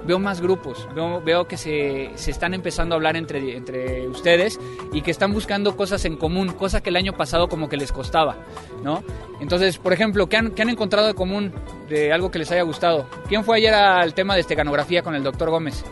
Veo 0.07 0.19
más 0.19 0.39
grupos, 0.39 0.87
veo, 0.95 1.21
veo 1.21 1.47
que 1.49 1.57
se, 1.57 2.11
se, 2.15 2.31
están 2.31 2.53
empezando 2.53 2.95
a 2.95 2.97
hablar 2.97 3.17
entre, 3.17 3.57
entre 3.57 4.07
ustedes 4.07 4.57
y 4.93 5.01
que 5.01 5.11
están 5.11 5.33
buscando 5.33 5.75
cosas 5.75 6.05
en 6.05 6.15
común, 6.15 6.53
cosa 6.53 6.81
que 6.81 6.89
el 6.91 6.95
año 6.95 7.11
pasado 7.11 7.49
como 7.49 7.67
que 7.67 7.75
les 7.75 7.91
costaba, 7.91 8.37
¿no? 8.81 9.03
Entonces, 9.41 9.77
por 9.77 9.91
ejemplo, 9.91 10.27
¿qué 10.29 10.37
han, 10.37 10.51
qué 10.51 10.61
han 10.61 10.69
encontrado 10.69 11.07
de 11.07 11.13
común 11.13 11.53
de 11.89 12.13
algo 12.13 12.31
que 12.31 12.39
les 12.39 12.49
haya 12.51 12.61
gustado? 12.61 13.05
¿Quién 13.27 13.43
fue 13.43 13.57
ayer 13.57 13.73
al 13.73 14.13
tema 14.13 14.35
de 14.35 14.39
esteganografía 14.41 15.03
con 15.03 15.13
el 15.13 15.23
doctor 15.23 15.49
Gómez? 15.49 15.83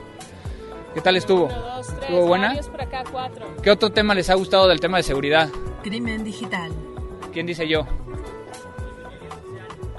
¿Qué 0.93 1.01
tal 1.01 1.17
estuvo? 1.17 1.47
Uno, 1.47 1.59
dos, 1.59 1.87
tres, 1.87 2.01
¿Estuvo 2.03 2.27
buena? 2.27 2.55
Por 2.71 2.81
acá, 2.81 3.03
cuatro. 3.11 3.47
¿Qué 3.61 3.69
otro 3.69 3.89
tema 3.89 4.15
les 4.15 4.29
ha 4.29 4.35
gustado 4.35 4.69
del 4.69 4.79
tema 4.79 4.95
de 4.95 5.03
seguridad? 5.03 5.49
Crimen 5.83 6.23
digital. 6.23 6.71
¿Quién 7.33 7.45
dice 7.45 7.67
yo? 7.67 7.85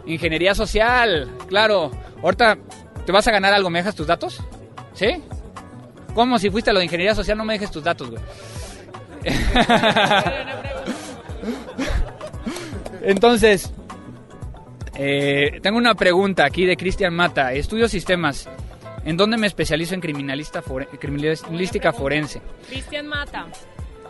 Ingeniería 0.06 0.54
social, 0.54 1.30
claro. 1.48 1.90
Ahorita, 2.22 2.56
¿te 3.06 3.12
vas 3.12 3.26
a 3.26 3.30
ganar 3.30 3.54
algo? 3.54 3.70
¿Me 3.70 3.78
dejas 3.78 3.94
tus 3.94 4.06
datos? 4.06 4.42
¿Sí? 4.92 5.22
¿Cómo 6.14 6.38
si 6.38 6.50
fuiste 6.50 6.70
a 6.70 6.72
lo 6.72 6.80
de 6.80 6.86
ingeniería 6.86 7.14
social 7.14 7.38
no 7.38 7.44
me 7.44 7.54
dejes 7.54 7.70
tus 7.70 7.84
datos, 7.84 8.10
güey? 8.10 8.22
Entonces, 13.02 13.72
eh, 14.96 15.60
tengo 15.62 15.78
una 15.78 15.94
pregunta 15.94 16.44
aquí 16.44 16.66
de 16.66 16.76
Cristian 16.76 17.14
Mata. 17.14 17.52
Estudio 17.52 17.88
sistemas. 17.88 18.48
¿En 19.04 19.16
dónde 19.16 19.36
me 19.36 19.46
especializo 19.46 19.94
en 19.94 20.00
criminalística 20.00 21.92
forense? 21.92 22.42
Cristian 22.68 23.06
Mata. 23.06 23.46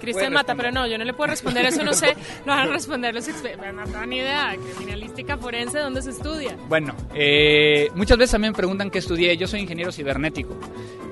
Cristian 0.06 0.32
Mata, 0.32 0.54
pero 0.54 0.70
no, 0.70 0.86
yo 0.86 0.96
no 0.98 1.04
le 1.04 1.12
puedo 1.12 1.30
responder 1.30 1.66
eso, 1.66 1.82
no 1.82 1.92
sé, 1.92 2.16
no 2.46 2.52
van 2.52 2.68
a 2.68 2.72
responder 2.72 3.14
los 3.14 3.26
expertos, 3.28 3.74
no 3.74 3.84
tengo 3.84 4.06
ni 4.06 4.18
idea, 4.18 4.56
criminalística 4.56 5.36
forense, 5.36 5.78
¿dónde 5.78 6.02
se 6.02 6.10
estudia? 6.10 6.56
Bueno, 6.68 6.94
eh, 7.14 7.90
muchas 7.94 8.16
veces 8.16 8.32
también 8.32 8.52
me 8.52 8.56
preguntan 8.56 8.90
qué 8.90 8.98
estudié, 8.98 9.36
yo 9.36 9.46
soy 9.46 9.60
ingeniero 9.60 9.90
cibernético, 9.92 10.56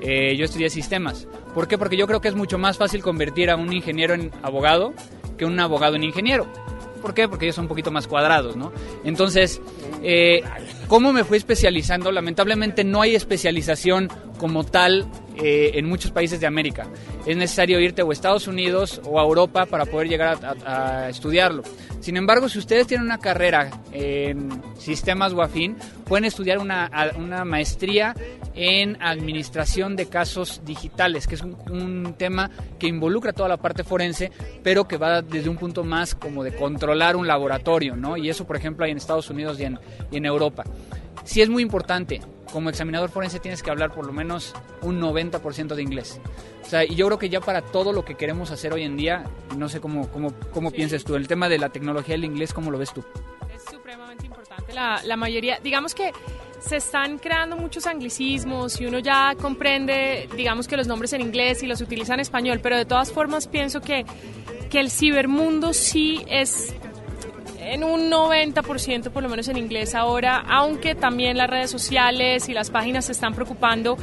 eh, 0.01 0.35
yo 0.37 0.45
estudié 0.45 0.69
sistemas, 0.69 1.27
¿por 1.53 1.67
qué? 1.67 1.77
Porque 1.77 1.97
yo 1.97 2.07
creo 2.07 2.21
que 2.21 2.29
es 2.29 2.35
mucho 2.35 2.57
más 2.57 2.77
fácil 2.77 3.01
convertir 3.01 3.49
a 3.49 3.55
un 3.55 3.71
ingeniero 3.73 4.13
en 4.13 4.31
abogado 4.41 4.93
que 5.37 5.45
un 5.45 5.59
abogado 5.59 5.95
en 5.95 6.03
ingeniero. 6.03 6.47
¿Por 7.05 7.13
qué? 7.13 7.27
Porque 7.27 7.45
ellos 7.45 7.55
son 7.55 7.65
un 7.65 7.69
poquito 7.69 7.91
más 7.91 8.07
cuadrados, 8.07 8.55
¿no? 8.55 8.71
Entonces, 9.03 9.61
eh, 10.01 10.41
¿cómo 10.87 11.13
me 11.13 11.23
fui 11.23 11.37
especializando? 11.37 12.11
Lamentablemente 12.11 12.83
no 12.83 12.99
hay 12.99 13.13
especialización 13.13 14.09
como 14.39 14.63
tal 14.63 15.05
eh, 15.37 15.69
en 15.75 15.85
muchos 15.85 16.09
países 16.09 16.39
de 16.39 16.47
América. 16.47 16.87
Es 17.27 17.37
necesario 17.37 17.79
irte 17.79 18.01
o 18.01 18.09
a 18.09 18.13
Estados 18.13 18.47
Unidos 18.47 19.01
o 19.03 19.19
a 19.19 19.23
Europa 19.23 19.67
para 19.67 19.85
poder 19.85 20.07
llegar 20.09 20.57
a, 20.65 21.07
estudiarlo. 21.07 21.61
Sin 22.05 22.17
embargo, 22.17 22.47
si 22.49 22.59
ustedes 22.59 22.85
tienen 22.85 23.07
una 23.07 23.17
carrera 23.17 23.81
en 23.91 24.61
sistemas 24.77 25.33
o 25.33 25.41
afín, 25.41 25.75
pueden 26.05 26.25
estudiar 26.25 26.59
una, 26.59 26.87
una 27.17 27.43
maestría 27.45 28.13
en 28.53 29.01
administración 29.01 29.95
de 29.95 30.05
casos 30.05 30.61
digitales, 30.63 31.25
que 31.25 31.33
es 31.33 31.41
un, 31.41 31.57
un, 31.71 32.13
tema 32.15 32.51
que 32.77 32.85
involucra 32.85 33.33
toda 33.33 33.49
la 33.49 33.57
parte 33.57 33.83
forense, 33.83 34.31
pero 34.61 34.87
que 34.87 34.97
va 34.97 35.23
desde 35.23 35.49
un 35.49 35.57
punto 35.57 35.83
más 35.83 36.13
como 36.13 36.43
de 36.43 36.55
controlar 36.55 37.15
un 37.15 37.25
laboratorio, 37.25 37.95
¿no? 37.95 38.17
Y 38.17 38.29
eso, 38.29 38.45
por 38.45 38.55
ejemplo, 38.55 38.85
hay 38.85 38.91
en 38.91 38.97
Estados 38.97 39.31
Unidos 39.31 39.59
y 39.59 39.63
en, 39.63 39.79
y 40.11 40.17
en 40.17 40.25
Europa. 40.27 40.63
Sí 41.23 41.41
es 41.41 41.49
muy 41.49 41.63
importante, 41.63 42.21
como 42.55 42.69
examinador 42.69 43.09
forense 43.09 43.41
tienes 43.41 43.61
que 43.61 43.69
hablar 43.69 43.93
por 43.93 44.07
lo 44.07 44.13
menos 44.13 44.53
un 44.81 45.01
90% 45.01 45.75
de 45.75 45.81
inglés. 45.83 46.21
O 46.63 46.69
sea, 46.69 46.85
y 46.85 46.95
yo 46.95 47.05
creo 47.07 47.19
que 47.19 47.27
ya 47.27 47.41
para 47.41 47.61
todo 47.61 47.91
lo 47.91 48.05
que 48.05 48.15
queremos 48.15 48.49
hacer 48.49 48.71
hoy 48.71 48.83
en 48.83 48.95
día, 48.95 49.25
no 49.57 49.67
sé 49.67 49.81
cómo, 49.81 50.09
cómo, 50.09 50.31
cómo 50.53 50.69
sí. 50.69 50.77
piensas 50.77 51.03
tú, 51.03 51.17
el 51.17 51.27
tema 51.27 51.49
de 51.49 51.57
la 51.57 51.67
tecnología 51.67 52.13
del 52.13 52.23
inglés, 52.23 52.53
¿cómo 52.53 52.71
lo 52.71 52.77
ves 52.77 52.93
tú? 52.93 53.03
Es 53.53 53.61
supremamente 53.69 54.25
importante. 54.25 54.71
La, 54.71 55.01
la 55.03 55.17
mayoría, 55.17 55.59
digamos 55.61 55.93
que 55.93 56.13
se 56.61 56.77
están 56.77 57.17
creando 57.17 57.57
muchos 57.57 57.87
anglicismos 57.87 58.79
y 58.79 58.85
uno 58.85 58.99
ya 58.99 59.35
comprende, 59.35 60.29
digamos 60.37 60.69
que 60.69 60.77
los 60.77 60.87
nombres 60.87 61.11
en 61.11 61.19
inglés 61.19 61.61
y 61.61 61.67
los 61.67 61.81
utiliza 61.81 62.13
en 62.13 62.21
español, 62.21 62.61
pero 62.63 62.77
de 62.77 62.85
todas 62.85 63.11
formas 63.11 63.49
pienso 63.49 63.81
que, 63.81 64.05
que 64.69 64.79
el 64.79 64.89
cibermundo 64.91 65.73
sí 65.73 66.23
es 66.29 66.73
en 67.65 67.83
un 67.83 68.11
90% 68.11 69.09
por 69.09 69.23
lo 69.23 69.29
menos 69.29 69.47
en 69.47 69.57
inglés 69.57 69.95
ahora, 69.95 70.43
aunque 70.47 70.95
también 70.95 71.37
las 71.37 71.49
redes 71.49 71.71
sociales 71.71 72.47
y 72.47 72.53
las 72.53 72.69
páginas 72.69 73.05
se 73.05 73.11
están 73.11 73.33
preocupando 73.33 73.97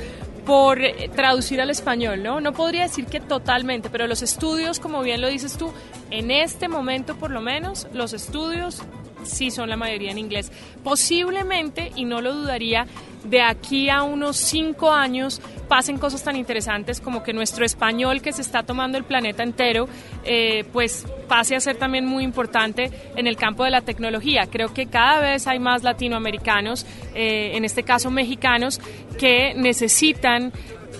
por 0.45 0.81
traducir 1.15 1.61
al 1.61 1.71
español, 1.71 2.23
¿no? 2.23 2.41
No 2.41 2.53
podría 2.53 2.83
decir 2.83 3.07
que 3.07 3.21
totalmente, 3.21 3.91
pero 3.91 4.09
los 4.09 4.23
estudios, 4.23 4.81
como 4.81 5.03
bien 5.03 5.21
lo 5.21 5.29
dices 5.29 5.57
tú, 5.57 5.73
en 6.11 6.33
este 6.33 6.69
momento 6.69 7.17
por 7.17 7.31
lo 7.31 7.41
menos, 7.41 7.87
los 7.93 8.13
estudios 8.13 8.83
sí 9.25 9.51
son 9.51 9.69
la 9.69 9.77
mayoría 9.77 10.11
en 10.11 10.19
inglés. 10.19 10.51
Posiblemente, 10.83 11.93
y 11.97 12.05
no 12.05 12.21
lo 12.21 12.35
dudaría, 12.35 12.87
de 13.25 13.41
aquí 13.41 13.89
a 13.89 14.03
unos 14.03 14.37
cinco 14.37 14.93
años 14.93 15.41
pasen 15.69 15.99
cosas 15.99 16.23
tan 16.25 16.37
interesantes 16.37 17.01
como 17.01 17.23
que 17.23 17.33
nuestro 17.33 17.65
español 17.65 18.21
que 18.21 18.33
se 18.33 18.43
está 18.43 18.63
tomando 18.63 18.99
el 18.99 19.05
planeta 19.05 19.43
entero, 19.43 19.89
eh, 20.25 20.65
pues 20.73 21.07
pase 21.29 21.55
a 21.55 21.61
ser 21.61 21.77
también 21.77 22.05
muy 22.05 22.25
importante 22.25 22.91
en 23.17 23.27
el 23.27 23.37
campo 23.37 23.65
de 23.65 23.71
la 23.71 23.81
tecnología. 23.81 24.49
Creo 24.51 24.75
que 24.75 24.87
cada 24.87 25.21
vez 25.21 25.47
hay 25.47 25.59
más 25.59 25.83
latinoamericanos, 25.83 26.85
eh, 27.15 27.53
en 27.55 27.65
este 27.65 27.85
caso 27.85 28.11
mexicanos, 28.11 28.81
que 29.19 29.55
necesitan 29.55 30.53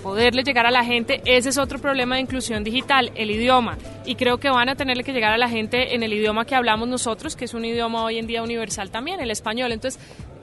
poderle 0.03 0.43
llegar 0.43 0.65
a 0.65 0.71
la 0.71 0.83
gente, 0.83 1.21
ese 1.25 1.49
es 1.49 1.57
otro 1.57 1.79
problema 1.79 2.15
de 2.15 2.21
inclusión 2.21 2.63
digital, 2.63 3.11
el 3.15 3.31
idioma. 3.31 3.77
Y 4.05 4.15
creo 4.15 4.37
que 4.37 4.49
van 4.49 4.67
a 4.67 4.75
tenerle 4.75 5.03
que 5.03 5.13
llegar 5.13 5.31
a 5.31 5.37
la 5.37 5.47
gente 5.49 5.95
en 5.95 6.03
el 6.03 6.11
idioma 6.13 6.45
que 6.45 6.55
hablamos 6.55 6.89
nosotros, 6.89 7.35
que 7.37 7.45
es 7.45 7.53
un 7.53 7.63
idioma 7.63 8.03
hoy 8.03 8.19
en 8.19 8.27
día 8.27 8.43
universal 8.43 8.91
también, 8.91 9.21
el 9.21 9.31
español. 9.31 9.71
Entonces, 9.71 9.99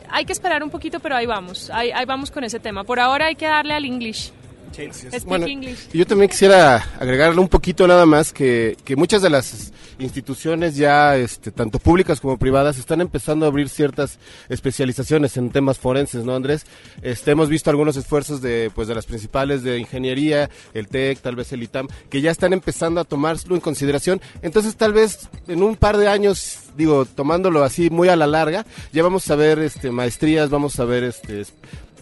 hay 0.08 0.24
que 0.24 0.32
esperar 0.32 0.64
un 0.64 0.70
poquito, 0.70 0.98
pero 0.98 1.14
ahí 1.14 1.26
vamos, 1.26 1.70
ahí, 1.70 1.90
ahí 1.92 2.06
vamos 2.06 2.30
con 2.30 2.42
ese 2.42 2.58
tema. 2.58 2.84
Por 2.84 2.98
ahora 2.98 3.26
hay 3.26 3.36
que 3.36 3.46
darle 3.46 3.74
al 3.74 3.84
English. 3.84 4.32
Sí, 4.72 4.88
bueno, 5.26 5.46
yo 5.92 6.06
también 6.06 6.30
quisiera 6.30 6.76
agregarle 6.98 7.40
un 7.40 7.48
poquito 7.48 7.86
nada 7.86 8.06
más 8.06 8.32
que, 8.32 8.76
que 8.84 8.96
muchas 8.96 9.20
de 9.22 9.30
las 9.30 9.72
instituciones 9.98 10.76
ya, 10.76 11.16
este, 11.16 11.50
tanto 11.50 11.78
públicas 11.78 12.20
como 12.20 12.38
privadas, 12.38 12.78
están 12.78 13.00
empezando 13.00 13.44
a 13.44 13.48
abrir 13.48 13.68
ciertas 13.68 14.18
especializaciones 14.48 15.36
en 15.36 15.50
temas 15.50 15.78
forenses, 15.78 16.24
¿no, 16.24 16.34
Andrés? 16.34 16.64
Este, 17.02 17.32
hemos 17.32 17.48
visto 17.48 17.70
algunos 17.70 17.96
esfuerzos 17.96 18.40
de, 18.40 18.70
pues, 18.74 18.88
de 18.88 18.94
las 18.94 19.06
principales 19.06 19.62
de 19.62 19.78
ingeniería, 19.78 20.50
el 20.74 20.88
TEC, 20.88 21.20
tal 21.20 21.36
vez 21.36 21.52
el 21.52 21.62
ITAM, 21.62 21.88
que 22.08 22.20
ya 22.20 22.30
están 22.30 22.52
empezando 22.52 23.00
a 23.00 23.04
tomarlo 23.04 23.54
en 23.54 23.60
consideración. 23.60 24.20
Entonces, 24.42 24.76
tal 24.76 24.92
vez 24.92 25.28
en 25.48 25.62
un 25.62 25.76
par 25.76 25.96
de 25.96 26.08
años, 26.08 26.58
digo, 26.76 27.04
tomándolo 27.04 27.62
así 27.62 27.90
muy 27.90 28.08
a 28.08 28.16
la 28.16 28.26
larga, 28.26 28.66
ya 28.92 29.02
vamos 29.02 29.30
a 29.30 29.36
ver 29.36 29.58
este, 29.58 29.90
maestrías, 29.90 30.50
vamos 30.50 30.78
a 30.80 30.84
ver 30.84 31.04
este, 31.04 31.44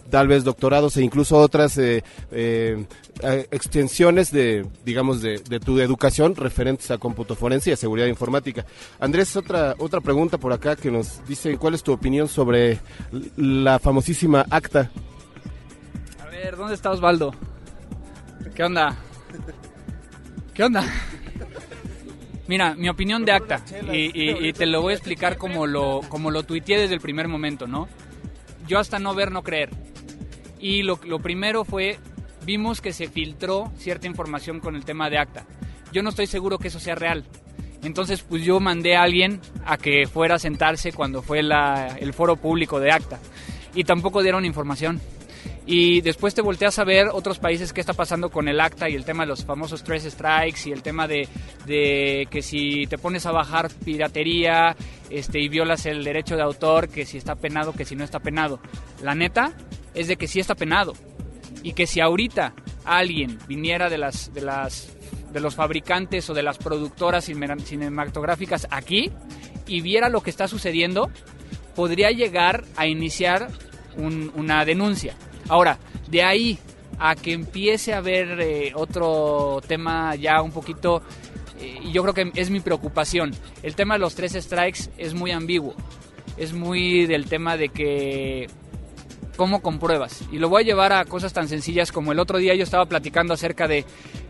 tal 0.09 0.27
vez 0.27 0.43
doctorados 0.43 0.97
e 0.97 1.03
incluso 1.03 1.37
otras 1.37 1.77
eh, 1.77 2.03
eh, 2.31 2.85
eh, 3.21 3.47
extensiones 3.51 4.31
de, 4.31 4.65
digamos, 4.83 5.21
de, 5.21 5.39
tu 5.59 5.79
educación 5.79 6.35
referentes 6.35 6.89
a 6.91 6.97
cómputo 6.97 7.35
forense 7.35 7.69
y 7.69 7.73
a 7.73 7.77
seguridad 7.77 8.07
informática. 8.07 8.65
Andrés, 8.99 9.35
otra, 9.35 9.75
otra 9.77 10.01
pregunta 10.01 10.37
por 10.37 10.53
acá 10.53 10.75
que 10.75 10.91
nos 10.91 11.25
dice, 11.27 11.57
¿cuál 11.57 11.75
es 11.75 11.83
tu 11.83 11.91
opinión 11.91 12.27
sobre 12.27 12.79
la 13.37 13.79
famosísima 13.79 14.45
acta? 14.49 14.89
A 16.21 16.29
ver, 16.29 16.55
¿dónde 16.55 16.75
está 16.75 16.91
Osvaldo? 16.91 17.33
¿Qué 18.55 18.63
onda? 18.63 18.95
¿Qué 20.53 20.63
onda? 20.63 20.83
Mira, 22.47 22.73
mi 22.73 22.89
opinión 22.89 23.25
de 23.25 23.31
acta, 23.31 23.63
y, 23.93 24.47
y, 24.47 24.53
te 24.53 24.65
lo 24.65 24.81
voy 24.81 24.93
a 24.93 24.95
explicar 24.95 25.37
como 25.37 25.67
lo, 25.67 26.01
como 26.09 26.31
lo 26.31 26.41
tuiteé 26.41 26.79
desde 26.79 26.95
el 26.95 26.99
primer 26.99 27.27
momento, 27.27 27.67
¿no? 27.67 27.87
Yo 28.67 28.79
hasta 28.79 28.97
no 28.97 29.13
ver, 29.13 29.31
no 29.31 29.43
creer. 29.43 29.69
Y 30.59 30.83
lo, 30.83 30.97
primero 31.19 31.63
fue, 31.63 31.97
vimos 32.45 32.81
que 32.81 32.93
se 32.93 33.07
filtró 33.07 33.71
cierta 33.77 34.07
información 34.07 34.59
con 34.59 34.75
el 34.75 34.85
tema 34.85 35.09
de 35.09 35.17
acta. 35.17 35.45
Yo 35.91 36.03
no 36.03 36.09
estoy 36.09 36.27
seguro 36.27 36.59
que 36.59 36.67
eso 36.67 36.79
sea 36.79 36.95
real. 36.95 37.25
Entonces, 37.81 38.21
pues 38.21 38.43
yo 38.43 38.59
mandé 38.59 38.97
a 38.97 39.03
alguien 39.03 39.39
a 39.65 39.77
que 39.77 40.05
fuera 40.05 40.35
a 40.35 40.39
sentarse 40.39 40.91
cuando 40.91 41.21
fue 41.21 41.41
la, 41.41 41.97
el 41.99 42.13
foro 42.13 42.35
público 42.35 42.79
de 42.79 42.91
acta. 42.91 43.19
Y 43.73 43.85
tampoco 43.85 44.21
dieron 44.21 44.45
información 44.45 44.99
y 45.71 46.01
después 46.01 46.33
te 46.33 46.41
volteas 46.41 46.79
a 46.79 46.83
ver 46.83 47.09
otros 47.13 47.37
países 47.37 47.73
qué 47.73 47.79
está 47.79 47.93
pasando 47.93 48.31
con 48.31 48.47
el 48.47 48.59
acta 48.59 48.89
y 48.89 48.95
el 48.95 49.05
tema 49.05 49.21
de 49.21 49.27
los 49.27 49.45
famosos 49.45 49.83
tres 49.83 50.01
strikes 50.03 50.61
y 50.65 50.71
el 50.71 50.81
tema 50.81 51.07
de, 51.07 51.27
de, 51.67 52.27
que 52.31 52.41
si 52.41 52.87
te 52.87 52.97
pones 52.97 53.27
a 53.27 53.31
bajar 53.31 53.69
piratería 53.85 54.75
este, 55.11 55.39
y 55.39 55.47
violas 55.47 55.85
el 55.85 56.03
derecho 56.03 56.35
de 56.35 56.41
autor, 56.41 56.89
que 56.89 57.05
si 57.05 57.19
está 57.19 57.35
penado, 57.35 57.73
que 57.73 57.85
si 57.85 57.95
no 57.95 58.03
está 58.03 58.19
penado. 58.19 58.59
La 59.03 59.13
neta 59.13 59.53
es 59.93 60.07
de 60.07 60.15
que 60.17 60.27
sí 60.27 60.39
está 60.39 60.55
penado. 60.55 60.93
Y 61.63 61.73
que 61.73 61.87
si 61.87 61.99
ahorita 61.99 62.53
alguien 62.85 63.37
viniera 63.47 63.89
de 63.89 63.97
las 63.97 64.33
de 64.33 64.41
las 64.41 64.89
de 65.31 65.39
los 65.39 65.55
fabricantes 65.55 66.29
o 66.29 66.33
de 66.33 66.43
las 66.43 66.57
productoras 66.57 67.25
cinematográficas 67.25 68.67
aquí 68.71 69.11
y 69.67 69.81
viera 69.81 70.09
lo 70.09 70.21
que 70.21 70.29
está 70.29 70.47
sucediendo, 70.47 71.11
podría 71.75 72.11
llegar 72.11 72.65
a 72.75 72.87
iniciar 72.87 73.49
un, 73.95 74.31
una 74.35 74.65
denuncia. 74.65 75.15
Ahora, 75.47 75.77
de 76.07 76.23
ahí 76.23 76.59
a 76.99 77.15
que 77.15 77.31
empiece 77.31 77.93
a 77.93 77.97
haber 77.97 78.39
eh, 78.41 78.71
otro 78.75 79.61
tema 79.67 80.15
ya 80.15 80.41
un 80.41 80.51
poquito, 80.51 81.01
eh, 81.59 81.79
y 81.83 81.91
yo 81.91 82.01
creo 82.03 82.13
que 82.13 82.31
es 82.35 82.49
mi 82.49 82.59
preocupación, 82.59 83.31
el 83.63 83.75
tema 83.75 83.95
de 83.95 83.99
los 83.99 84.15
tres 84.15 84.33
strikes 84.33 84.89
es 84.97 85.13
muy 85.13 85.31
ambiguo, 85.31 85.75
es 86.37 86.53
muy 86.53 87.05
del 87.05 87.25
tema 87.25 87.55
de 87.55 87.69
que 87.69 88.49
cómo 89.39 89.61
compruebas. 89.61 90.25
Y 90.33 90.37
lo 90.37 90.49
voy 90.49 90.63
a 90.63 90.65
llevar 90.65 90.91
a 90.91 91.05
cosas 91.05 91.31
tan 91.31 91.47
sencillas 91.47 91.93
como 91.93 92.11
el 92.11 92.19
otro 92.19 92.39
día 92.39 92.55
yo 92.55 92.63
estaba 92.63 92.87
platicando 92.87 93.33
acerca 93.33 93.69
de 93.69 93.85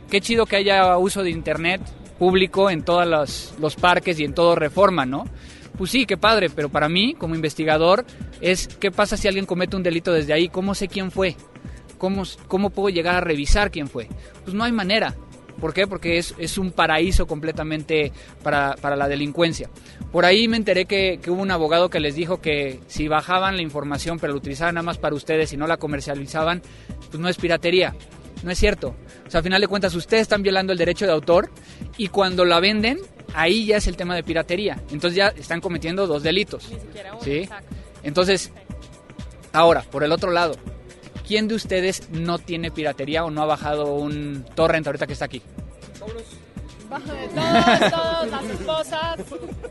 qué 0.08 0.22
chido 0.22 0.46
que 0.46 0.56
haya 0.56 0.96
uso 1.00 1.24
de 1.24 1.32
internet 1.32 1.82
público 2.20 2.70
en 2.70 2.84
todos 2.84 3.08
los, 3.08 3.56
los 3.60 3.76
parques 3.76 4.20
y 4.20 4.24
en 4.24 4.36
todo 4.36 4.54
reforma, 4.54 5.08
¿no? 5.08 5.26
Pues 5.80 5.90
sí, 5.90 6.06
qué 6.06 6.16
padre, 6.16 6.52
pero 6.52 6.70
para 6.70 6.90
mí, 6.90 7.16
como 7.16 7.34
investigador, 7.34 8.06
es 8.40 8.68
qué 8.68 8.92
pasa 8.92 9.18
si 9.18 9.28
alguien 9.28 9.48
comete 9.48 9.76
un 9.76 9.82
delito 9.82 10.14
desde 10.14 10.32
ahí, 10.32 10.48
cómo 10.48 10.76
sé 10.76 10.88
quién 10.88 11.10
fue, 11.10 11.36
cómo, 11.98 12.22
cómo 12.48 12.70
puedo 12.70 12.90
llegar 12.90 13.16
a 13.16 13.22
revisar 13.22 13.72
quién 13.72 13.88
fue. 13.88 14.08
Pues 14.44 14.54
no 14.54 14.64
hay 14.64 14.72
manera. 14.72 15.16
¿Por 15.60 15.74
qué? 15.74 15.88
Porque 15.88 16.18
es, 16.18 16.34
es 16.38 16.58
un 16.58 16.72
paraíso 16.72 17.28
completamente 17.28 18.12
para, 18.44 18.76
para, 18.76 18.96
la 18.96 19.08
delincuencia. 19.08 19.70
Por 20.12 20.26
ahí 20.26 20.48
me 20.48 20.58
enteré 20.58 20.86
que, 20.86 21.20
que, 21.22 21.32
hubo 21.32 21.42
un 21.42 21.52
abogado 21.52 21.90
que 21.90 22.00
les 22.00 22.16
dijo 22.16 22.42
que 22.42 22.80
si 22.88 23.08
bajaban 23.08 23.56
la 23.58 23.62
información 23.62 24.20
pero 24.20 24.34
la 24.34 24.38
utilizaban 24.38 24.76
nada 24.76 24.86
más 24.86 24.98
para 24.98 25.16
ustedes 25.16 25.54
y 25.54 25.58
no 25.58 25.68
la 25.68 25.78
comercializaban, 25.78 26.62
pues 27.10 27.20
no 27.20 27.30
es 27.30 27.38
piratería. 27.38 27.96
No 28.44 28.52
es 28.52 28.58
cierto. 28.58 28.96
O 29.28 29.30
sea, 29.30 29.40
al 29.40 29.44
final 29.44 29.62
de 29.62 29.68
cuentas, 29.68 29.94
ustedes 29.96 30.22
están 30.22 30.44
violando 30.44 30.72
el 30.72 30.80
derecho 30.80 31.06
de 31.06 31.12
autor 31.12 31.50
y 31.98 32.08
cuando 32.08 32.46
la 32.46 32.60
venden, 32.60 33.00
ahí 33.34 33.66
ya 33.66 33.78
es 33.78 33.88
el 33.88 33.98
tema 33.98 34.16
de 34.16 34.24
piratería. 34.24 34.82
Entonces 34.92 35.16
ya 35.16 35.28
están 35.30 35.62
cometiendo 35.62 36.08
dos 36.08 36.24
delitos. 36.24 36.70
¿sí? 37.22 37.50
Entonces, 38.04 38.52
ahora, 39.52 39.82
por 39.82 40.04
el 40.04 40.12
otro 40.12 40.32
lado, 40.32 40.56
¿quién 41.30 41.48
de 41.48 41.54
ustedes 41.54 42.10
no 42.10 42.40
tiene 42.40 42.72
piratería 42.72 43.24
o 43.24 43.30
no 43.30 43.44
ha 43.44 43.46
bajado 43.46 43.94
un 43.94 44.44
torrent 44.56 44.88
ahorita 44.88 45.06
que 45.06 45.14
está 45.14 45.26
aquí? 45.26 45.44
Todos, 46.00 46.24
todos, 46.90 48.32
las 48.32 48.44
esposas. 48.46 49.20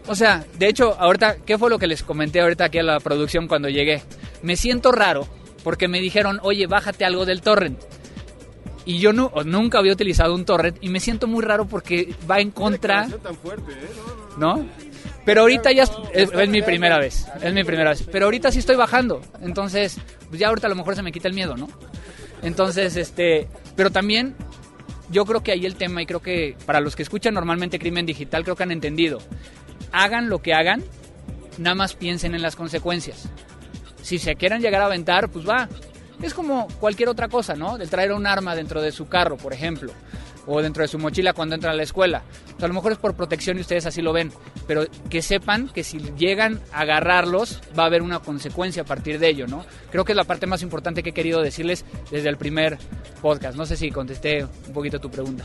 O 0.06 0.14
sea, 0.14 0.46
de 0.56 0.68
hecho, 0.68 0.94
ahorita, 0.96 1.38
¿qué 1.38 1.58
fue 1.58 1.68
lo 1.68 1.80
que 1.80 1.88
les 1.88 2.04
comenté 2.04 2.40
ahorita 2.40 2.66
aquí 2.66 2.78
a 2.78 2.84
la 2.84 3.00
producción 3.00 3.48
cuando 3.48 3.68
llegué? 3.68 4.02
Me 4.40 4.54
siento 4.54 4.92
raro 4.92 5.26
porque 5.64 5.88
me 5.88 6.00
dijeron, 6.00 6.38
oye, 6.44 6.68
bájate 6.68 7.04
algo 7.04 7.26
del 7.26 7.42
torrent. 7.42 7.80
Y 8.84 9.00
yo 9.00 9.12
no, 9.12 9.32
nunca 9.44 9.80
había 9.80 9.94
utilizado 9.94 10.36
un 10.36 10.44
torrent 10.44 10.78
y 10.80 10.90
me 10.90 11.00
siento 11.00 11.26
muy 11.26 11.42
raro 11.42 11.66
porque 11.66 12.14
va 12.30 12.38
en 12.38 12.52
contra. 12.52 13.08
¿No? 14.38 14.64
Pero 15.28 15.42
ahorita 15.42 15.72
ya 15.72 15.82
es, 15.82 15.92
es, 16.14 16.48
mi 16.48 16.62
primera 16.62 16.98
vez, 16.98 17.26
es 17.42 17.52
mi 17.52 17.62
primera 17.62 17.90
vez. 17.90 18.02
Pero 18.10 18.24
ahorita 18.24 18.50
sí 18.50 18.60
estoy 18.60 18.76
bajando, 18.76 19.20
entonces 19.42 19.98
pues 20.26 20.40
ya 20.40 20.48
ahorita 20.48 20.68
a 20.68 20.70
lo 20.70 20.76
mejor 20.76 20.96
se 20.96 21.02
me 21.02 21.12
quita 21.12 21.28
el 21.28 21.34
miedo, 21.34 21.54
¿no? 21.54 21.68
Entonces, 22.40 22.96
este, 22.96 23.46
pero 23.76 23.90
también 23.90 24.34
yo 25.10 25.26
creo 25.26 25.42
que 25.42 25.52
ahí 25.52 25.66
el 25.66 25.74
tema 25.74 26.00
y 26.00 26.06
creo 26.06 26.22
que 26.22 26.56
para 26.64 26.80
los 26.80 26.96
que 26.96 27.02
escuchan 27.02 27.34
normalmente 27.34 27.78
crimen 27.78 28.06
digital 28.06 28.42
creo 28.42 28.56
que 28.56 28.62
han 28.62 28.70
entendido. 28.70 29.18
Hagan 29.92 30.30
lo 30.30 30.40
que 30.40 30.54
hagan, 30.54 30.82
nada 31.58 31.74
más 31.74 31.92
piensen 31.92 32.34
en 32.34 32.40
las 32.40 32.56
consecuencias. 32.56 33.28
Si 34.00 34.18
se 34.18 34.34
quieren 34.34 34.62
llegar 34.62 34.80
a 34.80 34.86
aventar, 34.86 35.28
pues 35.28 35.46
va, 35.46 35.68
es 36.22 36.32
como 36.32 36.68
cualquier 36.80 37.10
otra 37.10 37.28
cosa, 37.28 37.54
¿no? 37.54 37.76
De 37.76 37.86
traer 37.86 38.12
un 38.12 38.26
arma 38.26 38.56
dentro 38.56 38.80
de 38.80 38.92
su 38.92 39.08
carro, 39.08 39.36
por 39.36 39.52
ejemplo, 39.52 39.92
o 40.48 40.62
dentro 40.62 40.82
de 40.82 40.88
su 40.88 40.98
mochila 40.98 41.34
cuando 41.34 41.54
entra 41.54 41.70
a 41.70 41.74
la 41.74 41.82
escuela. 41.82 42.22
O 42.60 42.64
a 42.64 42.68
lo 42.68 42.74
mejor 42.74 42.92
es 42.92 42.98
por 42.98 43.14
protección 43.14 43.58
y 43.58 43.60
ustedes 43.60 43.86
así 43.86 44.02
lo 44.02 44.12
ven, 44.12 44.32
pero 44.66 44.84
que 45.10 45.22
sepan 45.22 45.68
que 45.68 45.84
si 45.84 45.98
llegan 46.16 46.60
a 46.72 46.80
agarrarlos 46.80 47.60
va 47.78 47.84
a 47.84 47.86
haber 47.86 48.02
una 48.02 48.20
consecuencia 48.20 48.82
a 48.82 48.86
partir 48.86 49.18
de 49.18 49.28
ello, 49.28 49.46
¿no? 49.46 49.64
Creo 49.90 50.04
que 50.04 50.12
es 50.12 50.16
la 50.16 50.24
parte 50.24 50.46
más 50.46 50.62
importante 50.62 51.02
que 51.02 51.10
he 51.10 51.14
querido 51.14 51.42
decirles 51.42 51.84
desde 52.10 52.30
el 52.30 52.38
primer 52.38 52.78
podcast. 53.20 53.56
No 53.56 53.66
sé 53.66 53.76
si 53.76 53.90
contesté 53.90 54.44
un 54.44 54.72
poquito 54.72 54.98
tu 54.98 55.10
pregunta. 55.10 55.44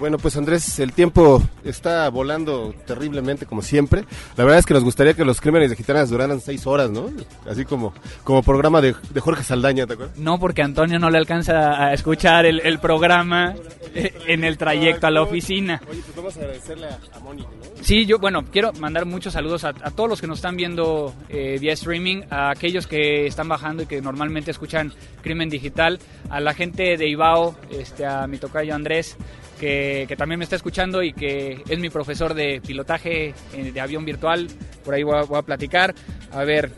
Bueno, 0.00 0.16
pues 0.16 0.34
Andrés, 0.38 0.78
el 0.78 0.94
tiempo 0.94 1.42
está 1.62 2.08
volando 2.08 2.74
terriblemente 2.86 3.44
como 3.44 3.60
siempre. 3.60 4.06
La 4.34 4.44
verdad 4.44 4.58
es 4.58 4.64
que 4.64 4.72
nos 4.72 4.82
gustaría 4.82 5.12
que 5.12 5.26
los 5.26 5.42
crímenes 5.42 5.68
de 5.68 5.76
gitanas 5.76 6.08
duraran 6.08 6.40
seis 6.40 6.66
horas, 6.66 6.90
¿no? 6.90 7.10
Así 7.46 7.66
como, 7.66 7.92
como 8.24 8.42
programa 8.42 8.80
de, 8.80 8.94
de 9.10 9.20
Jorge 9.20 9.44
Saldaña, 9.44 9.86
¿te 9.86 9.92
acuerdas? 9.92 10.16
No, 10.16 10.40
porque 10.40 10.62
Antonio 10.62 10.98
no 10.98 11.10
le 11.10 11.18
alcanza 11.18 11.84
a 11.84 11.92
escuchar 11.92 12.46
el, 12.46 12.60
el 12.60 12.78
programa 12.78 13.54
en 13.94 14.42
el 14.42 14.56
trayecto 14.56 15.06
a 15.06 15.10
la 15.10 15.20
oficina. 15.20 15.82
Oye, 15.90 16.00
pues 16.02 16.16
vamos 16.16 16.36
a 16.38 16.40
agradecerle 16.40 16.86
a, 16.86 17.20
Mónica, 17.20 17.50
¿no? 17.50 17.84
Sí, 17.84 18.06
yo, 18.06 18.18
bueno, 18.18 18.46
quiero 18.50 18.72
mandar 18.72 19.04
muchos 19.04 19.34
saludos 19.34 19.64
a, 19.64 19.68
a 19.68 19.90
todos 19.90 20.08
los 20.08 20.20
que 20.22 20.26
nos 20.26 20.38
están 20.38 20.56
viendo 20.56 21.12
eh, 21.28 21.58
vía 21.60 21.74
streaming, 21.74 22.22
a 22.30 22.48
aquellos 22.48 22.86
que 22.86 23.26
están 23.26 23.48
bajando 23.48 23.82
y 23.82 23.86
que 23.86 24.00
normalmente 24.00 24.50
escuchan 24.50 24.94
Crimen 25.20 25.50
Digital, 25.50 25.98
a 26.30 26.40
la 26.40 26.54
gente 26.54 26.96
de 26.96 27.06
Ibao, 27.06 27.54
este, 27.70 28.06
a 28.06 28.26
mi 28.26 28.38
tocayo 28.38 28.74
Andrés, 28.74 29.18
que, 29.60 30.06
que, 30.08 30.16
también 30.16 30.38
me 30.38 30.44
está 30.44 30.56
escuchando 30.56 31.02
y 31.02 31.12
que 31.12 31.62
es 31.68 31.78
mi 31.78 31.90
profesor 31.90 32.34
de 32.34 32.60
pilotaje 32.66 33.34
de 33.52 33.80
avión 33.80 34.04
virtual. 34.04 34.48
Por 34.84 34.94
ahí 34.94 35.02
voy 35.02 35.18
a, 35.18 35.22
voy 35.22 35.38
a, 35.38 35.42
platicar. 35.42 35.94
A 36.32 36.42
ver, 36.44 36.72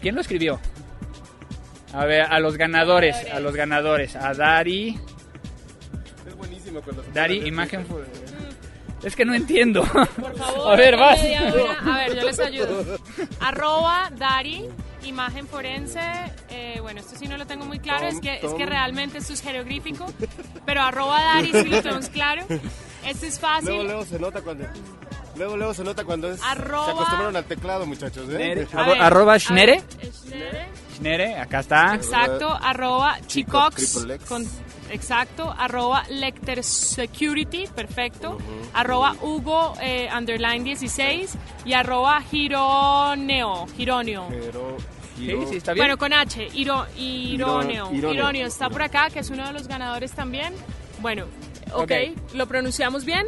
¿quién 0.00 0.14
lo 0.14 0.20
escribió? 0.20 0.60
A 1.92 2.04
ver, 2.04 2.22
a 2.22 2.38
los 2.38 2.56
ganadores, 2.56 3.16
a 3.32 3.40
los 3.40 3.54
ganadores, 3.54 4.14
a 4.14 4.32
Dari. 4.34 4.98
Es 6.26 6.36
buenísimo 6.36 6.80
cuando 6.80 7.02
Dari, 7.12 7.46
imagen. 7.46 7.84
Es 9.02 9.14
que 9.14 9.24
no 9.24 9.34
entiendo. 9.34 9.82
Por 9.84 10.36
favor, 10.36 10.72
a 10.72 10.76
ver, 10.76 10.96
vas. 10.96 11.20
A 11.20 11.98
ver, 11.98 12.16
yo 12.16 12.22
les 12.26 12.38
ayudo. 12.40 12.98
Arroba 13.40 14.10
Dari 14.16 14.68
imagen 15.08 15.46
forense, 15.46 16.00
eh, 16.50 16.78
bueno, 16.80 17.00
esto 17.00 17.16
sí 17.16 17.26
no 17.26 17.36
lo 17.36 17.46
tengo 17.46 17.64
muy 17.64 17.78
claro, 17.78 18.08
tom, 18.08 18.16
es, 18.16 18.20
que, 18.20 18.46
es 18.46 18.52
que 18.52 18.66
realmente 18.66 19.18
esto 19.18 19.32
es 19.32 19.40
jeroglífico, 19.40 20.06
pero 20.66 20.82
arroba 20.82 21.20
Dari 21.20 21.52
sí 21.52 21.68
lo 21.68 21.82
tenemos 21.82 22.08
claro. 22.08 22.44
Esto 23.06 23.26
es 23.26 23.38
fácil. 23.38 23.68
Luego, 23.68 23.84
luego 23.84 24.04
se 24.04 24.18
nota 24.18 24.42
cuando... 24.42 24.64
Luego, 25.36 25.56
luego 25.56 25.72
se 25.72 25.84
nota 25.84 26.04
cuando 26.04 26.32
es... 26.32 26.42
Arroba, 26.42 26.86
se 26.86 26.90
acostumbraron 26.90 27.36
al 27.36 27.44
teclado, 27.44 27.86
muchachos, 27.86 28.28
¿eh? 28.30 28.36
Ver, 28.36 28.68
arroba 28.74 29.38
Schnere. 29.38 29.82
Schnere. 30.12 30.66
Schnere, 30.96 31.36
acá 31.38 31.60
está. 31.60 31.94
Exacto, 31.94 32.52
arroba 32.60 33.18
Chicox. 33.26 34.06
Con, 34.28 34.44
exacto, 34.90 35.54
arroba 35.56 36.04
Lecter 36.08 36.62
Security, 36.62 37.66
perfecto. 37.74 38.32
Uh 38.32 38.38
-huh. 38.38 38.70
Arroba 38.74 39.14
Hugo, 39.20 39.74
eh, 39.80 40.08
underline 40.16 40.64
16. 40.64 41.36
Y 41.64 41.72
arroba 41.72 42.20
Gironeo, 42.22 43.66
Gironeo. 43.76 44.26
Pero... 44.28 44.76
Sí, 45.16 45.34
sí, 45.48 45.56
está 45.56 45.72
bien. 45.72 45.82
Bueno, 45.82 45.98
con 45.98 46.12
H, 46.12 46.48
Iro, 46.54 46.86
Ironeo. 46.96 47.92
Ironeo. 47.92 48.12
Ironeo 48.14 48.46
está 48.46 48.70
por 48.70 48.82
acá, 48.82 49.10
que 49.10 49.18
es 49.18 49.30
uno 49.30 49.44
de 49.46 49.52
los 49.52 49.66
ganadores 49.66 50.12
también. 50.12 50.54
Bueno, 51.00 51.24
ok, 51.72 51.82
okay. 51.82 52.14
¿lo 52.34 52.46
pronunciamos 52.46 53.04
bien? 53.04 53.26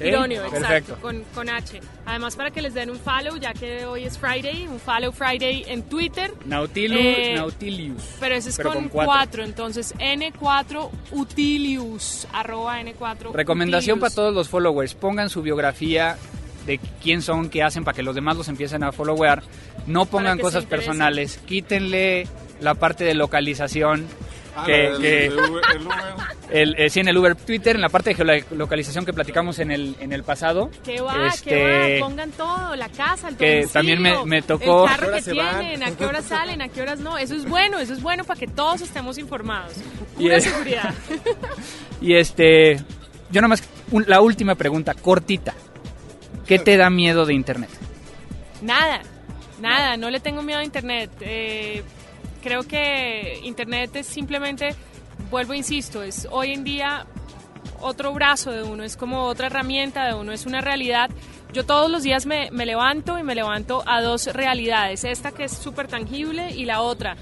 Ironio, 0.00 0.44
exacto, 0.44 0.60
Perfecto. 0.68 0.96
con, 1.00 1.24
con 1.34 1.48
H. 1.48 1.80
Además, 2.04 2.36
para 2.36 2.50
que 2.50 2.60
les 2.62 2.74
den 2.74 2.90
un 2.90 2.98
follow, 2.98 3.36
ya 3.38 3.52
que 3.54 3.84
hoy 3.86 4.04
es 4.04 4.18
Friday, 4.18 4.66
un 4.68 4.78
follow 4.78 5.10
Friday 5.12 5.64
en 5.68 5.82
Twitter. 5.84 6.32
Nautilus, 6.44 6.98
Eh, 7.00 7.34
Nautilius. 7.36 8.02
Pero 8.20 8.34
ese 8.34 8.50
es 8.50 8.56
Pero 8.56 8.70
con, 8.72 8.78
con 8.82 8.88
cuatro. 8.90 9.12
4, 9.42 9.44
entonces 9.44 9.94
N4 9.98 10.90
Utilius, 11.12 12.26
arroba 12.32 12.80
N4 12.80 13.32
Recomendación 13.32 14.00
para 14.00 14.14
todos 14.14 14.34
los 14.34 14.48
followers, 14.48 14.94
pongan 14.94 15.30
su 15.30 15.42
biografía 15.42 16.16
de 16.66 16.78
quién 17.02 17.22
son, 17.22 17.48
qué 17.48 17.62
hacen 17.62 17.84
para 17.84 17.94
que 17.94 18.02
los 18.02 18.14
demás 18.14 18.36
los 18.36 18.48
empiecen 18.48 18.82
a 18.82 18.92
followear. 18.92 19.42
No 19.86 20.04
pongan 20.06 20.38
cosas 20.38 20.64
personales, 20.64 21.38
quítenle 21.46 22.26
la 22.60 22.74
parte 22.74 23.04
de 23.04 23.14
localización. 23.14 24.06
Ah, 24.58 24.64
que, 24.64 24.86
el- 24.86 24.98
que- 24.98 25.26
el 25.26 25.32
el. 25.32 25.48
El, 26.50 26.74
eh, 26.78 26.88
sí, 26.90 27.00
en 27.00 27.08
el 27.08 27.16
Uber 27.16 27.34
Twitter, 27.34 27.76
en 27.76 27.82
la 27.82 27.88
parte 27.88 28.10
de 28.14 28.42
geolocalización 28.42 29.04
que 29.04 29.12
platicamos 29.12 29.58
en 29.58 29.70
el, 29.70 29.96
en 30.00 30.12
el 30.12 30.22
pasado. 30.22 30.70
¿Qué 30.84 31.00
va? 31.00 31.26
este, 31.28 31.50
¿Qué 31.50 31.98
va? 32.00 32.06
Pongan 32.06 32.30
todo, 32.32 32.76
la 32.76 32.88
casa, 32.88 33.28
el 33.28 33.36
que 33.36 33.66
también 33.72 34.00
me- 34.00 34.24
me 34.24 34.42
tocó- 34.42 34.86
El 34.86 34.92
¿A 34.92 34.96
carro 34.96 35.12
que 35.12 35.22
se 35.22 35.32
van? 35.34 35.60
tienen, 35.60 35.82
a 35.82 35.96
qué 35.96 36.04
horas 36.06 36.24
salen, 36.24 36.62
a 36.62 36.68
qué 36.68 36.82
horas 36.82 37.00
no. 37.00 37.18
Eso 37.18 37.34
es 37.34 37.48
bueno, 37.48 37.78
eso 37.78 37.92
es 37.92 38.02
bueno 38.02 38.24
para 38.24 38.38
que 38.38 38.46
todos 38.46 38.80
estemos 38.80 39.18
informados. 39.18 39.72
Y 40.18 40.22
Pura 40.24 40.36
es- 40.36 40.44
seguridad. 40.44 40.94
Y 42.00 42.14
este, 42.14 42.76
yo 43.30 43.40
nomás, 43.40 43.62
un- 43.90 44.04
la 44.06 44.20
última 44.20 44.54
pregunta, 44.54 44.94
cortita. 44.94 45.54
¿Qué 46.46 46.58
te 46.58 46.76
da 46.76 46.90
miedo 46.90 47.26
de 47.26 47.34
Internet? 47.34 47.70
Nada, 48.62 49.00
nada, 49.60 49.96
no 49.96 50.10
le 50.10 50.20
tengo 50.20 50.42
miedo 50.42 50.60
a 50.60 50.64
Internet. 50.64 51.10
Eh, 51.20 51.82
creo 52.42 52.62
que 52.62 53.40
Internet 53.42 53.96
es 53.96 54.06
simplemente, 54.06 54.74
vuelvo 55.30 55.54
insisto, 55.54 56.02
es 56.02 56.26
hoy 56.30 56.52
en 56.52 56.64
día 56.64 57.06
otro 57.80 58.12
brazo 58.12 58.50
de 58.50 58.62
uno, 58.62 58.82
es 58.82 58.96
como 58.96 59.24
otra 59.24 59.46
herramienta 59.46 60.06
de 60.06 60.14
uno, 60.14 60.32
es 60.32 60.46
una 60.46 60.60
realidad. 60.60 61.10
Yo 61.52 61.64
todos 61.64 61.90
los 61.90 62.02
días 62.02 62.26
me, 62.26 62.50
me 62.50 62.66
levanto 62.66 63.18
y 63.18 63.22
me 63.22 63.34
levanto 63.34 63.82
a 63.86 64.02
dos 64.02 64.26
realidades, 64.26 65.04
esta 65.04 65.32
que 65.32 65.44
es 65.44 65.52
súper 65.52 65.88
tangible 65.88 66.50
y 66.50 66.64
la 66.64 66.80
otra. 66.80 67.16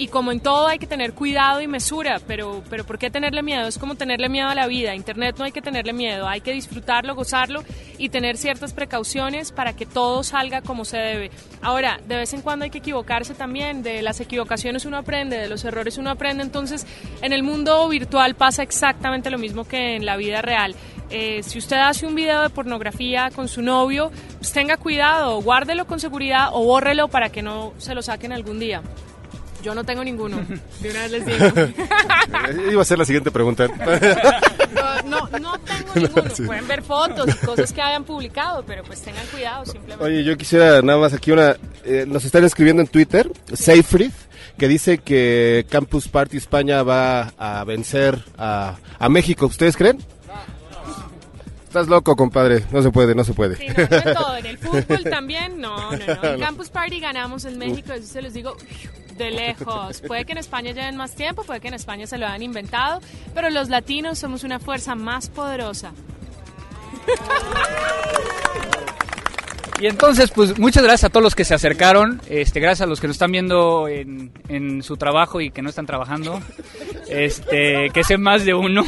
Y 0.00 0.08
como 0.08 0.32
en 0.32 0.40
todo 0.40 0.66
hay 0.66 0.78
que 0.78 0.86
tener 0.86 1.12
cuidado 1.12 1.60
y 1.60 1.66
mesura, 1.66 2.22
pero, 2.26 2.62
pero 2.70 2.86
¿por 2.86 2.98
qué 2.98 3.10
tenerle 3.10 3.42
miedo? 3.42 3.68
Es 3.68 3.76
como 3.76 3.96
tenerle 3.96 4.30
miedo 4.30 4.48
a 4.48 4.54
la 4.54 4.66
vida. 4.66 4.94
Internet 4.94 5.36
no 5.38 5.44
hay 5.44 5.52
que 5.52 5.60
tenerle 5.60 5.92
miedo, 5.92 6.26
hay 6.26 6.40
que 6.40 6.54
disfrutarlo, 6.54 7.14
gozarlo 7.14 7.62
y 7.98 8.08
tener 8.08 8.38
ciertas 8.38 8.72
precauciones 8.72 9.52
para 9.52 9.76
que 9.76 9.84
todo 9.84 10.22
salga 10.22 10.62
como 10.62 10.86
se 10.86 10.96
debe. 10.96 11.30
Ahora, 11.60 12.00
de 12.08 12.16
vez 12.16 12.32
en 12.32 12.40
cuando 12.40 12.64
hay 12.64 12.70
que 12.70 12.78
equivocarse 12.78 13.34
también, 13.34 13.82
de 13.82 14.00
las 14.00 14.20
equivocaciones 14.20 14.86
uno 14.86 14.96
aprende, 14.96 15.36
de 15.36 15.50
los 15.50 15.66
errores 15.66 15.98
uno 15.98 16.08
aprende, 16.08 16.44
entonces 16.44 16.86
en 17.20 17.34
el 17.34 17.42
mundo 17.42 17.86
virtual 17.86 18.36
pasa 18.36 18.62
exactamente 18.62 19.28
lo 19.28 19.36
mismo 19.36 19.68
que 19.68 19.96
en 19.96 20.06
la 20.06 20.16
vida 20.16 20.40
real. 20.40 20.74
Eh, 21.10 21.42
si 21.42 21.58
usted 21.58 21.76
hace 21.76 22.06
un 22.06 22.14
video 22.14 22.40
de 22.40 22.48
pornografía 22.48 23.28
con 23.36 23.48
su 23.48 23.60
novio, 23.60 24.10
pues 24.38 24.50
tenga 24.50 24.78
cuidado, 24.78 25.42
guárdelo 25.42 25.86
con 25.86 26.00
seguridad 26.00 26.48
o 26.54 26.64
bórrelo 26.64 27.08
para 27.08 27.28
que 27.28 27.42
no 27.42 27.74
se 27.76 27.94
lo 27.94 28.00
saquen 28.00 28.32
algún 28.32 28.58
día. 28.58 28.80
Yo 29.62 29.74
no 29.74 29.84
tengo 29.84 30.02
ninguno, 30.02 30.38
de 30.80 30.90
una 30.90 31.00
vez 31.02 31.10
les 31.10 31.26
digo. 31.26 31.46
Eh, 32.48 32.68
Iba 32.72 32.82
a 32.82 32.84
ser 32.84 32.98
la 32.98 33.04
siguiente 33.04 33.30
pregunta. 33.30 33.66
No, 35.04 35.28
no, 35.28 35.38
no 35.38 35.58
tengo 35.58 35.94
ninguno. 35.94 36.30
Pueden 36.46 36.68
ver 36.68 36.82
fotos 36.82 37.28
y 37.28 37.46
cosas 37.46 37.72
que 37.72 37.82
hayan 37.82 38.04
publicado, 38.04 38.62
pero 38.64 38.82
pues 38.84 39.00
tengan 39.02 39.26
cuidado 39.26 39.64
simplemente. 39.66 40.04
Oye, 40.04 40.22
yo 40.24 40.36
quisiera 40.36 40.80
nada 40.82 40.98
más 40.98 41.12
aquí 41.12 41.32
una... 41.32 41.56
eh, 41.84 42.04
nos 42.06 42.24
están 42.24 42.44
escribiendo 42.44 42.82
en 42.82 42.88
Twitter, 42.88 43.30
Seyfried, 43.52 44.12
que 44.58 44.68
dice 44.68 44.98
que 44.98 45.66
Campus 45.68 46.08
Party 46.08 46.36
España 46.36 46.82
va 46.82 47.32
a 47.36 47.64
vencer 47.64 48.22
a, 48.38 48.76
a 48.98 49.08
México. 49.08 49.46
¿Ustedes 49.46 49.76
creen? 49.76 49.98
Estás 51.64 51.88
loco, 51.88 52.16
compadre. 52.16 52.64
No 52.72 52.82
se 52.82 52.90
puede, 52.90 53.14
no 53.14 53.22
se 53.24 53.32
puede. 53.32 53.56
Sí, 53.56 53.66
no, 53.68 53.74
no 53.76 53.96
en 53.96 54.14
todo. 54.14 54.36
En 54.36 54.46
el 54.46 54.58
fútbol 54.58 55.04
también, 55.10 55.60
no, 55.60 55.90
no, 55.92 55.98
no. 55.98 56.24
En 56.24 56.40
Campus 56.40 56.68
Party 56.68 57.00
ganamos 57.00 57.44
en 57.44 57.58
México, 57.58 57.92
eso 57.92 58.06
se 58.06 58.22
los 58.22 58.32
digo 58.32 58.56
de 59.20 59.30
lejos. 59.30 60.00
Puede 60.06 60.24
que 60.24 60.32
en 60.32 60.38
España 60.38 60.72
lleven 60.72 60.96
más 60.96 61.14
tiempo, 61.14 61.44
puede 61.44 61.60
que 61.60 61.68
en 61.68 61.74
España 61.74 62.06
se 62.06 62.18
lo 62.18 62.26
hayan 62.26 62.42
inventado, 62.42 63.00
pero 63.34 63.50
los 63.50 63.68
latinos 63.68 64.18
somos 64.18 64.44
una 64.44 64.58
fuerza 64.58 64.94
más 64.94 65.28
poderosa. 65.28 65.92
Y 69.80 69.86
entonces, 69.86 70.30
pues 70.30 70.58
muchas 70.58 70.82
gracias 70.82 71.04
a 71.04 71.08
todos 71.08 71.24
los 71.24 71.34
que 71.34 71.44
se 71.44 71.54
acercaron, 71.54 72.20
este, 72.28 72.60
gracias 72.60 72.86
a 72.86 72.86
los 72.86 73.00
que 73.00 73.06
nos 73.06 73.14
están 73.14 73.32
viendo 73.32 73.88
en, 73.88 74.30
en 74.48 74.82
su 74.82 74.98
trabajo 74.98 75.40
y 75.40 75.50
que 75.50 75.62
no 75.62 75.70
están 75.70 75.86
trabajando, 75.86 76.38
este, 77.08 77.88
que 77.94 78.04
sé 78.04 78.18
más 78.18 78.44
de 78.44 78.52
uno. 78.52 78.84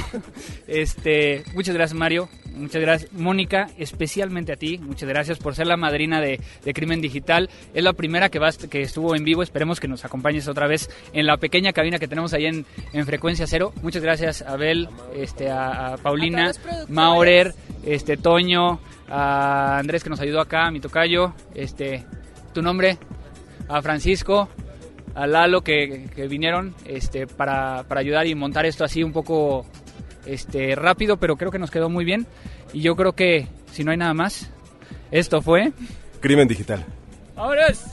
Este, 0.67 1.45
muchas 1.55 1.75
gracias 1.75 1.99
Mario, 1.99 2.29
muchas 2.55 2.81
gracias 2.81 3.13
Mónica, 3.13 3.69
especialmente 3.79 4.53
a 4.53 4.57
ti, 4.57 4.79
muchas 4.79 5.09
gracias 5.09 5.39
por 5.39 5.55
ser 5.55 5.67
la 5.67 5.77
madrina 5.77 6.21
de, 6.21 6.41
de 6.65 6.75
Crimen 6.75 7.01
Digital. 7.01 7.51
Es 7.75 7.83
la 7.83 7.93
primera 7.93 8.29
que, 8.29 8.39
vas, 8.39 8.59
que 8.59 8.83
estuvo 8.83 9.15
en 9.17 9.25
vivo, 9.25 9.43
esperemos 9.43 9.81
que 9.81 9.89
nos 9.89 10.05
acompañes 10.05 10.49
otra 10.49 10.67
vez 10.67 10.91
en 11.13 11.27
la 11.27 11.37
pequeña 11.37 11.73
cabina 11.73 11.99
que 11.99 12.09
tenemos 12.09 12.33
ahí 12.33 12.47
en, 12.47 12.65
en 12.93 13.07
Frecuencia 13.07 13.47
Cero. 13.47 13.73
Muchas 13.83 14.03
gracias 14.03 14.43
a 14.43 14.53
Abel, 14.53 14.89
este, 15.15 15.51
a, 15.51 15.95
a 15.95 15.97
Paulina, 15.97 16.51
A. 16.51 16.85
Maurer, 16.89 17.55
este, 17.85 18.17
Toño, 18.17 18.81
a 19.09 19.79
Andrés 19.79 20.03
que 20.03 20.11
nos 20.11 20.21
ayudó 20.21 20.41
acá, 20.41 20.67
a 20.67 20.71
mi 20.71 20.81
tocayo, 20.81 21.35
este, 21.55 22.05
tu 22.55 22.63
nombre, 22.63 22.99
a 23.69 23.83
Francisco, 23.83 24.49
a 25.15 25.27
Lalo 25.27 25.63
que, 25.63 26.09
que 26.15 26.27
vinieron 26.29 26.75
este, 26.87 27.27
para, 27.27 27.85
para 27.85 28.01
ayudar 28.01 28.27
y 28.27 28.35
montar 28.35 28.67
esto 28.67 28.85
así 28.85 29.03
un 29.03 29.13
poco 29.13 29.67
este, 30.27 30.75
rápido, 30.75 31.17
pero 31.17 31.37
creo 31.37 31.51
que 31.51 31.59
nos 31.59 31.71
quedó 31.71 31.89
muy 31.89 32.05
bien. 32.05 32.27
Y 32.73 32.81
yo 32.81 32.97
creo 32.97 33.13
que, 33.13 33.49
si 33.73 33.85
no 33.85 33.91
hay 33.91 33.97
nada 33.97 34.15
más, 34.15 34.51
esto 35.11 35.43
fue... 35.43 35.73
Crimen 36.21 36.49
digital. 36.49 36.85
¡Vámonos! 37.35 37.85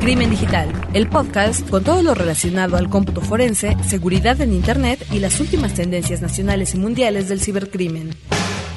Crimen 0.00 0.30
Digital, 0.30 0.72
el 0.94 1.08
podcast 1.10 1.68
con 1.68 1.84
todo 1.84 2.02
lo 2.02 2.14
relacionado 2.14 2.78
al 2.78 2.88
cómputo 2.88 3.20
forense, 3.20 3.76
seguridad 3.86 4.40
en 4.40 4.54
Internet 4.54 5.04
y 5.12 5.18
las 5.18 5.38
últimas 5.38 5.74
tendencias 5.74 6.22
nacionales 6.22 6.74
y 6.74 6.78
mundiales 6.78 7.28
del 7.28 7.40
cibercrimen. 7.40 8.14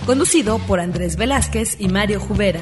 Conducido 0.06 0.58
por 0.60 0.82
Andrés 0.82 1.16
Velázquez 1.16 1.80
y 1.80 1.88
Mario 1.88 2.20
Jubera. 2.20 2.62